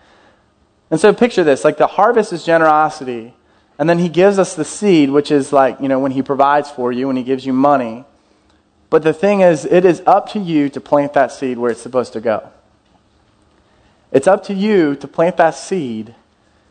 And 0.90 1.02
so 1.02 1.14
picture 1.14 1.44
this 1.44 1.66
like 1.66 1.76
the 1.76 1.88
harvest 1.88 2.32
is 2.32 2.46
generosity, 2.46 3.34
and 3.78 3.90
then 3.90 4.00
he 4.00 4.08
gives 4.08 4.40
us 4.40 4.56
the 4.56 4.64
seed, 4.64 5.10
which 5.10 5.32
is 5.32 5.52
like, 5.52 5.82
you 5.82 5.90
know, 5.90 6.00
when 6.00 6.14
he 6.14 6.22
provides 6.22 6.72
for 6.72 6.94
you, 6.94 7.08
when 7.08 7.18
he 7.18 7.24
gives 7.24 7.46
you 7.46 7.52
money. 7.52 8.06
But 8.90 9.04
the 9.04 9.12
thing 9.12 9.42
is, 9.42 9.66
it 9.66 9.84
is 9.84 10.02
up 10.06 10.30
to 10.32 10.40
you 10.40 10.70
to 10.70 10.80
plant 10.80 11.12
that 11.14 11.34
seed 11.34 11.58
where 11.58 11.72
it's 11.72 11.82
supposed 11.82 12.14
to 12.14 12.22
go. 12.22 12.50
It's 14.14 14.28
up 14.28 14.46
to 14.46 14.54
you 14.54 14.96
to 14.96 15.08
plant 15.10 15.36
that 15.36 15.56
seed 15.56 16.16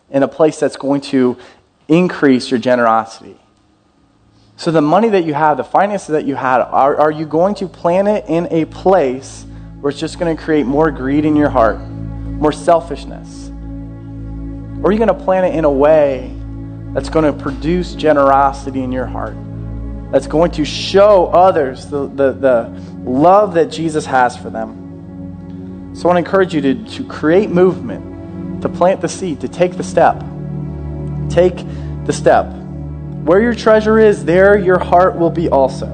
in 0.08 0.22
a 0.22 0.28
place 0.28 0.58
that's 0.58 0.76
going 0.76 1.02
to 1.02 1.36
increase 1.88 2.50
your 2.50 2.58
generosity. 2.58 3.38
So, 4.56 4.70
the 4.70 4.80
money 4.80 5.08
that 5.08 5.24
you 5.24 5.34
have, 5.34 5.56
the 5.56 5.64
finances 5.64 6.08
that 6.08 6.26
you 6.26 6.36
had, 6.36 6.60
are, 6.60 6.96
are 6.96 7.10
you 7.10 7.26
going 7.26 7.56
to 7.56 7.66
plant 7.66 8.06
it 8.06 8.26
in 8.28 8.46
a 8.52 8.64
place 8.66 9.44
where 9.80 9.90
it's 9.90 9.98
just 9.98 10.18
going 10.18 10.34
to 10.34 10.40
create 10.40 10.64
more 10.64 10.90
greed 10.90 11.24
in 11.24 11.34
your 11.34 11.50
heart, 11.50 11.80
more 11.80 12.52
selfishness? 12.52 13.48
Or 14.82 14.88
are 14.88 14.92
you 14.92 14.98
going 14.98 15.08
to 15.08 15.24
plan 15.24 15.44
it 15.44 15.54
in 15.56 15.64
a 15.64 15.70
way 15.70 16.32
that's 16.92 17.08
going 17.08 17.24
to 17.24 17.32
produce 17.42 17.94
generosity 17.94 18.82
in 18.82 18.92
your 18.92 19.06
heart? 19.06 19.34
That's 20.12 20.28
going 20.28 20.52
to 20.52 20.64
show 20.64 21.26
others 21.26 21.86
the, 21.86 22.06
the, 22.06 22.32
the 22.32 22.82
love 23.04 23.54
that 23.54 23.66
Jesus 23.66 24.06
has 24.06 24.36
for 24.36 24.50
them. 24.50 25.92
So 25.94 26.04
I 26.04 26.12
want 26.12 26.24
to 26.24 26.28
encourage 26.28 26.54
you 26.54 26.60
to, 26.60 26.84
to 26.96 27.04
create 27.04 27.50
movement, 27.50 28.62
to 28.62 28.68
plant 28.68 29.00
the 29.00 29.08
seed, 29.08 29.40
to 29.40 29.48
take 29.48 29.76
the 29.76 29.82
step. 29.82 30.22
Take 31.28 31.56
the 32.06 32.12
step. 32.12 32.46
Where 33.24 33.40
your 33.40 33.54
treasure 33.54 33.98
is, 33.98 34.24
there 34.24 34.58
your 34.58 34.78
heart 34.78 35.16
will 35.16 35.30
be 35.30 35.48
also. 35.48 35.88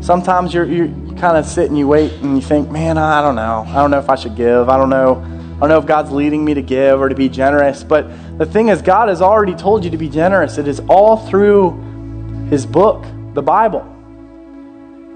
Sometimes 0.00 0.52
you're, 0.52 0.64
you 0.64 0.88
kind 1.18 1.36
of 1.36 1.46
sit 1.46 1.68
and 1.68 1.78
you 1.78 1.88
wait 1.88 2.12
and 2.14 2.36
you 2.36 2.42
think, 2.42 2.70
man, 2.70 2.98
I 2.98 3.22
don't 3.22 3.36
know. 3.36 3.64
I 3.68 3.74
don't 3.74 3.90
know 3.90 3.98
if 3.98 4.10
I 4.10 4.16
should 4.16 4.36
give. 4.36 4.68
I 4.68 4.76
don't 4.76 4.90
know 4.90 5.22
I 5.54 5.60
don't 5.60 5.68
know 5.68 5.78
if 5.78 5.86
God's 5.86 6.10
leading 6.10 6.44
me 6.44 6.54
to 6.54 6.62
give 6.62 7.00
or 7.00 7.08
to 7.08 7.14
be 7.14 7.28
generous, 7.28 7.84
but 7.84 8.08
the 8.38 8.44
thing 8.44 8.68
is, 8.68 8.82
God 8.82 9.08
has 9.08 9.22
already 9.22 9.54
told 9.54 9.84
you 9.84 9.90
to 9.90 9.96
be 9.96 10.08
generous. 10.08 10.58
It 10.58 10.66
is 10.66 10.80
all 10.88 11.16
through 11.28 12.48
His 12.50 12.66
book, 12.66 13.04
the 13.34 13.42
Bible. 13.42 13.86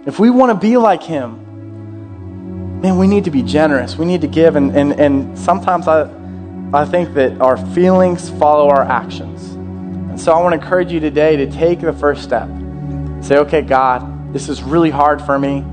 If 0.07 0.21
we 0.21 0.31
want 0.31 0.51
to 0.53 0.55
be 0.55 0.77
like 0.77 1.03
Him, 1.03 2.81
man, 2.81 2.99
we 2.99 3.09
need 3.09 3.25
to 3.25 3.33
be 3.33 3.43
generous. 3.43 3.97
We 3.97 4.07
need 4.07 4.21
to 4.21 4.29
give. 4.29 4.55
And, 4.55 4.77
and, 4.77 4.93
and 4.93 5.37
sometimes 5.37 5.89
I, 5.89 6.09
I 6.73 6.85
think 6.85 7.15
that 7.15 7.41
our 7.41 7.57
feelings 7.75 8.31
follow 8.31 8.69
our 8.69 8.85
actions. 8.85 9.58
And 10.19 10.25
so 10.25 10.33
I 10.33 10.43
want 10.43 10.53
to 10.53 10.61
encourage 10.61 10.91
you 10.91 10.99
today 10.99 11.37
to 11.37 11.47
take 11.49 11.81
the 11.81 11.93
first 11.93 12.25
step. 12.25 12.49
Say, 13.23 13.37
okay, 13.37 13.63
God, 13.63 14.33
this 14.33 14.49
is 14.49 14.65
really 14.65 14.91
hard 14.91 15.23
for 15.23 15.39
me. 15.39 15.65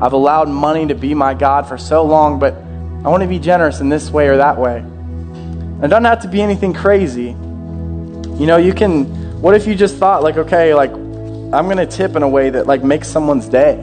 I've 0.00 0.14
allowed 0.14 0.48
money 0.48 0.86
to 0.86 0.94
be 0.94 1.12
my 1.12 1.34
God 1.34 1.68
for 1.68 1.76
so 1.76 2.02
long, 2.02 2.38
but 2.38 2.54
I 2.54 3.10
want 3.10 3.22
to 3.24 3.28
be 3.28 3.38
generous 3.38 3.80
in 3.80 3.90
this 3.90 4.10
way 4.10 4.28
or 4.28 4.38
that 4.38 4.56
way. 4.56 4.78
And 4.78 5.84
it 5.84 5.88
doesn't 5.88 6.06
have 6.06 6.22
to 6.22 6.28
be 6.28 6.40
anything 6.40 6.72
crazy. 6.72 7.26
You 7.26 8.46
know, 8.46 8.56
you 8.56 8.72
can, 8.72 9.04
what 9.42 9.54
if 9.54 9.66
you 9.66 9.74
just 9.74 9.96
thought, 9.96 10.22
like, 10.22 10.38
okay, 10.38 10.72
like, 10.72 10.92
I'm 10.92 11.66
going 11.66 11.76
to 11.76 11.84
tip 11.84 12.16
in 12.16 12.22
a 12.22 12.28
way 12.28 12.48
that, 12.48 12.66
like, 12.66 12.82
makes 12.82 13.06
someone's 13.06 13.48
day? 13.48 13.76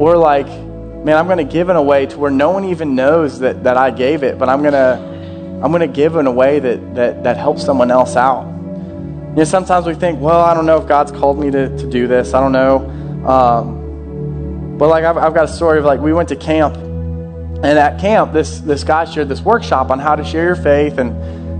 Or, 0.00 0.16
like, 0.16 0.48
man, 0.48 1.16
I'm 1.16 1.26
going 1.26 1.38
to 1.38 1.44
give 1.44 1.68
in 1.68 1.76
a 1.76 1.82
way 1.82 2.06
to 2.06 2.18
where 2.18 2.32
no 2.32 2.50
one 2.50 2.64
even 2.64 2.96
knows 2.96 3.38
that, 3.38 3.62
that 3.62 3.76
I 3.76 3.92
gave 3.92 4.24
it, 4.24 4.36
but 4.36 4.48
I'm 4.48 4.62
going 4.62 4.72
to, 4.72 5.60
I'm 5.62 5.70
going 5.70 5.82
to 5.82 5.86
give 5.86 6.16
in 6.16 6.26
a 6.26 6.32
way 6.32 6.58
that, 6.58 6.96
that, 6.96 7.22
that 7.22 7.36
helps 7.36 7.64
someone 7.64 7.92
else 7.92 8.16
out. 8.16 8.55
You 9.36 9.40
know, 9.40 9.44
sometimes 9.44 9.84
we 9.84 9.92
think, 9.92 10.18
well, 10.18 10.40
I 10.40 10.54
don't 10.54 10.64
know 10.64 10.78
if 10.78 10.88
God's 10.88 11.12
called 11.12 11.38
me 11.38 11.50
to, 11.50 11.68
to 11.76 11.90
do 11.90 12.06
this. 12.06 12.32
I 12.32 12.40
don't 12.40 12.52
know. 12.52 12.78
Um, 13.28 14.78
but 14.78 14.88
like 14.88 15.04
I've, 15.04 15.18
I've 15.18 15.34
got 15.34 15.44
a 15.44 15.52
story 15.52 15.78
of 15.78 15.84
like 15.84 16.00
we 16.00 16.14
went 16.14 16.30
to 16.30 16.36
camp, 16.36 16.74
and 16.76 17.66
at 17.66 18.00
camp, 18.00 18.32
this 18.32 18.60
this 18.60 18.82
guy 18.82 19.04
shared 19.04 19.28
this 19.28 19.42
workshop 19.42 19.90
on 19.90 19.98
how 19.98 20.16
to 20.16 20.24
share 20.24 20.44
your 20.44 20.56
faith, 20.56 20.96
and 20.96 21.10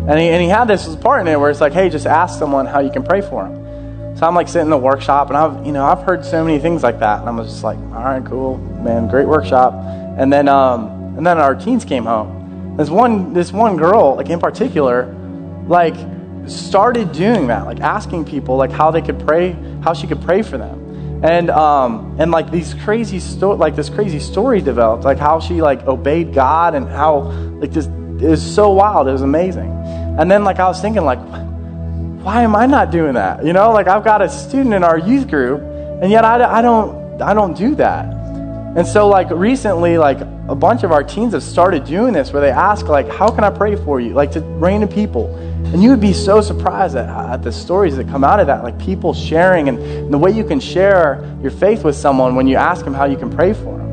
and 0.08 0.18
he, 0.18 0.28
and 0.28 0.42
he 0.42 0.48
had 0.48 0.68
this 0.68 0.96
part 0.96 1.20
in 1.20 1.28
it 1.28 1.38
where 1.38 1.50
it's 1.50 1.60
like, 1.60 1.74
hey, 1.74 1.90
just 1.90 2.06
ask 2.06 2.38
someone 2.38 2.64
how 2.64 2.80
you 2.80 2.90
can 2.90 3.02
pray 3.02 3.20
for 3.20 3.44
them. 3.44 4.16
So 4.16 4.26
I'm 4.26 4.34
like 4.34 4.48
sitting 4.48 4.68
in 4.68 4.70
the 4.70 4.78
workshop, 4.78 5.28
and 5.28 5.36
I've 5.36 5.66
you 5.66 5.72
know 5.72 5.84
I've 5.84 6.00
heard 6.00 6.24
so 6.24 6.42
many 6.42 6.58
things 6.58 6.82
like 6.82 7.00
that, 7.00 7.20
and 7.20 7.28
I 7.28 7.32
was 7.32 7.48
just 7.48 7.62
like, 7.62 7.76
all 7.76 8.04
right, 8.04 8.24
cool, 8.24 8.56
man, 8.56 9.06
great 9.06 9.28
workshop. 9.28 9.74
And 10.16 10.32
then 10.32 10.48
um, 10.48 10.86
and 11.18 11.26
then 11.26 11.36
our 11.36 11.54
teens 11.54 11.84
came 11.84 12.06
home. 12.06 12.78
This 12.78 12.88
one 12.88 13.34
this 13.34 13.52
one 13.52 13.76
girl, 13.76 14.16
like 14.16 14.30
in 14.30 14.40
particular, 14.40 15.14
like 15.66 15.94
started 16.50 17.12
doing 17.12 17.46
that, 17.48 17.66
like 17.66 17.80
asking 17.80 18.24
people 18.24 18.56
like 18.56 18.70
how 18.70 18.90
they 18.90 19.02
could 19.02 19.18
pray, 19.26 19.52
how 19.82 19.92
she 19.92 20.06
could 20.06 20.22
pray 20.22 20.42
for 20.42 20.58
them 20.58 20.86
and 21.22 21.50
um, 21.50 22.16
and 22.18 22.30
like 22.30 22.50
these 22.50 22.74
crazy 22.74 23.18
sto- 23.20 23.54
like 23.54 23.74
this 23.74 23.88
crazy 23.88 24.18
story 24.18 24.60
developed, 24.60 25.04
like 25.04 25.18
how 25.18 25.40
she 25.40 25.62
like 25.62 25.86
obeyed 25.86 26.34
God 26.34 26.74
and 26.74 26.86
how 26.88 27.22
like 27.60 27.72
this 27.72 27.86
is 28.22 28.54
so 28.54 28.70
wild. 28.70 29.08
It 29.08 29.12
was 29.12 29.22
amazing. 29.22 29.70
And 30.18 30.30
then 30.30 30.44
like 30.44 30.58
I 30.58 30.68
was 30.68 30.80
thinking 30.80 31.04
like, 31.04 31.18
why 32.22 32.42
am 32.42 32.54
I 32.54 32.66
not 32.66 32.90
doing 32.90 33.14
that? 33.14 33.44
You 33.44 33.52
know, 33.52 33.72
like 33.72 33.88
I've 33.88 34.04
got 34.04 34.20
a 34.20 34.28
student 34.28 34.74
in 34.74 34.84
our 34.84 34.98
youth 34.98 35.28
group, 35.28 35.62
and 36.02 36.10
yet 36.10 36.24
I, 36.24 36.58
I 36.58 36.62
don't 36.62 37.20
I 37.22 37.32
don't 37.32 37.56
do 37.56 37.74
that. 37.76 38.06
And 38.76 38.86
so 38.86 39.08
like 39.08 39.30
recently, 39.30 39.96
like 39.96 40.18
a 40.48 40.54
bunch 40.54 40.84
of 40.84 40.92
our 40.92 41.02
teens 41.02 41.32
have 41.32 41.42
started 41.42 41.84
doing 41.84 42.12
this, 42.12 42.32
where 42.32 42.40
they 42.40 42.50
ask 42.50 42.86
like, 42.86 43.08
how 43.08 43.28
can 43.28 43.42
I 43.42 43.50
pray 43.50 43.74
for 43.74 44.00
you? 44.00 44.14
Like 44.14 44.30
to 44.32 44.40
random 44.40 44.88
people. 44.88 45.34
And 45.36 45.82
you 45.82 45.90
would 45.90 46.00
be 46.00 46.12
so 46.12 46.40
surprised 46.40 46.94
at, 46.96 47.08
at, 47.08 47.42
the 47.42 47.50
stories 47.50 47.96
that 47.96 48.06
come 48.06 48.22
out 48.22 48.38
of 48.38 48.46
that, 48.46 48.62
like 48.62 48.78
people 48.78 49.12
sharing 49.12 49.68
and, 49.68 49.78
and 49.78 50.14
the 50.14 50.18
way 50.18 50.30
you 50.30 50.44
can 50.44 50.60
share 50.60 51.36
your 51.42 51.50
faith 51.50 51.82
with 51.82 51.96
someone 51.96 52.36
when 52.36 52.46
you 52.46 52.56
ask 52.56 52.84
them 52.84 52.94
how 52.94 53.04
you 53.06 53.16
can 53.16 53.28
pray 53.28 53.52
for 53.52 53.76
them. 53.76 53.86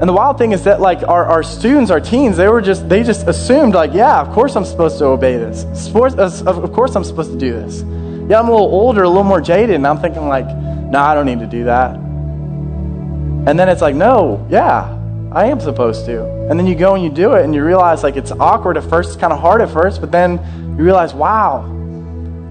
And 0.00 0.06
the 0.06 0.12
wild 0.12 0.36
thing 0.36 0.52
is 0.52 0.64
that 0.64 0.82
like 0.82 1.02
our, 1.08 1.24
our 1.24 1.42
students, 1.42 1.90
our 1.90 2.00
teens, 2.00 2.36
they 2.36 2.48
were 2.48 2.60
just 2.60 2.86
they 2.86 3.02
just 3.02 3.26
assumed 3.26 3.74
like, 3.74 3.94
yeah, 3.94 4.20
of 4.20 4.30
course 4.34 4.54
I'm 4.54 4.66
supposed 4.66 4.98
to 4.98 5.06
obey 5.06 5.38
this. 5.38 5.64
Uh, 5.94 6.42
of 6.44 6.72
course 6.74 6.94
I'm 6.94 7.04
supposed 7.04 7.32
to 7.32 7.38
do 7.38 7.52
this. 7.52 7.80
Yeah, 8.28 8.40
I'm 8.40 8.48
a 8.48 8.52
little 8.52 8.66
older, 8.66 9.04
a 9.04 9.08
little 9.08 9.24
more 9.24 9.40
jaded, 9.40 9.76
and 9.76 9.86
I'm 9.86 9.98
thinking 9.98 10.28
like, 10.28 10.46
no, 10.46 10.90
nah, 10.90 11.06
I 11.06 11.14
don't 11.14 11.24
need 11.24 11.38
to 11.38 11.46
do 11.46 11.64
that. 11.64 11.94
And 11.94 13.58
then 13.58 13.70
it's 13.70 13.80
like, 13.80 13.94
no, 13.94 14.46
yeah, 14.50 14.95
I 15.32 15.46
am 15.46 15.60
supposed 15.60 16.06
to. 16.06 16.24
And 16.48 16.58
then 16.58 16.66
you 16.66 16.74
go 16.74 16.94
and 16.94 17.02
you 17.02 17.10
do 17.10 17.34
it, 17.34 17.44
and 17.44 17.54
you 17.54 17.64
realize 17.64 18.02
like 18.02 18.16
it's 18.16 18.32
awkward 18.32 18.76
at 18.76 18.84
first, 18.84 19.10
it's 19.10 19.20
kind 19.20 19.32
of 19.32 19.40
hard 19.40 19.60
at 19.60 19.70
first, 19.70 20.00
but 20.00 20.12
then 20.12 20.38
you 20.78 20.84
realize, 20.84 21.14
wow, 21.14 21.62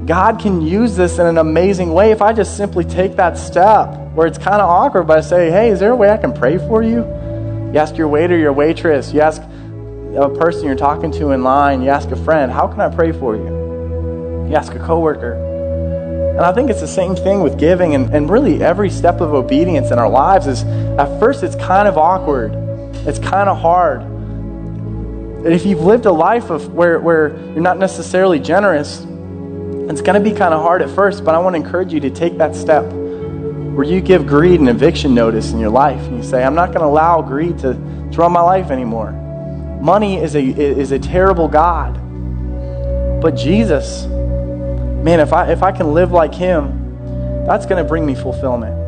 God 0.05 0.39
can 0.39 0.61
use 0.61 0.95
this 0.95 1.17
in 1.17 1.25
an 1.25 1.37
amazing 1.37 1.93
way 1.93 2.11
if 2.11 2.21
I 2.21 2.33
just 2.33 2.57
simply 2.57 2.83
take 2.83 3.15
that 3.15 3.37
step 3.37 3.95
where 4.13 4.27
it's 4.27 4.37
kind 4.37 4.61
of 4.61 4.69
awkward, 4.69 5.07
but 5.07 5.17
I 5.17 5.21
say, 5.21 5.49
hey, 5.49 5.69
is 5.69 5.79
there 5.79 5.91
a 5.91 5.95
way 5.95 6.09
I 6.09 6.17
can 6.17 6.33
pray 6.33 6.57
for 6.57 6.83
you? 6.83 6.97
You 7.73 7.79
ask 7.79 7.97
your 7.97 8.07
waiter, 8.07 8.37
your 8.37 8.53
waitress, 8.53 9.13
you 9.13 9.21
ask 9.21 9.41
a 9.41 10.29
person 10.37 10.65
you're 10.65 10.75
talking 10.75 11.11
to 11.13 11.31
in 11.31 11.43
line, 11.43 11.81
you 11.81 11.89
ask 11.89 12.09
a 12.11 12.15
friend, 12.15 12.51
how 12.51 12.67
can 12.67 12.81
I 12.81 12.93
pray 12.93 13.11
for 13.11 13.35
you? 13.35 14.49
You 14.49 14.55
ask 14.55 14.73
a 14.73 14.79
coworker. 14.79 15.33
And 16.35 16.41
I 16.41 16.53
think 16.53 16.69
it's 16.69 16.81
the 16.81 16.87
same 16.87 17.15
thing 17.15 17.41
with 17.41 17.57
giving 17.57 17.95
and, 17.95 18.13
and 18.13 18.29
really 18.29 18.61
every 18.61 18.89
step 18.89 19.21
of 19.21 19.33
obedience 19.33 19.91
in 19.91 19.97
our 19.97 20.09
lives 20.09 20.47
is 20.47 20.63
at 20.63 21.19
first 21.19 21.43
it's 21.43 21.55
kind 21.55 21.87
of 21.87 21.97
awkward. 21.97 22.64
It's 23.07 23.19
kind 23.19 23.47
of 23.49 23.57
hard 23.59 24.01
And 24.01 25.53
if 25.53 25.65
you've 25.65 25.81
lived 25.81 26.07
a 26.07 26.11
life 26.11 26.49
of 26.49 26.73
where, 26.73 26.99
where 26.99 27.29
you're 27.29 27.61
not 27.61 27.77
necessarily 27.77 28.39
generous, 28.39 28.99
it's 28.99 30.01
going 30.01 30.21
to 30.21 30.29
be 30.29 30.35
kind 30.35 30.55
of 30.55 30.61
hard 30.61 30.81
at 30.81 30.89
first, 30.89 31.23
but 31.23 31.35
I 31.35 31.37
want 31.37 31.55
to 31.55 31.61
encourage 31.61 31.93
you 31.93 31.99
to 31.99 32.09
take 32.09 32.39
that 32.39 32.55
step 32.55 32.83
where 32.91 33.85
you 33.85 34.01
give 34.01 34.25
greed 34.25 34.59
an 34.59 34.67
eviction 34.67 35.13
notice 35.13 35.51
in 35.51 35.59
your 35.59 35.69
life. 35.69 36.01
And 36.07 36.17
you 36.17 36.23
say, 36.23 36.43
I'm 36.43 36.55
not 36.55 36.67
going 36.69 36.79
to 36.79 36.85
allow 36.85 37.21
greed 37.21 37.59
to, 37.59 37.73
to 37.73 38.17
run 38.17 38.31
my 38.31 38.41
life 38.41 38.71
anymore. 38.71 39.11
Money 39.81 40.17
is 40.17 40.35
a, 40.35 40.41
is 40.41 40.91
a 40.91 40.97
terrible 40.97 41.47
God. 41.47 42.01
But 43.21 43.35
Jesus, 43.35 44.05
man, 44.07 45.19
if 45.19 45.31
I, 45.31 45.51
if 45.51 45.61
I 45.61 45.71
can 45.71 45.93
live 45.93 46.11
like 46.11 46.33
Him, 46.33 47.45
that's 47.45 47.67
going 47.67 47.83
to 47.83 47.87
bring 47.87 48.03
me 48.05 48.15
fulfillment. 48.15 48.84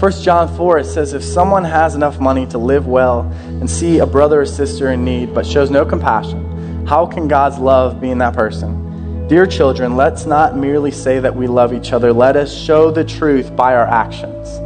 1 0.00 0.12
John 0.22 0.48
4, 0.56 0.78
it 0.78 0.86
says, 0.86 1.12
If 1.12 1.22
someone 1.22 1.62
has 1.62 1.94
enough 1.94 2.18
money 2.18 2.46
to 2.46 2.56
live 2.56 2.86
well 2.86 3.30
and 3.44 3.68
see 3.68 3.98
a 3.98 4.06
brother 4.06 4.40
or 4.40 4.46
sister 4.46 4.92
in 4.92 5.04
need 5.04 5.34
but 5.34 5.44
shows 5.44 5.70
no 5.70 5.84
compassion, 5.84 6.86
how 6.86 7.04
can 7.04 7.28
God's 7.28 7.58
love 7.58 8.00
be 8.00 8.10
in 8.10 8.16
that 8.16 8.32
person? 8.32 9.28
Dear 9.28 9.46
children, 9.46 9.96
let's 9.96 10.24
not 10.24 10.56
merely 10.56 10.90
say 10.90 11.20
that 11.20 11.36
we 11.36 11.46
love 11.46 11.74
each 11.74 11.92
other. 11.92 12.14
Let 12.14 12.34
us 12.34 12.50
show 12.50 12.90
the 12.90 13.04
truth 13.04 13.54
by 13.54 13.74
our 13.74 13.86
actions. 13.86 14.58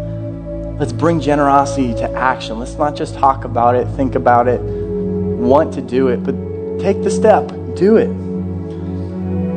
Let's 0.78 0.92
bring 0.92 1.20
generosity 1.20 1.94
to 1.94 2.08
action. 2.12 2.60
Let's 2.60 2.74
not 2.74 2.94
just 2.94 3.16
talk 3.16 3.44
about 3.44 3.74
it, 3.74 3.88
think 3.96 4.14
about 4.14 4.46
it, 4.46 4.60
want 4.60 5.74
to 5.74 5.82
do 5.82 6.08
it, 6.08 6.18
but 6.22 6.36
take 6.78 7.02
the 7.02 7.10
step, 7.10 7.48
do 7.74 7.96
it. 7.96 8.06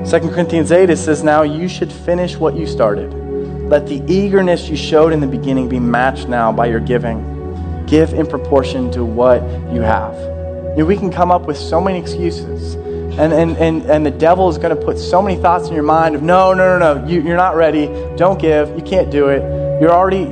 2 0.09 0.29
Corinthians 0.31 0.71
8, 0.71 0.89
it 0.89 0.97
says, 0.97 1.23
Now 1.23 1.43
you 1.43 1.69
should 1.69 1.91
finish 1.91 2.35
what 2.35 2.55
you 2.55 2.65
started. 2.65 3.26
Let 3.69 3.85
the 3.85 4.01
eagerness 4.07 4.69
you 4.69 4.77
showed 4.77 5.11
in 5.11 5.19
the 5.19 5.27
beginning 5.27 5.67
be 5.67 5.77
matched 5.77 6.29
now 6.29 6.53
by 6.53 6.67
your 6.67 6.79
giving. 6.79 7.85
Give 7.85 8.13
in 8.13 8.25
proportion 8.25 8.89
to 8.91 9.03
what 9.03 9.41
you 9.73 9.81
have. 9.81 10.13
You 10.13 10.83
know, 10.83 10.85
we 10.85 10.95
can 10.95 11.11
come 11.11 11.31
up 11.31 11.41
with 11.41 11.57
so 11.57 11.81
many 11.81 11.99
excuses. 11.99 12.75
And, 13.19 13.33
and, 13.33 13.57
and, 13.57 13.83
and 13.83 14.05
the 14.05 14.11
devil 14.11 14.47
is 14.47 14.57
going 14.57 14.73
to 14.73 14.81
put 14.81 14.97
so 14.97 15.21
many 15.21 15.41
thoughts 15.41 15.67
in 15.67 15.73
your 15.73 15.83
mind 15.83 16.15
of 16.15 16.23
no, 16.23 16.53
no, 16.53 16.79
no, 16.79 16.93
no, 16.95 17.07
you, 17.09 17.21
you're 17.21 17.35
not 17.35 17.57
ready. 17.57 17.87
Don't 18.15 18.39
give. 18.39 18.69
You 18.69 18.83
can't 18.83 19.11
do 19.11 19.27
it. 19.27 19.41
You're 19.81 19.91
already, 19.91 20.23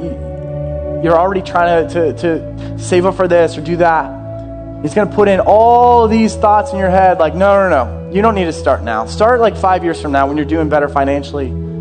you're 1.04 1.18
already 1.18 1.42
trying 1.42 1.90
to, 1.90 2.14
to, 2.14 2.22
to 2.22 2.80
save 2.80 3.06
up 3.06 3.16
for 3.16 3.28
this 3.28 3.58
or 3.58 3.62
do 3.62 3.76
that. 3.78 4.82
He's 4.82 4.94
going 4.94 5.10
to 5.10 5.14
put 5.16 5.28
in 5.28 5.42
all 5.42 6.08
these 6.08 6.36
thoughts 6.36 6.72
in 6.72 6.78
your 6.78 6.90
head 6.90 7.20
like, 7.20 7.36
no, 7.36 7.68
no, 7.68 7.70
no, 7.70 8.14
you 8.14 8.22
don't 8.22 8.36
need 8.36 8.46
to 8.46 8.54
start 8.54 8.82
now. 8.82 9.08
Start 9.08 9.42
like 9.42 9.58
five 9.58 9.84
years 9.84 10.02
from 10.02 10.14
now 10.14 10.26
when 10.26 10.38
you're 10.38 10.46
doing 10.46 10.70
better 10.70 10.88
financially. 10.88 11.75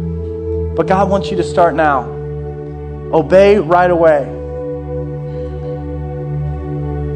But 0.77 0.87
God 0.89 1.09
wants 1.09 1.31
you 1.31 1.37
to 1.37 1.45
start 1.45 1.75
now. 1.75 2.03
Obey 3.13 3.59
right 3.59 3.91
away. 3.91 4.25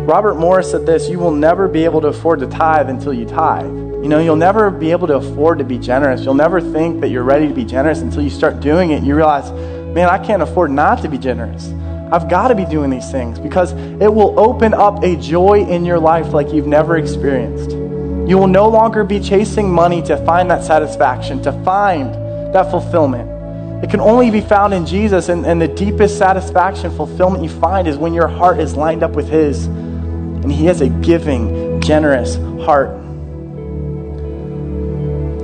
Robert 0.09 0.37
Morris 0.37 0.71
said 0.71 0.87
this 0.87 1.09
You 1.09 1.19
will 1.19 1.33
never 1.33 1.69
be 1.69 1.85
able 1.85 2.01
to 2.01 2.09
afford 2.09 2.41
to 2.41 2.47
tithe 2.47 2.89
until 2.89 3.13
you 3.13 3.27
tithe. 3.27 3.67
You 3.67 4.09
know, 4.09 4.21
you'll 4.21 4.37
never 4.37 4.71
be 4.71 4.93
able 4.93 5.09
to 5.09 5.17
afford 5.17 5.59
to 5.59 5.65
be 5.65 5.77
generous. 5.77 6.25
You'll 6.25 6.35
never 6.35 6.61
think 6.61 7.01
that 7.01 7.09
you're 7.09 7.25
ready 7.25 7.49
to 7.49 7.53
be 7.53 7.65
generous 7.65 8.01
until 8.01 8.23
you 8.23 8.31
start 8.31 8.61
doing 8.61 8.93
it. 8.93 8.99
and 8.99 9.07
You 9.07 9.17
realize, 9.17 9.51
man, 9.93 10.09
I 10.09 10.25
can't 10.25 10.41
afford 10.41 10.71
not 10.71 11.03
to 11.03 11.09
be 11.09 11.19
generous. 11.19 11.69
I've 12.13 12.31
got 12.31 12.49
to 12.49 12.55
be 12.55 12.65
doing 12.65 12.91
these 12.91 13.11
things 13.11 13.39
because 13.39 13.73
it 13.73 14.15
will 14.15 14.39
open 14.39 14.73
up 14.73 15.03
a 15.03 15.17
joy 15.17 15.65
in 15.65 15.85
your 15.85 15.99
life 15.99 16.33
like 16.33 16.53
you've 16.55 16.67
never 16.67 16.97
experienced. 16.97 17.73
You 17.73 18.39
will 18.39 18.47
no 18.47 18.69
longer 18.69 19.05
be 19.05 19.21
chasing 19.21 19.71
money 19.71 20.01
to 20.03 20.17
find 20.25 20.51
that 20.51 20.65
satisfaction, 20.65 21.43
to 21.43 21.53
find 21.65 22.15
that 22.55 22.71
fulfillment. 22.71 23.38
It 23.83 23.91
can 23.91 24.01
only 24.01 24.31
be 24.31 24.41
found 24.41 24.75
in 24.75 24.87
Jesus, 24.87 25.29
and, 25.29 25.47
and 25.47 25.63
the 25.63 25.69
deepest 25.69 26.19
satisfaction, 26.19 26.91
fulfillment 26.91 27.45
you 27.45 27.49
find 27.49 27.87
is 27.87 27.97
when 27.97 28.13
your 28.13 28.27
heart 28.27 28.59
is 28.59 28.75
lined 28.75 29.05
up 29.05 29.13
with 29.13 29.29
His. 29.29 29.67
And 29.67 30.51
He 30.53 30.67
has 30.67 30.81
a 30.81 30.89
giving, 30.89 31.81
generous 31.81 32.37
heart. 32.65 32.91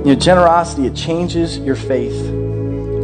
Your 0.05 0.15
generosity, 0.15 0.85
it 0.85 0.95
changes 0.95 1.57
your 1.57 1.75
faith. 1.75 2.25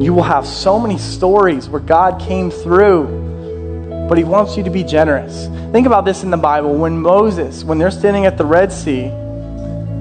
You 0.02 0.14
will 0.14 0.24
have 0.24 0.46
so 0.46 0.78
many 0.78 0.98
stories 0.98 1.70
where 1.70 1.82
God 1.82 2.20
came 2.20 2.52
through, 2.52 4.08
but 4.10 4.18
He 4.18 4.26
wants 4.26 4.58
you 4.58 4.64
to 4.64 4.70
be 4.70 4.84
generous. 4.84 5.48
Think 5.72 5.88
about 5.88 6.04
this 6.04 6.24
in 6.24 6.30
the 6.30 6.38
Bible. 6.38 6.76
When 6.76 7.02
Moses, 7.02 7.64
when 7.64 7.78
they're 7.78 7.90
standing 7.90 8.26
at 8.26 8.38
the 8.38 8.46
Red 8.46 8.74
Sea, 8.74 9.08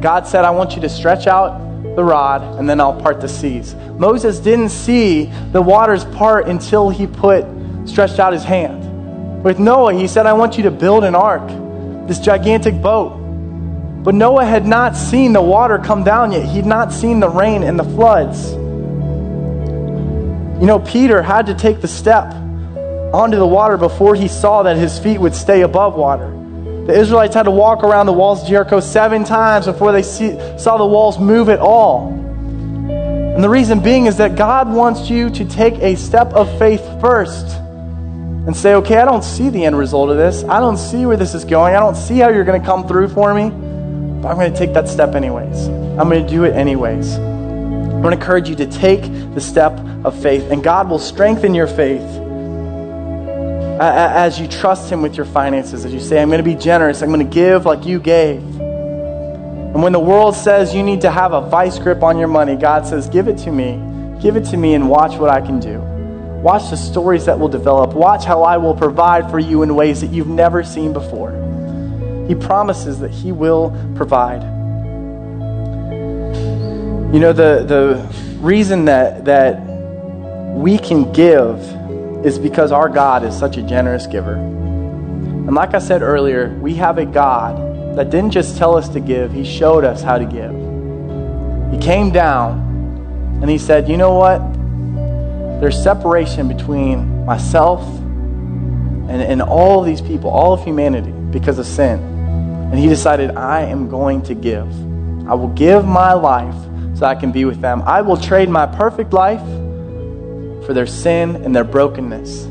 God 0.00 0.26
said, 0.26 0.44
I 0.44 0.50
want 0.50 0.74
you 0.74 0.82
to 0.82 0.88
stretch 0.88 1.28
out 1.28 1.69
the 1.96 2.04
rod, 2.04 2.42
and 2.58 2.68
then 2.68 2.80
I'll 2.80 3.00
part 3.00 3.20
the 3.20 3.28
seas. 3.28 3.74
Moses 3.74 4.38
didn't 4.38 4.70
see 4.70 5.26
the 5.52 5.62
waters 5.62 6.04
part 6.04 6.48
until 6.48 6.90
he 6.90 7.06
put 7.06 7.44
stretched 7.84 8.18
out 8.18 8.32
his 8.32 8.44
hand. 8.44 9.42
With 9.42 9.58
Noah, 9.58 9.94
he 9.94 10.06
said, 10.06 10.26
I 10.26 10.32
want 10.34 10.56
you 10.56 10.64
to 10.64 10.70
build 10.70 11.04
an 11.04 11.14
ark, 11.14 11.46
this 12.06 12.18
gigantic 12.18 12.80
boat. 12.80 13.16
But 14.02 14.14
Noah 14.14 14.44
had 14.44 14.66
not 14.66 14.96
seen 14.96 15.32
the 15.32 15.42
water 15.42 15.78
come 15.78 16.04
down 16.04 16.32
yet. 16.32 16.44
He'd 16.44 16.66
not 16.66 16.92
seen 16.92 17.20
the 17.20 17.28
rain 17.28 17.62
and 17.62 17.78
the 17.78 17.84
floods. 17.84 18.52
You 20.60 20.66
know, 20.66 20.78
Peter 20.78 21.22
had 21.22 21.46
to 21.46 21.54
take 21.54 21.80
the 21.80 21.88
step 21.88 22.32
onto 23.12 23.36
the 23.36 23.46
water 23.46 23.76
before 23.76 24.14
he 24.14 24.28
saw 24.28 24.62
that 24.62 24.76
his 24.76 24.98
feet 24.98 25.18
would 25.18 25.34
stay 25.34 25.62
above 25.62 25.94
water. 25.94 26.39
The 26.86 26.98
Israelites 26.98 27.34
had 27.34 27.44
to 27.44 27.50
walk 27.50 27.84
around 27.84 28.06
the 28.06 28.12
walls 28.12 28.42
of 28.42 28.48
Jericho 28.48 28.80
seven 28.80 29.24
times 29.24 29.66
before 29.66 29.92
they 29.92 30.02
see, 30.02 30.36
saw 30.58 30.76
the 30.76 30.86
walls 30.86 31.18
move 31.18 31.48
at 31.48 31.60
all. 31.60 32.08
And 32.10 33.44
the 33.44 33.48
reason 33.48 33.80
being 33.80 34.06
is 34.06 34.16
that 34.16 34.36
God 34.36 34.72
wants 34.72 35.08
you 35.08 35.30
to 35.30 35.44
take 35.44 35.74
a 35.74 35.96
step 35.96 36.32
of 36.32 36.58
faith 36.58 36.82
first 37.00 37.46
and 38.46 38.56
say, 38.56 38.74
okay, 38.74 38.96
I 38.96 39.04
don't 39.04 39.22
see 39.22 39.50
the 39.50 39.64
end 39.64 39.78
result 39.78 40.10
of 40.10 40.16
this. 40.16 40.42
I 40.44 40.60
don't 40.60 40.76
see 40.76 41.06
where 41.06 41.16
this 41.16 41.34
is 41.34 41.44
going. 41.44 41.74
I 41.74 41.80
don't 41.80 41.96
see 41.96 42.18
how 42.18 42.28
you're 42.28 42.44
going 42.44 42.60
to 42.60 42.66
come 42.66 42.88
through 42.88 43.08
for 43.08 43.32
me. 43.32 43.50
But 44.20 44.28
I'm 44.28 44.36
going 44.36 44.52
to 44.52 44.58
take 44.58 44.72
that 44.74 44.88
step 44.88 45.14
anyways. 45.14 45.68
I'm 45.68 46.08
going 46.08 46.24
to 46.24 46.28
do 46.28 46.44
it 46.44 46.54
anyways. 46.54 47.16
I 47.16 48.02
want 48.02 48.14
to 48.14 48.20
encourage 48.20 48.48
you 48.48 48.56
to 48.56 48.66
take 48.66 49.02
the 49.34 49.40
step 49.40 49.72
of 50.04 50.20
faith, 50.22 50.50
and 50.50 50.64
God 50.64 50.88
will 50.88 50.98
strengthen 50.98 51.54
your 51.54 51.66
faith 51.66 52.19
as 53.80 54.38
you 54.38 54.46
trust 54.46 54.90
Him 54.90 55.02
with 55.02 55.16
your 55.16 55.26
finances, 55.26 55.84
as 55.84 55.92
you 55.92 56.00
say, 56.00 56.20
I'm 56.20 56.28
going 56.28 56.38
to 56.38 56.44
be 56.44 56.54
generous, 56.54 57.02
I'm 57.02 57.08
going 57.08 57.26
to 57.26 57.34
give 57.34 57.64
like 57.64 57.86
you 57.86 57.98
gave. 57.98 58.42
And 59.70 59.82
when 59.82 59.92
the 59.92 60.00
world 60.00 60.34
says 60.34 60.74
you 60.74 60.82
need 60.82 61.00
to 61.02 61.10
have 61.10 61.32
a 61.32 61.40
vice 61.40 61.78
grip 61.78 62.02
on 62.02 62.18
your 62.18 62.28
money, 62.28 62.56
God 62.56 62.86
says, 62.86 63.08
Give 63.08 63.28
it 63.28 63.38
to 63.38 63.52
me. 63.52 63.80
Give 64.20 64.36
it 64.36 64.44
to 64.46 64.56
me 64.56 64.74
and 64.74 64.90
watch 64.90 65.16
what 65.16 65.30
I 65.30 65.40
can 65.40 65.60
do. 65.60 65.78
Watch 66.42 66.70
the 66.70 66.76
stories 66.76 67.24
that 67.26 67.38
will 67.38 67.48
develop. 67.48 67.94
Watch 67.94 68.24
how 68.24 68.42
I 68.42 68.56
will 68.56 68.74
provide 68.74 69.30
for 69.30 69.38
you 69.38 69.62
in 69.62 69.74
ways 69.74 70.00
that 70.00 70.08
you've 70.08 70.26
never 70.26 70.62
seen 70.62 70.92
before. 70.92 71.30
He 72.28 72.34
promises 72.34 72.98
that 73.00 73.10
He 73.10 73.32
will 73.32 73.70
provide. 73.94 74.42
You 77.14 77.18
know, 77.18 77.32
the, 77.32 77.64
the 77.66 78.06
reason 78.40 78.84
that, 78.86 79.24
that 79.24 79.60
we 80.54 80.78
can 80.78 81.12
give 81.12 81.58
is 82.24 82.38
because 82.38 82.70
our 82.70 82.88
God 82.88 83.24
is 83.24 83.36
such 83.36 83.56
a 83.56 83.62
generous 83.62 84.06
giver. 84.06 84.34
And 84.34 85.54
like 85.54 85.74
I 85.74 85.78
said 85.78 86.02
earlier, 86.02 86.56
we 86.60 86.74
have 86.74 86.98
a 86.98 87.06
God 87.06 87.96
that 87.96 88.10
didn't 88.10 88.30
just 88.30 88.58
tell 88.58 88.76
us 88.76 88.88
to 88.90 89.00
give, 89.00 89.32
He 89.32 89.44
showed 89.44 89.84
us 89.84 90.02
how 90.02 90.18
to 90.18 90.24
give. 90.24 90.52
He 91.72 91.78
came 91.84 92.10
down 92.10 93.38
and 93.40 93.50
He 93.50 93.58
said, 93.58 93.88
You 93.88 93.96
know 93.96 94.14
what? 94.14 94.38
There's 95.60 95.82
separation 95.82 96.46
between 96.46 97.24
myself 97.24 97.82
and, 97.88 99.22
and 99.22 99.42
all 99.42 99.80
of 99.80 99.86
these 99.86 100.00
people, 100.00 100.30
all 100.30 100.52
of 100.52 100.62
humanity, 100.62 101.10
because 101.30 101.58
of 101.58 101.66
sin. 101.66 101.98
And 102.70 102.78
He 102.78 102.86
decided, 102.86 103.32
I 103.32 103.62
am 103.62 103.88
going 103.88 104.22
to 104.24 104.34
give. 104.34 104.68
I 105.26 105.34
will 105.34 105.48
give 105.48 105.84
my 105.84 106.12
life 106.12 106.54
so 106.96 107.06
I 107.06 107.14
can 107.14 107.32
be 107.32 107.44
with 107.44 107.60
them. 107.60 107.82
I 107.82 108.02
will 108.02 108.16
trade 108.16 108.48
my 108.48 108.66
perfect 108.66 109.12
life 109.12 109.42
for 110.66 110.74
their 110.74 110.86
sin 110.86 111.36
and 111.36 111.54
their 111.54 111.64
brokenness. 111.64 112.46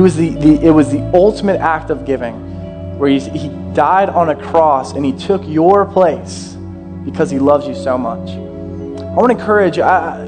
Was 0.00 0.16
the, 0.16 0.30
the, 0.30 0.60
it 0.62 0.70
was 0.70 0.92
the 0.92 1.00
ultimate 1.14 1.60
act 1.60 1.90
of 1.90 2.04
giving, 2.04 2.98
where 2.98 3.08
he, 3.08 3.18
he 3.30 3.48
died 3.72 4.10
on 4.10 4.28
a 4.28 4.36
cross 4.36 4.92
and 4.92 5.04
he 5.04 5.12
took 5.12 5.42
your 5.46 5.86
place 5.86 6.54
because 7.04 7.30
he 7.30 7.38
loves 7.38 7.66
you 7.66 7.74
so 7.74 7.96
much. 7.96 8.28
I 8.28 9.14
want 9.14 9.32
to 9.32 9.38
encourage 9.38 9.78
you, 9.78 9.84
I, 9.84 10.18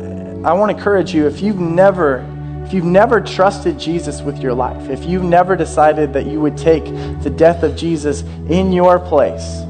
I 0.44 0.52
want 0.54 0.70
to 0.70 0.76
encourage 0.76 1.14
you 1.14 1.26
if 1.26 1.42
you've 1.42 1.58
never 1.58 2.24
if 2.68 2.74
you've 2.74 2.84
never 2.84 3.18
trusted 3.22 3.78
Jesus 3.78 4.20
with 4.20 4.42
your 4.42 4.52
life, 4.52 4.90
if 4.90 5.06
you've 5.06 5.24
never 5.24 5.56
decided 5.56 6.12
that 6.12 6.26
you 6.26 6.38
would 6.38 6.58
take 6.58 6.84
the 7.22 7.30
death 7.34 7.62
of 7.62 7.74
Jesus 7.74 8.20
in 8.50 8.74
your 8.74 8.98
place, 8.98 9.62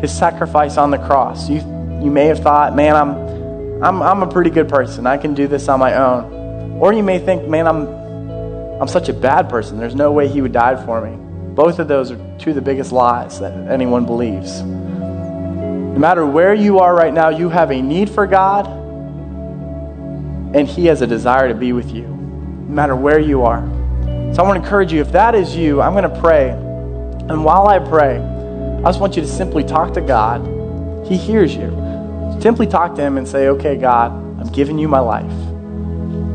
his 0.00 0.16
sacrifice 0.16 0.76
on 0.76 0.92
the 0.92 0.98
cross, 0.98 1.50
you, 1.50 1.56
you 2.00 2.12
may 2.12 2.26
have 2.26 2.38
thought, 2.38 2.76
man, 2.76 2.94
I'm, 2.94 3.27
I'm, 3.80 4.02
I'm 4.02 4.22
a 4.22 4.26
pretty 4.26 4.50
good 4.50 4.68
person. 4.68 5.06
I 5.06 5.18
can 5.18 5.34
do 5.34 5.46
this 5.46 5.68
on 5.68 5.78
my 5.78 5.94
own. 5.94 6.80
Or 6.80 6.92
you 6.92 7.04
may 7.04 7.20
think, 7.20 7.46
man, 7.48 7.68
I'm, 7.68 7.86
I'm 8.80 8.88
such 8.88 9.08
a 9.08 9.12
bad 9.12 9.48
person. 9.48 9.78
There's 9.78 9.94
no 9.94 10.10
way 10.10 10.26
he 10.26 10.42
would 10.42 10.52
die 10.52 10.84
for 10.84 11.00
me. 11.00 11.16
Both 11.54 11.78
of 11.78 11.86
those 11.86 12.10
are 12.10 12.38
two 12.38 12.50
of 12.50 12.56
the 12.56 12.62
biggest 12.62 12.90
lies 12.90 13.38
that 13.38 13.52
anyone 13.68 14.04
believes. 14.04 14.62
No 14.62 15.96
matter 15.98 16.26
where 16.26 16.54
you 16.54 16.80
are 16.80 16.94
right 16.94 17.12
now, 17.12 17.28
you 17.28 17.48
have 17.48 17.70
a 17.70 17.80
need 17.80 18.10
for 18.10 18.26
God, 18.26 18.66
and 20.54 20.66
He 20.68 20.86
has 20.86 21.02
a 21.02 21.06
desire 21.06 21.48
to 21.48 21.54
be 21.54 21.72
with 21.72 21.90
you, 21.90 22.02
no 22.02 22.74
matter 22.74 22.96
where 22.96 23.18
you 23.18 23.42
are. 23.42 23.60
So 24.34 24.42
I 24.42 24.46
want 24.46 24.58
to 24.58 24.62
encourage 24.62 24.92
you 24.92 25.00
if 25.00 25.12
that 25.12 25.34
is 25.34 25.56
you, 25.56 25.80
I'm 25.82 25.94
going 25.94 26.08
to 26.08 26.20
pray. 26.20 26.50
And 26.50 27.44
while 27.44 27.66
I 27.66 27.78
pray, 27.78 28.18
I 28.18 28.82
just 28.82 29.00
want 29.00 29.16
you 29.16 29.22
to 29.22 29.28
simply 29.28 29.64
talk 29.64 29.94
to 29.94 30.00
God. 30.00 30.46
He 31.06 31.16
hears 31.16 31.54
you. 31.54 31.87
Simply 32.40 32.66
talk 32.66 32.94
to 32.96 33.02
Him 33.02 33.18
and 33.18 33.26
say, 33.26 33.48
okay, 33.48 33.76
God, 33.76 34.12
I'm 34.40 34.50
giving 34.52 34.78
you 34.78 34.88
my 34.88 35.00
life. 35.00 35.30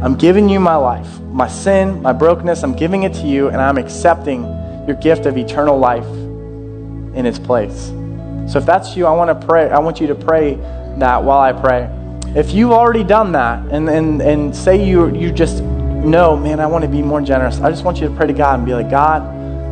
I'm 0.03 0.15
giving 0.15 0.49
you 0.49 0.59
my 0.59 0.75
life. 0.75 1.19
My 1.21 1.47
sin, 1.47 2.01
my 2.01 2.11
brokenness, 2.11 2.63
I'm 2.63 2.75
giving 2.75 3.03
it 3.03 3.13
to 3.15 3.27
you, 3.27 3.47
and 3.47 3.61
I'm 3.61 3.77
accepting 3.77 4.43
your 4.85 4.97
gift 4.97 5.25
of 5.25 5.37
eternal 5.37 5.77
life 5.77 6.05
in 7.15 7.25
its 7.25 7.39
place. 7.39 7.87
So 8.51 8.59
if 8.59 8.65
that's 8.65 8.97
you, 8.97 9.05
I 9.05 9.11
want 9.13 9.39
to 9.39 9.47
pray. 9.47 9.69
I 9.69 9.79
want 9.79 10.01
you 10.01 10.07
to 10.07 10.15
pray 10.15 10.55
that 10.97 11.23
while 11.23 11.39
I 11.39 11.53
pray. 11.53 11.89
If 12.35 12.51
you've 12.51 12.71
already 12.71 13.03
done 13.03 13.31
that 13.33 13.65
and, 13.71 13.87
and, 13.89 14.21
and 14.21 14.55
say 14.55 14.85
you, 14.85 15.15
you 15.15 15.31
just 15.31 15.63
know, 15.63 16.35
man, 16.35 16.59
I 16.59 16.65
want 16.65 16.83
to 16.83 16.89
be 16.89 17.01
more 17.01 17.21
generous, 17.21 17.59
I 17.61 17.69
just 17.69 17.85
want 17.85 18.01
you 18.01 18.09
to 18.09 18.15
pray 18.15 18.27
to 18.27 18.33
God 18.33 18.55
and 18.55 18.65
be 18.65 18.73
like, 18.73 18.89
God, 18.89 19.21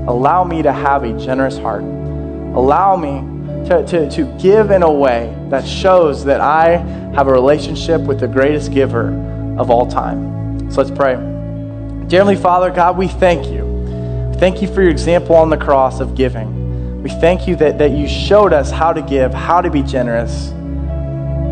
allow 0.08 0.44
me 0.44 0.62
to 0.62 0.72
have 0.72 1.04
a 1.04 1.12
generous 1.20 1.58
heart. 1.58 1.84
Allow 1.84 2.96
me 2.96 3.20
to, 3.68 3.86
to, 3.86 4.10
to 4.10 4.38
give 4.40 4.72
in 4.72 4.84
a 4.84 4.92
way 4.92 5.36
that 5.50 5.68
shows 5.68 6.26
that 6.26 6.42
I 6.42 6.78
have 7.16 7.28
a 7.28 7.32
relationship 7.32 8.02
with 8.02 8.20
the 8.20 8.28
greatest 8.28 8.72
giver 8.72 9.10
of 9.58 9.70
all 9.70 9.86
time. 9.86 10.72
So 10.72 10.82
let's 10.82 10.92
pray. 10.92 11.16
Dear 11.16 12.20
Heavenly 12.20 12.36
Father, 12.36 12.70
God, 12.72 12.98
we 12.98 13.08
thank 13.08 13.48
you. 13.48 14.34
Thank 14.38 14.62
you 14.62 14.68
for 14.68 14.82
your 14.82 14.92
example 14.92 15.36
on 15.36 15.50
the 15.50 15.58
cross 15.58 16.00
of 16.00 16.16
giving. 16.16 17.04
We 17.04 17.10
thank 17.10 17.48
you 17.48 17.56
that, 17.58 17.78
that 17.78 17.92
you 17.92 18.08
showed 18.08 18.54
us 18.54 18.72
how 18.72 18.94
to 18.94 19.02
give, 19.02 19.34
how 19.34 19.62
to 19.62 19.70
be 19.70 19.82
generous. 19.82 20.52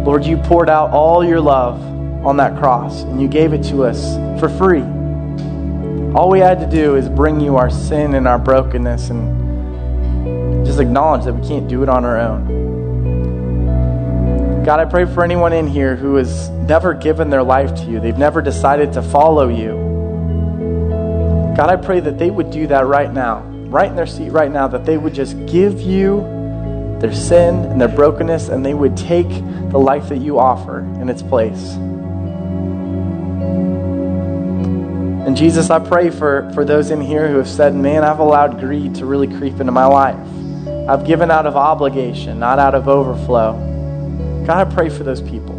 Lord, 0.05 0.25
you 0.25 0.37
poured 0.37 0.69
out 0.69 0.91
all 0.91 1.23
your 1.23 1.39
love 1.39 1.81
on 2.25 2.37
that 2.37 2.57
cross 2.59 3.03
and 3.03 3.21
you 3.21 3.27
gave 3.27 3.53
it 3.53 3.63
to 3.65 3.83
us 3.83 4.15
for 4.39 4.49
free. 4.49 4.81
All 6.15 6.29
we 6.29 6.39
had 6.39 6.59
to 6.59 6.67
do 6.67 6.95
is 6.95 7.07
bring 7.07 7.39
you 7.39 7.57
our 7.57 7.69
sin 7.69 8.15
and 8.15 8.27
our 8.27 8.39
brokenness 8.39 9.09
and 9.09 9.38
just 10.69 10.79
acknowledge 10.79 11.25
that 11.25 11.33
we 11.33 11.47
can't 11.47 11.67
do 11.67 11.81
it 11.81 11.89
on 11.89 12.05
our 12.05 12.19
own. 12.19 12.45
God, 14.63 14.79
I 14.79 14.85
pray 14.85 15.05
for 15.05 15.23
anyone 15.23 15.51
in 15.51 15.65
here 15.65 15.95
who 15.95 16.13
has 16.17 16.49
never 16.49 16.93
given 16.93 17.31
their 17.31 17.41
life 17.41 17.73
to 17.77 17.85
you, 17.85 17.99
they've 17.99 18.15
never 18.15 18.39
decided 18.39 18.93
to 18.93 19.01
follow 19.01 19.49
you. 19.49 19.71
God, 21.57 21.71
I 21.71 21.75
pray 21.75 22.01
that 22.01 22.19
they 22.19 22.29
would 22.29 22.51
do 22.51 22.67
that 22.67 22.85
right 22.85 23.11
now, 23.11 23.39
right 23.39 23.89
in 23.89 23.95
their 23.95 24.05
seat 24.05 24.29
right 24.29 24.51
now, 24.51 24.67
that 24.67 24.85
they 24.85 24.99
would 24.99 25.15
just 25.15 25.43
give 25.47 25.81
you 25.81 26.19
their 26.99 27.15
sin 27.15 27.65
and 27.65 27.81
their 27.81 27.87
brokenness, 27.87 28.49
and 28.49 28.63
they 28.63 28.75
would 28.75 28.95
take 28.95 29.29
the 29.71 29.79
life 29.79 30.09
that 30.09 30.19
you 30.19 30.37
offer 30.37 30.81
in 31.01 31.09
its 31.09 31.23
place. 31.23 31.73
And 35.25 35.35
Jesus, 35.35 35.71
I 35.71 35.79
pray 35.79 36.11
for, 36.11 36.51
for 36.53 36.63
those 36.63 36.91
in 36.91 37.01
here 37.01 37.27
who 37.27 37.37
have 37.37 37.49
said, 37.49 37.73
Man, 37.73 38.03
I've 38.03 38.19
allowed 38.19 38.59
greed 38.59 38.93
to 38.95 39.07
really 39.07 39.27
creep 39.27 39.59
into 39.59 39.71
my 39.71 39.85
life. 39.87 40.38
I've 40.89 41.05
given 41.05 41.29
out 41.29 41.45
of 41.45 41.55
obligation, 41.55 42.39
not 42.39 42.57
out 42.57 42.73
of 42.73 42.87
overflow. 42.87 43.53
God, 44.47 44.67
I 44.67 44.73
pray 44.73 44.89
for 44.89 45.03
those 45.03 45.21
people. 45.21 45.55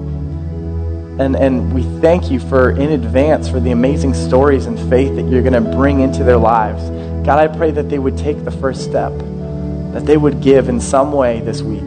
And, 1.21 1.37
and 1.37 1.73
we 1.73 1.85
thank 2.01 2.33
you 2.33 2.41
for 2.41 2.73
in 2.73 2.91
advance 2.91 3.49
for 3.49 3.61
the 3.61 3.71
amazing 3.71 4.15
stories 4.15 4.67
and 4.67 4.77
faith 4.91 5.15
that 5.15 5.31
you're 5.31 5.43
going 5.43 5.53
to 5.53 5.61
bring 5.61 6.01
into 6.01 6.25
their 6.25 6.37
lives. 6.37 6.83
God, 7.25 7.39
I 7.39 7.47
pray 7.47 7.71
that 7.71 7.89
they 7.89 8.01
would 8.01 8.19
take 8.19 8.45
the 8.45 8.51
first 8.51 8.83
step, 8.83 9.13
that 9.93 10.03
they 10.05 10.17
would 10.17 10.41
give 10.43 10.69
in 10.69 10.81
some 10.81 11.13
way 11.13 11.41
this 11.43 11.63
week. 11.63 11.85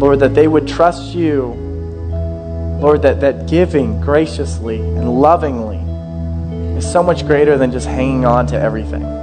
Lord, 0.00 0.20
that 0.20 0.36
they 0.36 0.46
would 0.46 0.68
trust 0.68 1.16
you. 1.16 1.46
Lord, 2.80 3.02
that, 3.02 3.22
that 3.22 3.48
giving 3.48 4.00
graciously 4.00 4.78
and 4.78 5.20
lovingly 5.20 5.78
is 6.78 6.88
so 6.88 7.02
much 7.02 7.26
greater 7.26 7.58
than 7.58 7.72
just 7.72 7.88
hanging 7.88 8.24
on 8.24 8.46
to 8.46 8.56
everything. 8.56 9.21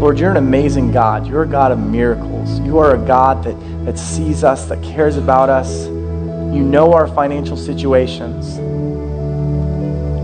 Lord, 0.00 0.18
you're 0.18 0.30
an 0.30 0.38
amazing 0.38 0.92
God. 0.92 1.26
You're 1.26 1.42
a 1.42 1.46
God 1.46 1.72
of 1.72 1.78
miracles. 1.78 2.58
You 2.60 2.78
are 2.78 2.94
a 2.94 3.06
God 3.06 3.44
that, 3.44 3.84
that 3.84 3.98
sees 3.98 4.42
us, 4.44 4.64
that 4.64 4.82
cares 4.82 5.18
about 5.18 5.50
us. 5.50 5.84
You 5.84 6.62
know 6.62 6.94
our 6.94 7.06
financial 7.06 7.54
situations. 7.54 8.56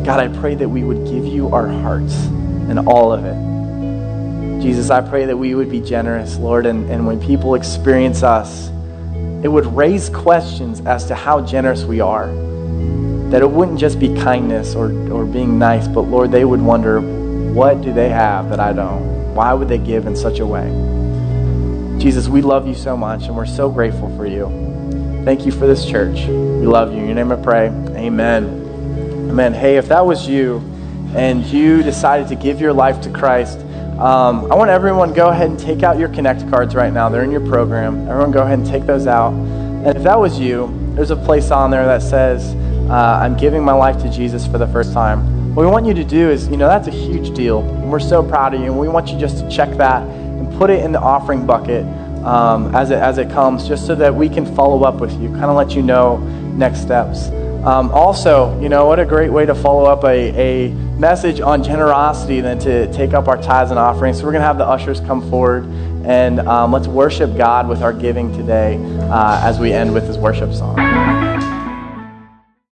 God, 0.06 0.18
I 0.18 0.28
pray 0.28 0.54
that 0.54 0.66
we 0.66 0.82
would 0.82 1.06
give 1.06 1.26
you 1.26 1.50
our 1.50 1.68
hearts 1.68 2.14
and 2.24 2.78
all 2.88 3.12
of 3.12 3.26
it. 3.26 4.62
Jesus, 4.62 4.88
I 4.88 5.02
pray 5.02 5.26
that 5.26 5.36
we 5.36 5.54
would 5.54 5.70
be 5.70 5.82
generous, 5.82 6.38
Lord, 6.38 6.64
and, 6.64 6.90
and 6.90 7.06
when 7.06 7.20
people 7.20 7.54
experience 7.54 8.22
us, 8.22 8.68
it 9.44 9.48
would 9.48 9.66
raise 9.66 10.08
questions 10.08 10.80
as 10.86 11.04
to 11.08 11.14
how 11.14 11.42
generous 11.44 11.84
we 11.84 12.00
are. 12.00 12.28
That 13.28 13.42
it 13.42 13.50
wouldn't 13.50 13.78
just 13.78 14.00
be 14.00 14.08
kindness 14.14 14.74
or, 14.74 14.90
or 15.12 15.26
being 15.26 15.58
nice, 15.58 15.86
but 15.86 16.00
Lord, 16.00 16.32
they 16.32 16.46
would 16.46 16.62
wonder, 16.62 17.02
what 17.52 17.82
do 17.82 17.92
they 17.92 18.08
have 18.08 18.48
that 18.48 18.58
I 18.58 18.72
don't? 18.72 19.15
Why 19.36 19.52
would 19.52 19.68
they 19.68 19.76
give 19.76 20.06
in 20.06 20.16
such 20.16 20.38
a 20.38 20.46
way? 20.46 20.66
Jesus, 22.00 22.26
we 22.26 22.40
love 22.40 22.66
you 22.66 22.74
so 22.74 22.96
much 22.96 23.26
and 23.26 23.36
we're 23.36 23.44
so 23.44 23.68
grateful 23.70 24.08
for 24.16 24.26
you. 24.26 24.46
Thank 25.26 25.44
you 25.44 25.52
for 25.52 25.66
this 25.66 25.84
church. 25.84 26.26
We 26.26 26.66
love 26.66 26.90
you. 26.90 27.00
In 27.00 27.04
your 27.04 27.14
name 27.14 27.30
I 27.30 27.36
pray. 27.36 27.66
Amen. 27.66 29.28
Amen. 29.28 29.52
Hey, 29.52 29.76
if 29.76 29.88
that 29.88 30.06
was 30.06 30.26
you 30.26 30.58
and 31.14 31.44
you 31.44 31.82
decided 31.82 32.28
to 32.28 32.34
give 32.34 32.62
your 32.62 32.72
life 32.72 33.02
to 33.02 33.10
Christ, 33.10 33.58
um, 33.98 34.50
I 34.50 34.54
want 34.54 34.70
everyone 34.70 35.12
go 35.12 35.28
ahead 35.28 35.50
and 35.50 35.58
take 35.58 35.82
out 35.82 35.98
your 35.98 36.08
Connect 36.08 36.48
cards 36.48 36.74
right 36.74 36.92
now. 36.92 37.10
They're 37.10 37.22
in 37.22 37.30
your 37.30 37.46
program. 37.46 38.08
Everyone 38.08 38.30
go 38.30 38.42
ahead 38.42 38.58
and 38.58 38.66
take 38.66 38.86
those 38.86 39.06
out. 39.06 39.34
And 39.34 39.88
if 39.88 40.02
that 40.04 40.18
was 40.18 40.40
you, 40.40 40.74
there's 40.94 41.10
a 41.10 41.16
place 41.16 41.50
on 41.50 41.70
there 41.70 41.84
that 41.84 42.00
says, 42.00 42.54
uh, 42.88 43.20
I'm 43.22 43.36
giving 43.36 43.62
my 43.62 43.74
life 43.74 44.00
to 44.00 44.10
Jesus 44.10 44.46
for 44.46 44.56
the 44.56 44.66
first 44.68 44.94
time. 44.94 45.35
What 45.56 45.64
we 45.64 45.72
want 45.72 45.86
you 45.86 45.94
to 45.94 46.04
do 46.04 46.28
is, 46.28 46.48
you 46.48 46.58
know, 46.58 46.68
that's 46.68 46.86
a 46.86 46.90
huge 46.90 47.34
deal. 47.34 47.60
And 47.60 47.90
we're 47.90 47.98
so 47.98 48.22
proud 48.22 48.52
of 48.52 48.60
you. 48.60 48.66
And 48.66 48.78
we 48.78 48.88
want 48.88 49.08
you 49.08 49.18
just 49.18 49.38
to 49.38 49.48
check 49.48 49.70
that 49.78 50.02
and 50.02 50.54
put 50.58 50.68
it 50.68 50.84
in 50.84 50.92
the 50.92 51.00
offering 51.00 51.46
bucket 51.46 51.86
um, 52.26 52.74
as, 52.74 52.90
it, 52.90 52.98
as 52.98 53.16
it 53.16 53.30
comes, 53.30 53.66
just 53.66 53.86
so 53.86 53.94
that 53.94 54.14
we 54.14 54.28
can 54.28 54.44
follow 54.54 54.84
up 54.84 54.96
with 54.96 55.18
you, 55.18 55.30
kind 55.30 55.46
of 55.46 55.56
let 55.56 55.74
you 55.74 55.80
know 55.80 56.18
next 56.58 56.82
steps. 56.82 57.28
Um, 57.64 57.90
also, 57.92 58.60
you 58.60 58.68
know, 58.68 58.84
what 58.84 59.00
a 59.00 59.06
great 59.06 59.32
way 59.32 59.46
to 59.46 59.54
follow 59.54 59.86
up 59.86 60.04
a, 60.04 60.68
a 60.68 60.68
message 60.98 61.40
on 61.40 61.64
generosity 61.64 62.42
than 62.42 62.58
to 62.58 62.92
take 62.92 63.14
up 63.14 63.26
our 63.26 63.40
tithes 63.40 63.70
and 63.70 63.80
offerings. 63.80 64.18
So 64.18 64.26
we're 64.26 64.32
going 64.32 64.42
to 64.42 64.46
have 64.46 64.58
the 64.58 64.66
ushers 64.66 65.00
come 65.00 65.30
forward 65.30 65.64
and 66.04 66.38
um, 66.40 66.70
let's 66.70 66.86
worship 66.86 67.34
God 67.34 67.66
with 67.66 67.80
our 67.80 67.94
giving 67.94 68.30
today 68.36 68.78
uh, 69.10 69.40
as 69.42 69.58
we 69.58 69.72
end 69.72 69.94
with 69.94 70.06
this 70.06 70.18
worship 70.18 70.52
song. 70.52 70.76